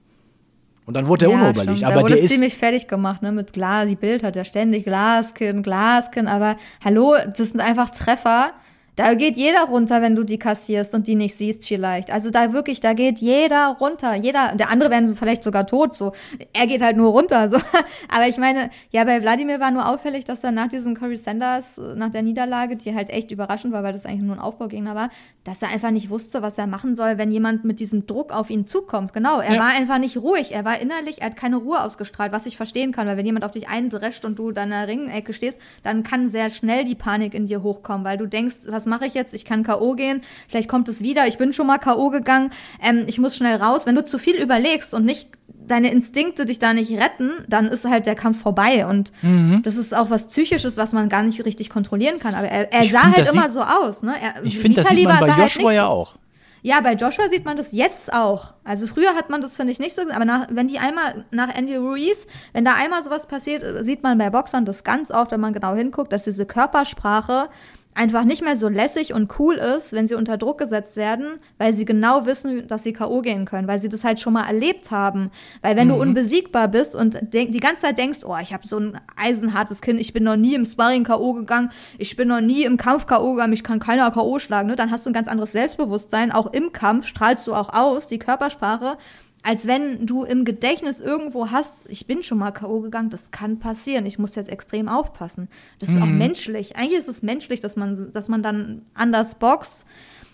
Und 0.86 0.96
dann 0.96 1.08
wurde 1.08 1.26
er 1.26 1.32
ja, 1.32 1.42
unüberlegt. 1.42 1.84
Aber 1.84 1.94
da 1.94 2.00
wurde 2.00 2.14
der 2.14 2.22
ist 2.22 2.30
ziemlich 2.30 2.56
fertig 2.56 2.88
gemacht, 2.88 3.20
ne? 3.20 3.32
Mit 3.32 3.52
Glas, 3.52 3.86
die 3.86 3.96
Bild 3.96 4.22
hat 4.22 4.34
ja 4.34 4.46
ständig 4.46 4.84
Glaskin, 4.84 5.62
Glaskin, 5.62 6.26
aber 6.26 6.56
hallo, 6.82 7.14
das 7.36 7.50
sind 7.50 7.60
einfach 7.60 7.90
Treffer. 7.90 8.52
Da 8.94 9.14
geht 9.14 9.38
jeder 9.38 9.64
runter, 9.64 10.02
wenn 10.02 10.14
du 10.14 10.22
die 10.22 10.38
kassierst 10.38 10.94
und 10.94 11.06
die 11.06 11.14
nicht 11.14 11.34
siehst 11.34 11.66
vielleicht. 11.66 12.10
Also 12.10 12.30
da 12.30 12.52
wirklich, 12.52 12.80
da 12.80 12.92
geht 12.92 13.20
jeder 13.20 13.76
runter. 13.80 14.14
Jeder, 14.14 14.54
der 14.54 14.70
andere 14.70 14.90
werden 14.90 15.16
vielleicht 15.16 15.44
sogar 15.44 15.66
tot, 15.66 15.96
so. 15.96 16.12
Er 16.52 16.66
geht 16.66 16.82
halt 16.82 16.98
nur 16.98 17.10
runter, 17.10 17.48
so. 17.48 17.56
Aber 18.14 18.28
ich 18.28 18.36
meine, 18.36 18.68
ja, 18.90 19.04
bei 19.04 19.22
Wladimir 19.22 19.60
war 19.60 19.70
nur 19.70 19.88
auffällig, 19.88 20.26
dass 20.26 20.44
er 20.44 20.52
nach 20.52 20.68
diesem 20.68 20.94
Curry 20.94 21.16
Sanders, 21.16 21.80
nach 21.96 22.10
der 22.10 22.22
Niederlage, 22.22 22.76
die 22.76 22.94
halt 22.94 23.08
echt 23.08 23.30
überraschend 23.30 23.72
war, 23.72 23.82
weil 23.82 23.94
das 23.94 24.04
eigentlich 24.04 24.22
nur 24.22 24.36
ein 24.36 24.42
Aufbaugegner 24.42 24.94
war, 24.94 25.08
dass 25.44 25.62
er 25.62 25.70
einfach 25.70 25.90
nicht 25.90 26.10
wusste, 26.10 26.42
was 26.42 26.58
er 26.58 26.66
machen 26.66 26.94
soll, 26.94 27.16
wenn 27.16 27.32
jemand 27.32 27.64
mit 27.64 27.80
diesem 27.80 28.06
Druck 28.06 28.30
auf 28.30 28.50
ihn 28.50 28.66
zukommt. 28.66 29.14
Genau, 29.14 29.40
er 29.40 29.54
ja. 29.54 29.60
war 29.60 29.68
einfach 29.68 29.98
nicht 29.98 30.18
ruhig. 30.18 30.52
Er 30.52 30.66
war 30.66 30.80
innerlich, 30.80 31.22
er 31.22 31.30
hat 31.30 31.36
keine 31.36 31.56
Ruhe 31.56 31.82
ausgestrahlt, 31.82 32.32
was 32.32 32.44
ich 32.44 32.58
verstehen 32.58 32.92
kann, 32.92 33.06
weil 33.06 33.16
wenn 33.16 33.26
jemand 33.26 33.46
auf 33.46 33.52
dich 33.52 33.70
einbrescht 33.70 34.26
und 34.26 34.38
du 34.38 34.52
dann 34.52 34.64
in 34.64 34.70
der 34.70 34.88
Ringecke 34.88 35.32
stehst, 35.32 35.58
dann 35.82 36.02
kann 36.02 36.28
sehr 36.28 36.50
schnell 36.50 36.84
die 36.84 36.94
Panik 36.94 37.32
in 37.32 37.46
dir 37.46 37.62
hochkommen, 37.62 38.04
weil 38.04 38.18
du 38.18 38.26
denkst, 38.26 38.56
was 38.66 38.81
was 38.82 38.86
mache 38.86 39.06
ich 39.06 39.14
jetzt? 39.14 39.32
Ich 39.32 39.44
kann 39.44 39.62
K.O. 39.62 39.94
gehen, 39.94 40.22
vielleicht 40.48 40.68
kommt 40.68 40.88
es 40.88 41.00
wieder, 41.00 41.28
ich 41.28 41.38
bin 41.38 41.52
schon 41.52 41.66
mal 41.66 41.78
K.O. 41.78 42.10
gegangen, 42.10 42.50
ähm, 42.82 43.04
ich 43.06 43.18
muss 43.18 43.36
schnell 43.36 43.56
raus. 43.56 43.86
Wenn 43.86 43.94
du 43.94 44.04
zu 44.04 44.18
viel 44.18 44.34
überlegst 44.34 44.92
und 44.92 45.04
nicht 45.04 45.28
deine 45.46 45.92
Instinkte 45.92 46.44
dich 46.44 46.58
da 46.58 46.74
nicht 46.74 46.90
retten, 46.92 47.30
dann 47.48 47.68
ist 47.68 47.84
halt 47.84 48.06
der 48.06 48.16
Kampf 48.16 48.42
vorbei. 48.42 48.86
Und 48.86 49.12
mhm. 49.22 49.62
das 49.62 49.76
ist 49.76 49.94
auch 49.94 50.10
was 50.10 50.26
Psychisches, 50.26 50.76
was 50.76 50.92
man 50.92 51.08
gar 51.08 51.22
nicht 51.22 51.44
richtig 51.44 51.70
kontrollieren 51.70 52.18
kann. 52.18 52.34
Aber 52.34 52.48
er, 52.48 52.72
er 52.72 52.82
sah 52.84 53.02
find, 53.02 53.16
halt 53.16 53.32
immer 53.32 53.48
so 53.48 53.62
aus. 53.62 54.02
Ne? 54.02 54.14
Er, 54.20 54.42
ich 54.44 54.58
finde, 54.58 54.82
das 54.82 54.90
sieht 54.90 55.04
man 55.04 55.20
bei 55.20 55.32
halt 55.32 55.42
Joshua 55.42 55.68
halt 55.68 55.76
ja 55.76 55.86
auch. 55.86 56.16
Ja, 56.64 56.80
bei 56.80 56.94
Joshua 56.94 57.28
sieht 57.28 57.44
man 57.44 57.56
das 57.56 57.72
jetzt 57.72 58.12
auch. 58.12 58.54
Also 58.62 58.86
früher 58.86 59.16
hat 59.16 59.30
man 59.30 59.40
das, 59.40 59.56
finde 59.56 59.72
ich, 59.72 59.80
nicht 59.80 59.96
so, 59.96 60.02
aber 60.02 60.24
nach, 60.24 60.46
wenn 60.48 60.68
die 60.68 60.78
einmal 60.78 61.24
nach 61.32 61.52
Andy 61.52 61.74
Ruiz, 61.74 62.28
wenn 62.52 62.64
da 62.64 62.74
einmal 62.74 63.02
sowas 63.02 63.26
passiert, 63.26 63.84
sieht 63.84 64.04
man 64.04 64.16
bei 64.16 64.30
Boxern 64.30 64.64
das 64.64 64.84
ganz 64.84 65.10
oft, 65.10 65.32
wenn 65.32 65.40
man 65.40 65.52
genau 65.52 65.74
hinguckt, 65.74 66.12
dass 66.12 66.22
diese 66.22 66.46
Körpersprache 66.46 67.48
einfach 67.94 68.24
nicht 68.24 68.42
mehr 68.42 68.56
so 68.56 68.68
lässig 68.68 69.12
und 69.12 69.38
cool 69.38 69.56
ist, 69.56 69.92
wenn 69.92 70.06
sie 70.06 70.14
unter 70.14 70.38
Druck 70.38 70.58
gesetzt 70.58 70.96
werden, 70.96 71.38
weil 71.58 71.72
sie 71.72 71.84
genau 71.84 72.24
wissen, 72.24 72.66
dass 72.66 72.82
sie 72.82 72.92
K.O. 72.92 73.20
gehen 73.20 73.44
können, 73.44 73.68
weil 73.68 73.80
sie 73.80 73.88
das 73.88 74.02
halt 74.02 74.18
schon 74.18 74.32
mal 74.32 74.46
erlebt 74.46 74.90
haben. 74.90 75.30
Weil 75.60 75.76
wenn 75.76 75.88
mhm. 75.88 75.92
du 75.92 76.00
unbesiegbar 76.00 76.68
bist 76.68 76.96
und 76.96 77.18
die 77.32 77.60
ganze 77.60 77.82
Zeit 77.82 77.98
denkst, 77.98 78.20
oh, 78.24 78.36
ich 78.40 78.54
habe 78.54 78.66
so 78.66 78.78
ein 78.78 78.98
eisenhartes 79.16 79.82
Kind, 79.82 80.00
ich 80.00 80.12
bin 80.12 80.24
noch 80.24 80.36
nie 80.36 80.54
im 80.54 80.64
Sparring 80.64 81.04
K.O. 81.04 81.34
gegangen, 81.34 81.70
ich 81.98 82.16
bin 82.16 82.28
noch 82.28 82.40
nie 82.40 82.64
im 82.64 82.76
Kampf 82.76 83.06
K.O. 83.06 83.32
gegangen, 83.32 83.50
mich 83.50 83.64
kann 83.64 83.78
keiner 83.78 84.10
K.O. 84.10 84.38
schlagen, 84.38 84.68
ne? 84.68 84.76
dann 84.76 84.90
hast 84.90 85.04
du 85.04 85.10
ein 85.10 85.14
ganz 85.14 85.28
anderes 85.28 85.52
Selbstbewusstsein. 85.52 86.32
Auch 86.32 86.52
im 86.52 86.72
Kampf 86.72 87.06
strahlst 87.06 87.46
du 87.46 87.54
auch 87.54 87.72
aus, 87.74 88.08
die 88.08 88.18
Körpersprache 88.18 88.96
als 89.42 89.66
wenn 89.66 90.06
du 90.06 90.22
im 90.24 90.44
Gedächtnis 90.44 91.00
irgendwo 91.00 91.50
hast, 91.50 91.88
ich 91.90 92.06
bin 92.06 92.22
schon 92.22 92.38
mal 92.38 92.52
K.O. 92.52 92.80
gegangen, 92.80 93.10
das 93.10 93.30
kann 93.30 93.58
passieren, 93.58 94.06
ich 94.06 94.18
muss 94.18 94.34
jetzt 94.36 94.48
extrem 94.48 94.88
aufpassen. 94.88 95.48
Das 95.80 95.88
ist 95.88 95.96
mhm. 95.96 96.02
auch 96.02 96.06
menschlich. 96.06 96.76
Eigentlich 96.76 96.98
ist 96.98 97.08
es 97.08 97.22
menschlich, 97.22 97.60
dass 97.60 97.76
man, 97.76 98.12
dass 98.12 98.28
man 98.28 98.42
dann 98.42 98.82
anders 98.94 99.34
boxt 99.36 99.84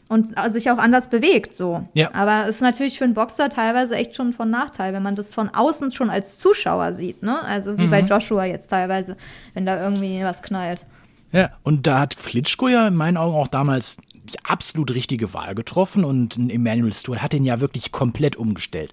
und 0.08 0.34
sich 0.50 0.70
auch 0.70 0.78
anders 0.78 1.08
bewegt, 1.08 1.56
so. 1.56 1.86
Ja. 1.94 2.10
Aber 2.14 2.44
es 2.48 2.56
ist 2.56 2.62
natürlich 2.62 2.98
für 2.98 3.04
einen 3.04 3.14
Boxer 3.14 3.48
teilweise 3.48 3.96
echt 3.96 4.16
schon 4.16 4.32
von 4.32 4.50
Nachteil, 4.50 4.92
wenn 4.92 5.02
man 5.02 5.16
das 5.16 5.34
von 5.34 5.48
außen 5.50 5.90
schon 5.90 6.10
als 6.10 6.38
Zuschauer 6.38 6.92
sieht, 6.94 7.22
ne? 7.22 7.42
Also 7.42 7.78
wie 7.78 7.86
mhm. 7.86 7.90
bei 7.90 8.00
Joshua 8.00 8.44
jetzt 8.44 8.68
teilweise, 8.68 9.16
wenn 9.54 9.66
da 9.66 9.82
irgendwie 9.82 10.22
was 10.22 10.42
knallt. 10.42 10.86
Ja, 11.30 11.50
und 11.62 11.86
da 11.86 12.00
hat 12.00 12.14
Flitschko 12.14 12.68
ja 12.68 12.88
in 12.88 12.94
meinen 12.94 13.18
Augen 13.18 13.36
auch 13.36 13.48
damals 13.48 13.98
absolut 14.44 14.94
richtige 14.94 15.34
Wahl 15.34 15.54
getroffen 15.54 16.04
und 16.04 16.36
Emmanuel 16.50 16.92
Stewart 16.92 17.22
hat 17.22 17.32
den 17.32 17.44
ja 17.44 17.60
wirklich 17.60 17.92
komplett 17.92 18.36
umgestellt. 18.36 18.92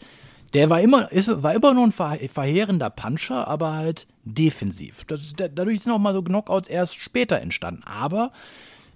Der 0.53 0.69
war 0.69 0.79
immer, 0.79 1.11
ist, 1.11 1.43
war 1.43 1.53
immer 1.53 1.73
nur 1.73 1.85
ein 1.85 1.91
verheerender 1.91 2.89
Puncher, 2.89 3.47
aber 3.47 3.73
halt 3.73 4.07
defensiv. 4.23 5.03
Das, 5.05 5.33
dadurch 5.35 5.81
sind 5.81 5.91
auch 5.91 5.99
mal 5.99 6.13
so 6.13 6.23
Knockouts 6.23 6.69
erst 6.69 6.95
später 6.95 7.41
entstanden. 7.41 7.83
Aber 7.83 8.31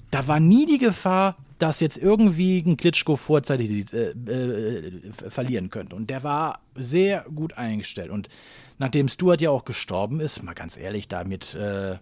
da 0.09 0.27
war 0.27 0.39
nie 0.39 0.65
die 0.65 0.77
Gefahr, 0.77 1.35
dass 1.57 1.81
jetzt 1.81 1.97
irgendwie 1.97 2.59
ein 2.59 2.77
Klitschko 2.77 3.17
vorzeitig 3.17 3.93
äh, 3.93 4.11
äh, 4.11 4.91
verlieren 5.11 5.69
könnte. 5.69 5.95
Und 5.95 6.09
der 6.09 6.23
war 6.23 6.61
sehr 6.73 7.25
gut 7.35 7.57
eingestellt. 7.57 8.09
Und 8.09 8.29
nachdem 8.77 9.09
Stuart 9.09 9.41
ja 9.41 9.49
auch 9.49 9.65
gestorben 9.65 10.21
ist, 10.21 10.41
mal 10.41 10.55
ganz 10.55 10.77
ehrlich, 10.77 11.09
da 11.09 11.25
mit, 11.25 11.55
äh, 11.55 11.97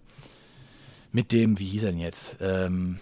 mit 1.11 1.31
dem, 1.31 1.57
wie 1.57 1.65
hieß 1.65 1.85
er 1.85 1.91
denn 1.91 1.99
jetzt? 1.99 2.37
Ähm, 2.41 2.99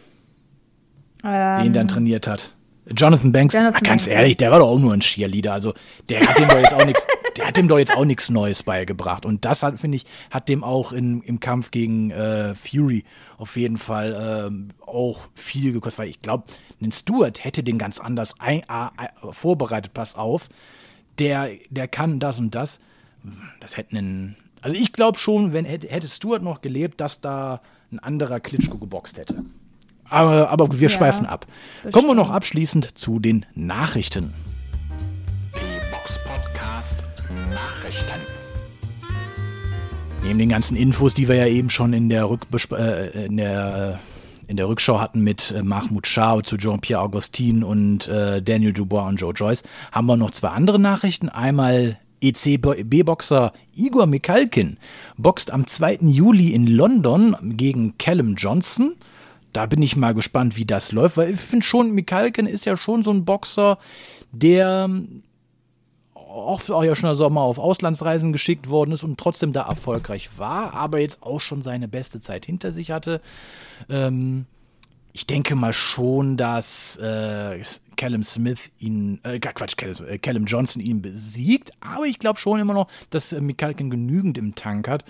ähm, 1.23 1.63
den 1.63 1.73
dann 1.73 1.87
trainiert 1.87 2.27
hat. 2.27 2.51
Jonathan 2.87 3.31
Banks, 3.31 3.55
Jonathan 3.55 3.81
ach, 3.83 3.83
ganz 3.83 4.07
ehrlich, 4.07 4.37
der 4.37 4.51
war 4.51 4.59
doch 4.59 4.67
auch 4.67 4.79
nur 4.79 4.93
ein 4.93 4.99
Cheerleader. 4.99 5.53
Also 5.53 5.73
der 6.07 6.27
hat 6.27 6.37
dem 6.37 6.47
doch 6.47 6.57
jetzt 6.57 6.73
auch 6.73 6.85
nichts, 6.85 7.07
der 7.37 7.47
hat 7.47 7.57
dem 7.57 7.67
doch 7.67 7.79
jetzt 7.79 7.95
auch 7.95 8.05
nichts 8.05 8.29
Neues 8.29 8.61
beigebracht. 8.61 9.25
Und 9.25 9.43
das 9.43 9.63
hat, 9.63 9.79
finde 9.79 9.97
ich, 9.97 10.05
hat 10.29 10.49
dem 10.49 10.63
auch 10.63 10.91
in, 10.91 11.21
im 11.21 11.39
Kampf 11.39 11.71
gegen 11.71 12.11
äh, 12.11 12.53
Fury 12.53 13.03
auf 13.37 13.57
jeden 13.57 13.77
Fall 13.77 14.47
ähm, 14.47 14.67
auch 14.85 15.21
viel 15.33 15.73
gekostet. 15.73 15.99
Weil 15.99 16.09
ich 16.09 16.21
glaube, 16.21 16.43
ein 16.81 16.91
Stewart 16.91 17.43
hätte 17.43 17.63
den 17.63 17.79
ganz 17.79 17.99
anders 17.99 18.35
ein, 18.39 18.59
äh, 18.59 19.31
vorbereitet. 19.31 19.93
Pass 19.93 20.15
auf, 20.15 20.49
der, 21.17 21.49
der 21.71 21.87
kann 21.87 22.19
das 22.19 22.39
und 22.39 22.53
das. 22.53 22.79
Das 23.59 23.77
hätten 23.77 23.97
einen, 23.97 24.35
also 24.61 24.75
ich 24.75 24.93
glaube 24.93 25.17
schon, 25.17 25.53
wenn 25.53 25.65
hätte, 25.65 25.87
hätte 25.87 26.07
Stewart 26.07 26.43
noch 26.43 26.61
gelebt, 26.61 27.01
dass 27.01 27.19
da 27.19 27.61
ein 27.91 27.97
anderer 27.97 28.39
Klitschko 28.39 28.77
geboxt 28.77 29.17
hätte. 29.17 29.43
Aber, 30.09 30.49
aber 30.49 30.71
wir 30.71 30.87
ja, 30.87 30.89
schweifen 30.89 31.25
ab. 31.25 31.47
Kommen 31.91 32.07
wir 32.07 32.15
noch 32.15 32.29
abschließend 32.29 32.97
zu 32.97 33.19
den 33.19 33.45
Nachrichten. 33.55 34.33
Die 35.55 35.91
Box 35.91 36.19
Podcast 36.23 37.03
Nachrichten. 37.49 38.21
Neben 40.23 40.39
den 40.39 40.49
ganzen 40.49 40.77
Infos, 40.77 41.13
die 41.13 41.27
wir 41.27 41.35
ja 41.35 41.47
eben 41.47 41.69
schon 41.69 41.93
in 41.93 42.09
der, 42.09 42.29
Rückbesp 42.29 42.73
äh, 42.73 43.25
in 43.25 43.37
der, 43.37 43.99
äh, 43.99 44.51
in 44.51 44.57
der 44.57 44.67
Rückschau 44.67 44.99
hatten 44.99 45.21
mit 45.21 45.51
äh, 45.51 45.63
Mahmoud 45.63 46.07
Shah 46.07 46.41
zu 46.43 46.57
Jean-Pierre 46.57 47.01
Augustin 47.01 47.63
und 47.63 48.07
äh, 48.07 48.41
Daniel 48.41 48.73
Dubois 48.73 49.07
und 49.07 49.17
Joe 49.17 49.33
Joyce, 49.33 49.63
haben 49.91 50.05
wir 50.07 50.17
noch 50.17 50.31
zwei 50.31 50.49
andere 50.49 50.79
Nachrichten. 50.79 51.29
Einmal 51.29 51.97
ECB-Boxer 52.21 53.53
Igor 53.75 54.07
Mikalkin 54.07 54.77
boxt 55.17 55.51
am 55.51 55.67
2. 55.67 55.97
Juli 56.01 56.53
in 56.53 56.67
London 56.67 57.35
gegen 57.41 57.97
Callum 57.97 58.35
Johnson 58.35 58.95
da 59.55 59.65
bin 59.65 59.81
ich 59.81 59.95
mal 59.95 60.13
gespannt, 60.13 60.57
wie 60.57 60.65
das 60.65 60.91
läuft, 60.91 61.17
weil 61.17 61.33
ich 61.33 61.39
finde 61.39 61.65
schon, 61.65 61.91
Mikalken 61.91 62.47
ist 62.47 62.65
ja 62.65 62.75
schon 62.75 63.03
so 63.03 63.11
ein 63.11 63.23
Boxer, 63.23 63.77
der 64.31 64.89
auch, 66.13 66.69
auch 66.69 66.83
ja 66.83 66.95
schon 66.95 67.07
also 67.07 67.29
mal 67.29 67.41
auf 67.41 67.57
Auslandsreisen 67.57 68.33
geschickt 68.33 68.67
worden 68.67 68.91
ist 68.91 69.03
und 69.03 69.17
trotzdem 69.17 69.53
da 69.53 69.67
erfolgreich 69.67 70.37
war, 70.37 70.73
aber 70.73 70.99
jetzt 70.99 71.23
auch 71.23 71.39
schon 71.39 71.61
seine 71.61 71.87
beste 71.87 72.19
Zeit 72.19 72.45
hinter 72.45 72.73
sich 72.73 72.91
hatte. 72.91 73.21
Ähm, 73.89 74.45
ich 75.13 75.25
denke 75.25 75.55
mal 75.55 75.71
schon, 75.71 76.35
dass 76.35 76.97
äh, 76.97 77.63
Callum 77.95 78.23
Smith 78.23 78.71
ihn, 78.79 79.21
äh, 79.23 79.39
Quatsch, 79.39 79.77
Callum, 79.77 79.95
äh, 80.05 80.17
Callum 80.17 80.43
Johnson 80.43 80.81
ihn 80.81 81.01
besiegt, 81.01 81.71
aber 81.79 82.05
ich 82.05 82.19
glaube 82.19 82.37
schon 82.37 82.59
immer 82.59 82.73
noch, 82.73 82.87
dass 83.11 83.31
äh, 83.31 83.39
Mikalkin 83.39 83.89
genügend 83.89 84.37
im 84.37 84.55
Tank 84.55 84.89
hat, 84.89 85.05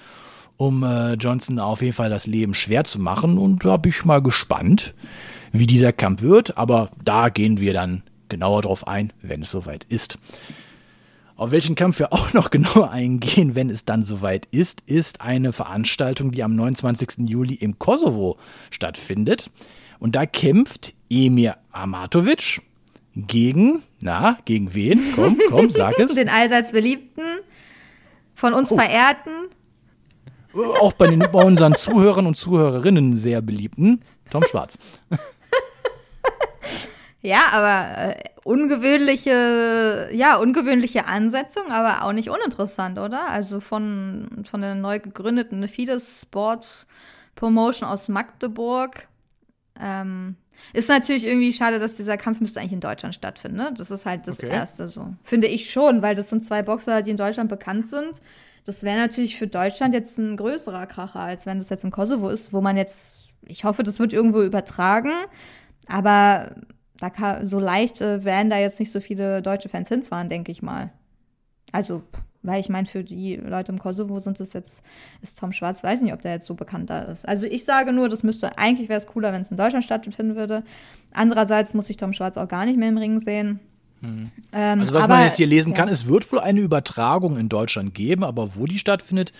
um 0.58 0.84
äh, 0.84 1.14
Johnson 1.14 1.60
auf 1.60 1.82
jeden 1.82 1.94
Fall 1.94 2.10
das 2.10 2.28
Leben 2.28 2.54
schwer 2.54 2.84
zu 2.84 3.00
machen 3.00 3.38
und 3.38 3.64
da 3.66 3.78
bin 3.78 3.92
ich 3.92 4.06
mal 4.06 4.22
gespannt, 4.22 4.94
wie 5.52 5.68
dieser 5.68 5.94
Kampf 5.94 6.22
wird, 6.22 6.58
aber 6.58 6.90
da 7.04 7.30
gehen 7.30 7.60
wir 7.60 7.74
dann 7.74 8.04
genauer 8.30 8.62
drauf 8.64 8.88
ein, 8.88 9.14
wenn 9.22 9.42
es 9.42 9.52
soweit 9.52 9.84
ist. 9.86 10.18
Auf 11.38 11.52
welchen 11.52 11.76
Kampf 11.76 12.00
wir 12.00 12.14
auch 12.14 12.34
noch 12.34 12.50
genauer 12.50 12.92
eingehen, 12.92 13.56
wenn 13.56 13.70
es 13.70 13.86
dann 13.86 14.04
soweit 14.06 14.48
ist, 14.52 14.82
ist 14.86 15.22
eine 15.22 15.52
Veranstaltung, 15.54 16.32
die 16.32 16.44
am 16.44 16.56
29. 16.56 17.28
Juli 17.30 17.56
im 17.56 17.78
Kosovo 17.78 18.38
stattfindet. 18.72 19.52
Und 20.00 20.16
da 20.16 20.26
kämpft 20.26 20.94
Emir 21.10 21.58
Amatovic 21.72 22.62
gegen, 23.16 23.82
na, 24.02 24.38
gegen 24.46 24.74
wen? 24.74 25.02
Komm, 25.16 25.38
komm, 25.50 25.70
sag 25.70 25.98
es. 26.00 26.16
Den 26.16 26.28
allseits 26.30 26.72
beliebten, 26.72 27.24
von 28.36 28.54
uns 28.54 28.72
Oh. 28.72 28.76
verehrten. 28.76 29.32
Auch 30.80 30.94
bei, 30.94 31.08
den, 31.08 31.20
bei 31.20 31.44
unseren 31.44 31.76
Zuhörern 31.76 32.28
und 32.28 32.36
Zuhörerinnen 32.36 33.16
sehr 33.16 33.42
beliebten, 33.42 34.02
Tom 34.30 34.44
Schwarz. 34.44 34.78
Ja, 37.26 37.48
aber 37.54 38.12
äh, 38.12 38.24
ungewöhnliche, 38.44 40.10
ja, 40.12 40.36
ungewöhnliche 40.36 41.08
Ansetzung, 41.08 41.72
aber 41.72 42.04
auch 42.04 42.14
nicht 42.14 42.30
uninteressant, 42.30 43.00
oder? 43.00 43.28
Also 43.28 43.60
von, 43.60 44.44
von 44.48 44.62
der 44.62 44.76
neu 44.76 45.00
gegründeten 45.00 45.68
Fides 45.68 46.22
Sports 46.22 46.86
Promotion 47.34 47.90
aus 47.90 48.10
Magdeburg. 48.10 49.08
Ähm, 49.82 50.36
ist 50.74 50.88
natürlich 50.88 51.26
irgendwie 51.26 51.52
schade, 51.52 51.80
dass 51.80 51.96
dieser 51.96 52.16
Kampf 52.16 52.42
müsste 52.42 52.60
eigentlich 52.60 52.74
in 52.74 52.80
Deutschland 52.80 53.16
stattfinden. 53.16 53.58
Ne? 53.58 53.74
Das 53.76 53.90
ist 53.90 54.06
halt 54.06 54.28
das 54.28 54.38
Okay. 54.38 54.52
Erste 54.52 54.88
so. 54.88 55.14
Finde 55.24 55.48
ich 55.48 55.72
schon, 55.72 56.04
weil 56.04 56.14
das 56.14 56.30
sind 56.30 56.46
zwei 56.46 56.62
Boxer, 56.62 57.02
die 57.02 57.10
in 57.12 57.18
Deutschland 57.18 57.50
bekannt 57.50 57.90
sind. 57.90 58.22
Das 58.66 58.84
wäre 58.84 58.98
natürlich 58.98 59.38
für 59.38 59.48
Deutschland 59.48 59.94
jetzt 59.94 60.18
ein 60.18 60.38
größerer 60.38 60.88
Kracher, 60.88 61.22
als 61.22 61.46
wenn 61.46 61.60
das 61.60 61.70
jetzt 61.70 61.84
im 61.84 61.92
Kosovo 61.92 62.30
ist, 62.30 62.52
wo 62.52 62.62
man 62.62 62.78
jetzt, 62.78 63.30
ich 63.46 63.64
hoffe, 63.64 63.84
das 63.84 64.00
wird 64.00 64.12
irgendwo 64.12 64.42
übertragen, 64.42 65.12
aber 65.88 66.56
da 67.00 67.10
kann, 67.10 67.46
so 67.46 67.60
leicht 67.60 68.02
äh, 68.02 68.24
werden 68.24 68.50
da 68.50 68.58
jetzt 68.58 68.80
nicht 68.80 68.92
so 68.92 69.00
viele 69.00 69.42
deutsche 69.42 69.70
Fans 69.70 69.88
hinfahren, 69.88 70.30
denke 70.30 70.52
ich 70.52 70.64
mal. 70.64 70.92
Also, 71.72 72.02
weil 72.42 72.60
ich 72.60 72.70
meine, 72.70 72.88
für 72.88 73.04
die 73.04 73.36
Leute 73.36 73.72
im 73.72 73.80
Kosovo 73.80 74.20
sind 74.20 74.40
es 74.40 74.54
jetzt, 74.54 74.84
ist 75.22 75.38
Tom 75.38 75.52
Schwarz, 75.52 75.84
weiß 75.84 76.02
nicht, 76.02 76.14
ob 76.14 76.22
der 76.22 76.34
jetzt 76.34 76.46
so 76.46 76.54
bekannt 76.56 76.90
da 76.90 77.02
ist. 77.04 77.28
Also 77.28 77.48
ich 77.48 77.66
sage 77.66 77.92
nur, 77.92 78.08
das 78.10 78.24
müsste, 78.24 78.58
eigentlich 78.58 78.88
wäre 78.90 79.00
es 79.00 79.08
cooler, 79.08 79.34
wenn 79.34 79.42
es 79.42 79.52
in 79.52 79.58
Deutschland 79.58 79.84
stattfinden 79.84 80.36
würde. 80.36 80.64
Andererseits 81.12 81.74
muss 81.74 81.90
ich 81.90 81.98
Tom 81.98 82.14
Schwarz 82.14 82.38
auch 82.38 82.48
gar 82.48 82.66
nicht 82.66 82.78
mehr 82.78 82.90
im 82.90 82.98
Ring 82.98 83.20
sehen. 83.20 83.60
Ähm, 84.54 84.80
Also 84.80 84.94
was 84.94 85.08
man 85.08 85.24
jetzt 85.24 85.38
hier 85.38 85.48
lesen 85.48 85.72
ja. 85.72 85.78
kann, 85.78 85.90
es 85.90 86.08
wird 86.08 86.32
wohl 86.32 86.40
eine 86.40 86.60
Übertragung 86.60 87.38
in 87.38 87.50
Deutschland 87.50 87.94
geben, 87.94 88.24
aber 88.24 88.56
wo 88.56 88.66
die 88.66 88.80
stattfindet, 88.80 89.32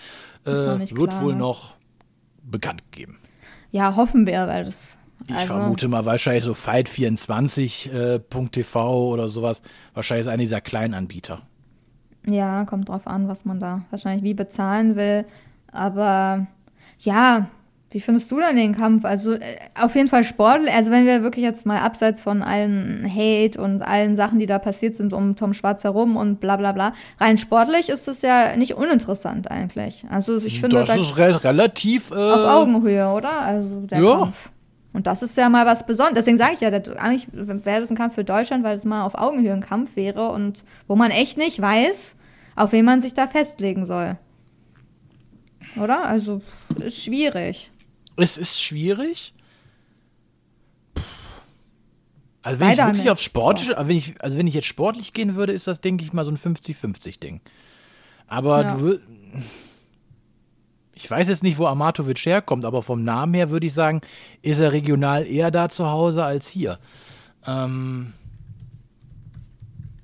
äh, 0.44 0.50
wird 0.50 1.10
klar, 1.10 1.22
wohl 1.22 1.32
ne? 1.32 1.38
noch 1.38 1.76
bekannt 2.42 2.82
gegeben. 2.90 3.18
Ja, 3.72 3.96
hoffen 3.96 4.26
wir, 4.26 4.46
weil 4.46 4.64
das. 4.64 4.96
Ich 5.26 5.34
also, 5.34 5.46
vermute 5.46 5.88
mal 5.88 6.04
wahrscheinlich 6.04 6.44
so 6.44 6.52
Fight24.tv 6.52 9.12
oder 9.12 9.28
sowas. 9.28 9.62
Wahrscheinlich 9.94 10.26
ist 10.26 10.30
einer 10.30 10.42
dieser 10.42 10.60
kleinen 10.60 10.94
Anbieter. 10.94 11.40
Ja, 12.26 12.64
kommt 12.64 12.88
drauf 12.88 13.06
an, 13.06 13.28
was 13.28 13.44
man 13.44 13.60
da 13.60 13.82
wahrscheinlich 13.90 14.24
wie 14.24 14.34
bezahlen 14.34 14.96
will. 14.96 15.24
Aber 15.72 16.46
ja, 17.00 17.48
wie 17.92 18.00
findest 18.00 18.30
du 18.32 18.40
denn 18.40 18.56
den 18.56 18.76
Kampf? 18.76 19.04
Also 19.04 19.34
äh, 19.34 19.40
auf 19.80 19.94
jeden 19.94 20.08
Fall 20.08 20.24
Sport. 20.24 20.62
Also 20.74 20.90
wenn 20.90 21.06
wir 21.06 21.22
wirklich 21.22 21.44
jetzt 21.44 21.64
mal 21.66 21.78
abseits 21.78 22.22
von 22.22 22.42
allen 22.42 23.08
Hate 23.08 23.60
und 23.60 23.80
allen 23.82 24.16
Sachen, 24.16 24.38
die 24.38 24.46
da 24.46 24.58
passiert 24.58 24.96
sind 24.96 25.12
um 25.12 25.36
Tom 25.36 25.54
Schwarz 25.54 25.84
herum 25.84 26.16
und 26.16 26.40
bla 26.40 26.56
bla 26.56 26.72
bla, 26.72 26.92
rein 27.20 27.38
sportlich 27.38 27.88
ist 27.88 28.08
es 28.08 28.22
ja 28.22 28.56
nicht 28.56 28.74
uninteressant 28.74 29.50
eigentlich. 29.50 30.04
Also 30.10 30.36
ich 30.38 30.60
finde 30.60 30.76
das 30.78 30.88
da 30.90 30.94
ist 30.96 31.16
re 31.16 31.44
relativ. 31.44 32.10
Äh, 32.10 32.14
auf 32.14 32.44
Augenhöhe, 32.62 33.08
oder? 33.12 33.40
Also 33.40 33.80
der 33.82 34.00
Ja. 34.00 34.16
Kampf. 34.18 34.50
Und 34.92 35.06
das 35.06 35.22
ist 35.22 35.36
ja 35.36 35.48
mal 35.48 35.64
was 35.66 35.84
Besonderes. 35.86 36.24
Deswegen 36.24 36.38
sage 36.38 36.54
ich 36.54 36.60
ja, 36.60 36.70
das- 36.70 36.96
eigentlich 36.96 37.28
wäre 37.32 37.80
das 37.80 37.90
ein 37.90 37.96
Kampf 37.96 38.14
für 38.14 38.24
Deutschland, 38.24 38.64
weil 38.64 38.76
es 38.76 38.84
mal 38.84 39.04
auf 39.04 39.14
Augenhöhe 39.14 39.52
ein 39.52 39.60
Kampf 39.60 39.94
wäre 39.94 40.28
und 40.30 40.64
wo 40.88 40.96
man 40.96 41.10
echt 41.10 41.36
nicht 41.38 41.60
weiß, 41.60 42.16
auf 42.56 42.72
wen 42.72 42.84
man 42.84 43.00
sich 43.00 43.14
da 43.14 43.26
festlegen 43.26 43.86
soll. 43.86 44.16
Oder? 45.80 46.04
Also 46.06 46.40
ist 46.84 47.02
schwierig. 47.02 47.70
Es 48.16 48.38
ist 48.38 48.62
schwierig. 48.62 49.34
Puh. 50.94 51.02
Also 52.42 52.60
wenn 52.60 52.70
ich 52.70 52.76
Beide 52.76 52.88
wirklich 52.90 53.06
haben 53.08 53.12
auf 53.12 53.20
sportlich, 53.20 53.70
wenn 53.76 53.96
ich, 53.96 54.22
also 54.22 54.38
wenn 54.38 54.46
ich 54.46 54.54
jetzt 54.54 54.66
sportlich 54.66 55.12
gehen 55.12 55.34
würde, 55.34 55.52
ist 55.52 55.66
das, 55.66 55.80
denke 55.80 56.04
ich 56.04 56.12
mal, 56.12 56.24
so 56.24 56.30
ein 56.30 56.36
50-50-Ding. 56.36 57.40
Aber 58.28 58.62
Ja. 58.62 58.76
du 58.76 59.00
ich 60.94 61.10
weiß 61.10 61.28
jetzt 61.28 61.42
nicht, 61.42 61.58
wo 61.58 61.66
Amatovic 61.66 62.24
herkommt, 62.24 62.64
aber 62.64 62.80
vom 62.82 63.04
Namen 63.04 63.34
her 63.34 63.50
würde 63.50 63.66
ich 63.66 63.74
sagen, 63.74 64.00
ist 64.40 64.60
er 64.60 64.72
regional 64.72 65.26
eher 65.26 65.50
da 65.50 65.68
zu 65.68 65.86
Hause 65.90 66.24
als 66.24 66.48
hier. 66.48 66.78
Ähm, 67.46 68.14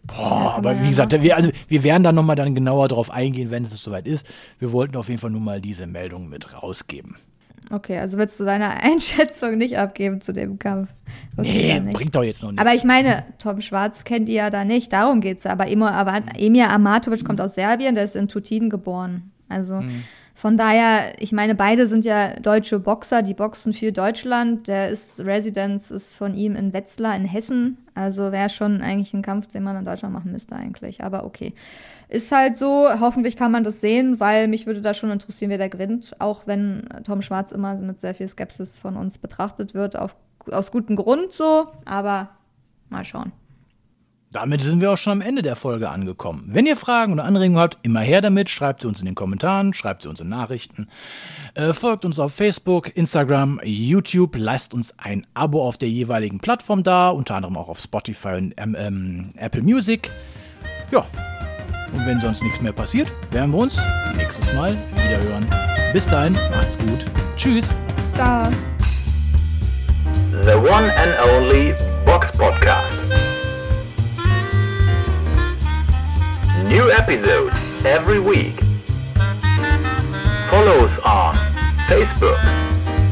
boah, 0.02 0.54
aber 0.54 0.78
wie 0.78 0.82
ja 0.82 0.88
gesagt, 0.88 1.22
wir, 1.22 1.34
also 1.34 1.50
wir 1.68 1.82
werden 1.82 2.02
da 2.02 2.12
nochmal 2.12 2.36
dann 2.36 2.54
genauer 2.54 2.88
drauf 2.88 3.10
eingehen, 3.10 3.50
wenn 3.50 3.64
es 3.64 3.70
soweit 3.70 4.06
ist. 4.06 4.26
Wir 4.58 4.72
wollten 4.72 4.96
auf 4.96 5.08
jeden 5.08 5.18
Fall 5.20 5.30
nur 5.30 5.40
mal 5.40 5.62
diese 5.62 5.86
Meldung 5.86 6.28
mit 6.28 6.62
rausgeben. 6.62 7.16
Okay, 7.73 7.99
also 7.99 8.18
willst 8.18 8.39
du 8.39 8.45
deine 8.45 8.70
Einschätzung 8.83 9.57
nicht 9.57 9.79
abgeben 9.79 10.20
zu 10.20 10.33
dem 10.33 10.59
Kampf? 10.59 10.91
Das 11.37 11.47
Nee, 11.47 11.81
bringt 11.93 12.14
doch 12.14 12.23
jetzt 12.23 12.43
noch 12.43 12.51
nichts. 12.51 12.61
Aber 12.61 12.75
ich 12.75 12.85
meine, 12.85 13.25
Tom 13.39 13.62
Schwarz 13.62 14.05
kennt 14.05 14.29
die 14.29 14.35
ja 14.35 14.51
da 14.51 14.64
nicht, 14.64 14.93
darum 14.93 15.20
geht's. 15.23 15.47
Aber 15.47 15.68
Emir, 15.68 15.93
aber 15.93 16.23
Emir 16.37 16.70
Amatovic 16.70 17.25
kommt 17.25 17.41
aus 17.41 17.55
Serbien, 17.55 17.95
der 17.95 18.05
ist 18.05 18.14
in 18.14 18.29
Tutin 18.29 18.68
geboren. 18.68 19.33
Also 19.49 19.81
von 20.43 20.57
daher, 20.57 21.12
ich 21.20 21.31
meine, 21.31 21.55
beide 21.55 21.87
sind 21.87 22.05
ja 22.05 22.35
deutsche 22.41 22.81
Boxer, 22.81 23.23
die 23.23 23.33
boxen 23.33 23.73
für 23.73 23.93
Deutschland. 23.93 24.66
Der 24.66 24.89
ist, 24.89 25.20
Residence 25.20 25.93
ist 25.93 26.16
von 26.16 26.35
ihm 26.35 26.57
in 26.57 26.73
Wetzlar 26.73 27.14
in 27.14 27.25
Hessen. 27.25 27.79
Also 27.95 28.33
wäre 28.33 28.51
schon 28.51 28.83
eigentlich 28.83 29.14
ein 29.14 29.23
Kampf, 29.23 29.47
den 29.47 29.62
man 29.62 29.77
in 29.77 29.85
Deutschland 29.85 30.12
machen 30.12 30.33
müsste 30.33 30.57
eigentlich. 30.57 31.05
Aber 31.05 31.25
okay. 31.25 31.53
Ist 32.12 32.30
halt 32.30 32.58
so, 32.58 32.90
hoffentlich 33.00 33.36
kann 33.36 33.50
man 33.50 33.64
das 33.64 33.80
sehen, 33.80 34.20
weil 34.20 34.46
mich 34.46 34.66
würde 34.66 34.82
da 34.82 34.92
schon 34.92 35.10
interessieren, 35.10 35.48
wer 35.48 35.56
da 35.56 35.68
gewinnt. 35.68 36.14
Auch 36.18 36.46
wenn 36.46 36.86
Tom 37.04 37.22
Schwarz 37.22 37.52
immer 37.52 37.74
mit 37.76 38.02
sehr 38.02 38.14
viel 38.14 38.28
Skepsis 38.28 38.78
von 38.78 38.98
uns 38.98 39.16
betrachtet 39.16 39.72
wird, 39.72 39.96
auf, 39.96 40.14
aus 40.50 40.70
gutem 40.70 40.96
Grund 40.96 41.32
so. 41.32 41.68
Aber 41.86 42.28
mal 42.90 43.02
schauen. 43.06 43.32
Damit 44.30 44.60
sind 44.60 44.82
wir 44.82 44.90
auch 44.92 44.98
schon 44.98 45.12
am 45.12 45.20
Ende 45.22 45.40
der 45.40 45.56
Folge 45.56 45.88
angekommen. 45.88 46.44
Wenn 46.48 46.66
ihr 46.66 46.76
Fragen 46.76 47.14
oder 47.14 47.24
Anregungen 47.24 47.58
habt, 47.58 47.78
immer 47.82 48.00
her 48.00 48.20
damit. 48.20 48.50
Schreibt 48.50 48.82
sie 48.82 48.88
uns 48.88 49.00
in 49.00 49.06
den 49.06 49.14
Kommentaren, 49.14 49.72
schreibt 49.72 50.02
sie 50.02 50.10
uns 50.10 50.20
in 50.20 50.28
Nachrichten. 50.28 50.88
Äh, 51.54 51.72
folgt 51.72 52.04
uns 52.04 52.18
auf 52.18 52.34
Facebook, 52.34 52.94
Instagram, 52.94 53.58
YouTube. 53.64 54.36
Lasst 54.36 54.74
uns 54.74 54.98
ein 54.98 55.26
Abo 55.32 55.66
auf 55.66 55.78
der 55.78 55.88
jeweiligen 55.88 56.40
Plattform 56.40 56.82
da, 56.82 57.08
unter 57.08 57.36
anderem 57.36 57.56
auch 57.56 57.70
auf 57.70 57.78
Spotify 57.78 58.34
und 58.36 58.54
ähm, 58.58 58.76
ähm, 58.78 59.30
Apple 59.38 59.62
Music. 59.62 60.12
Ja, 60.90 61.06
und 61.93 62.07
wenn 62.07 62.20
sonst 62.20 62.43
nichts 62.43 62.61
mehr 62.61 62.72
passiert, 62.72 63.12
werden 63.30 63.53
wir 63.53 63.59
uns 63.59 63.80
nächstes 64.16 64.53
Mal 64.53 64.76
wiederhören. 64.95 65.47
Bis 65.93 66.07
dahin, 66.07 66.32
macht's 66.51 66.78
gut. 66.78 67.07
Tschüss. 67.36 67.74
Ciao. 68.12 68.49
The 70.43 70.57
one 70.57 70.90
and 70.90 71.14
only 71.34 71.74
Box 72.05 72.26
Podcast. 72.36 72.95
New 76.68 76.88
episodes 76.90 77.55
every 77.84 78.18
week. 78.18 78.59
Follow 80.51 80.84
us 80.84 80.99
on 81.05 81.36
Facebook, 81.88 82.38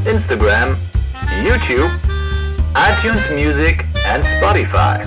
Instagram, 0.06 0.76
YouTube, 1.42 1.90
iTunes 2.74 3.22
Music 3.34 3.84
and 4.06 4.24
Spotify. 4.24 5.04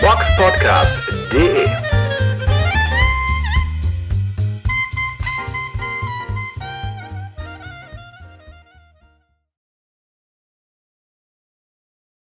Boxpodcast.de 0.00 1.93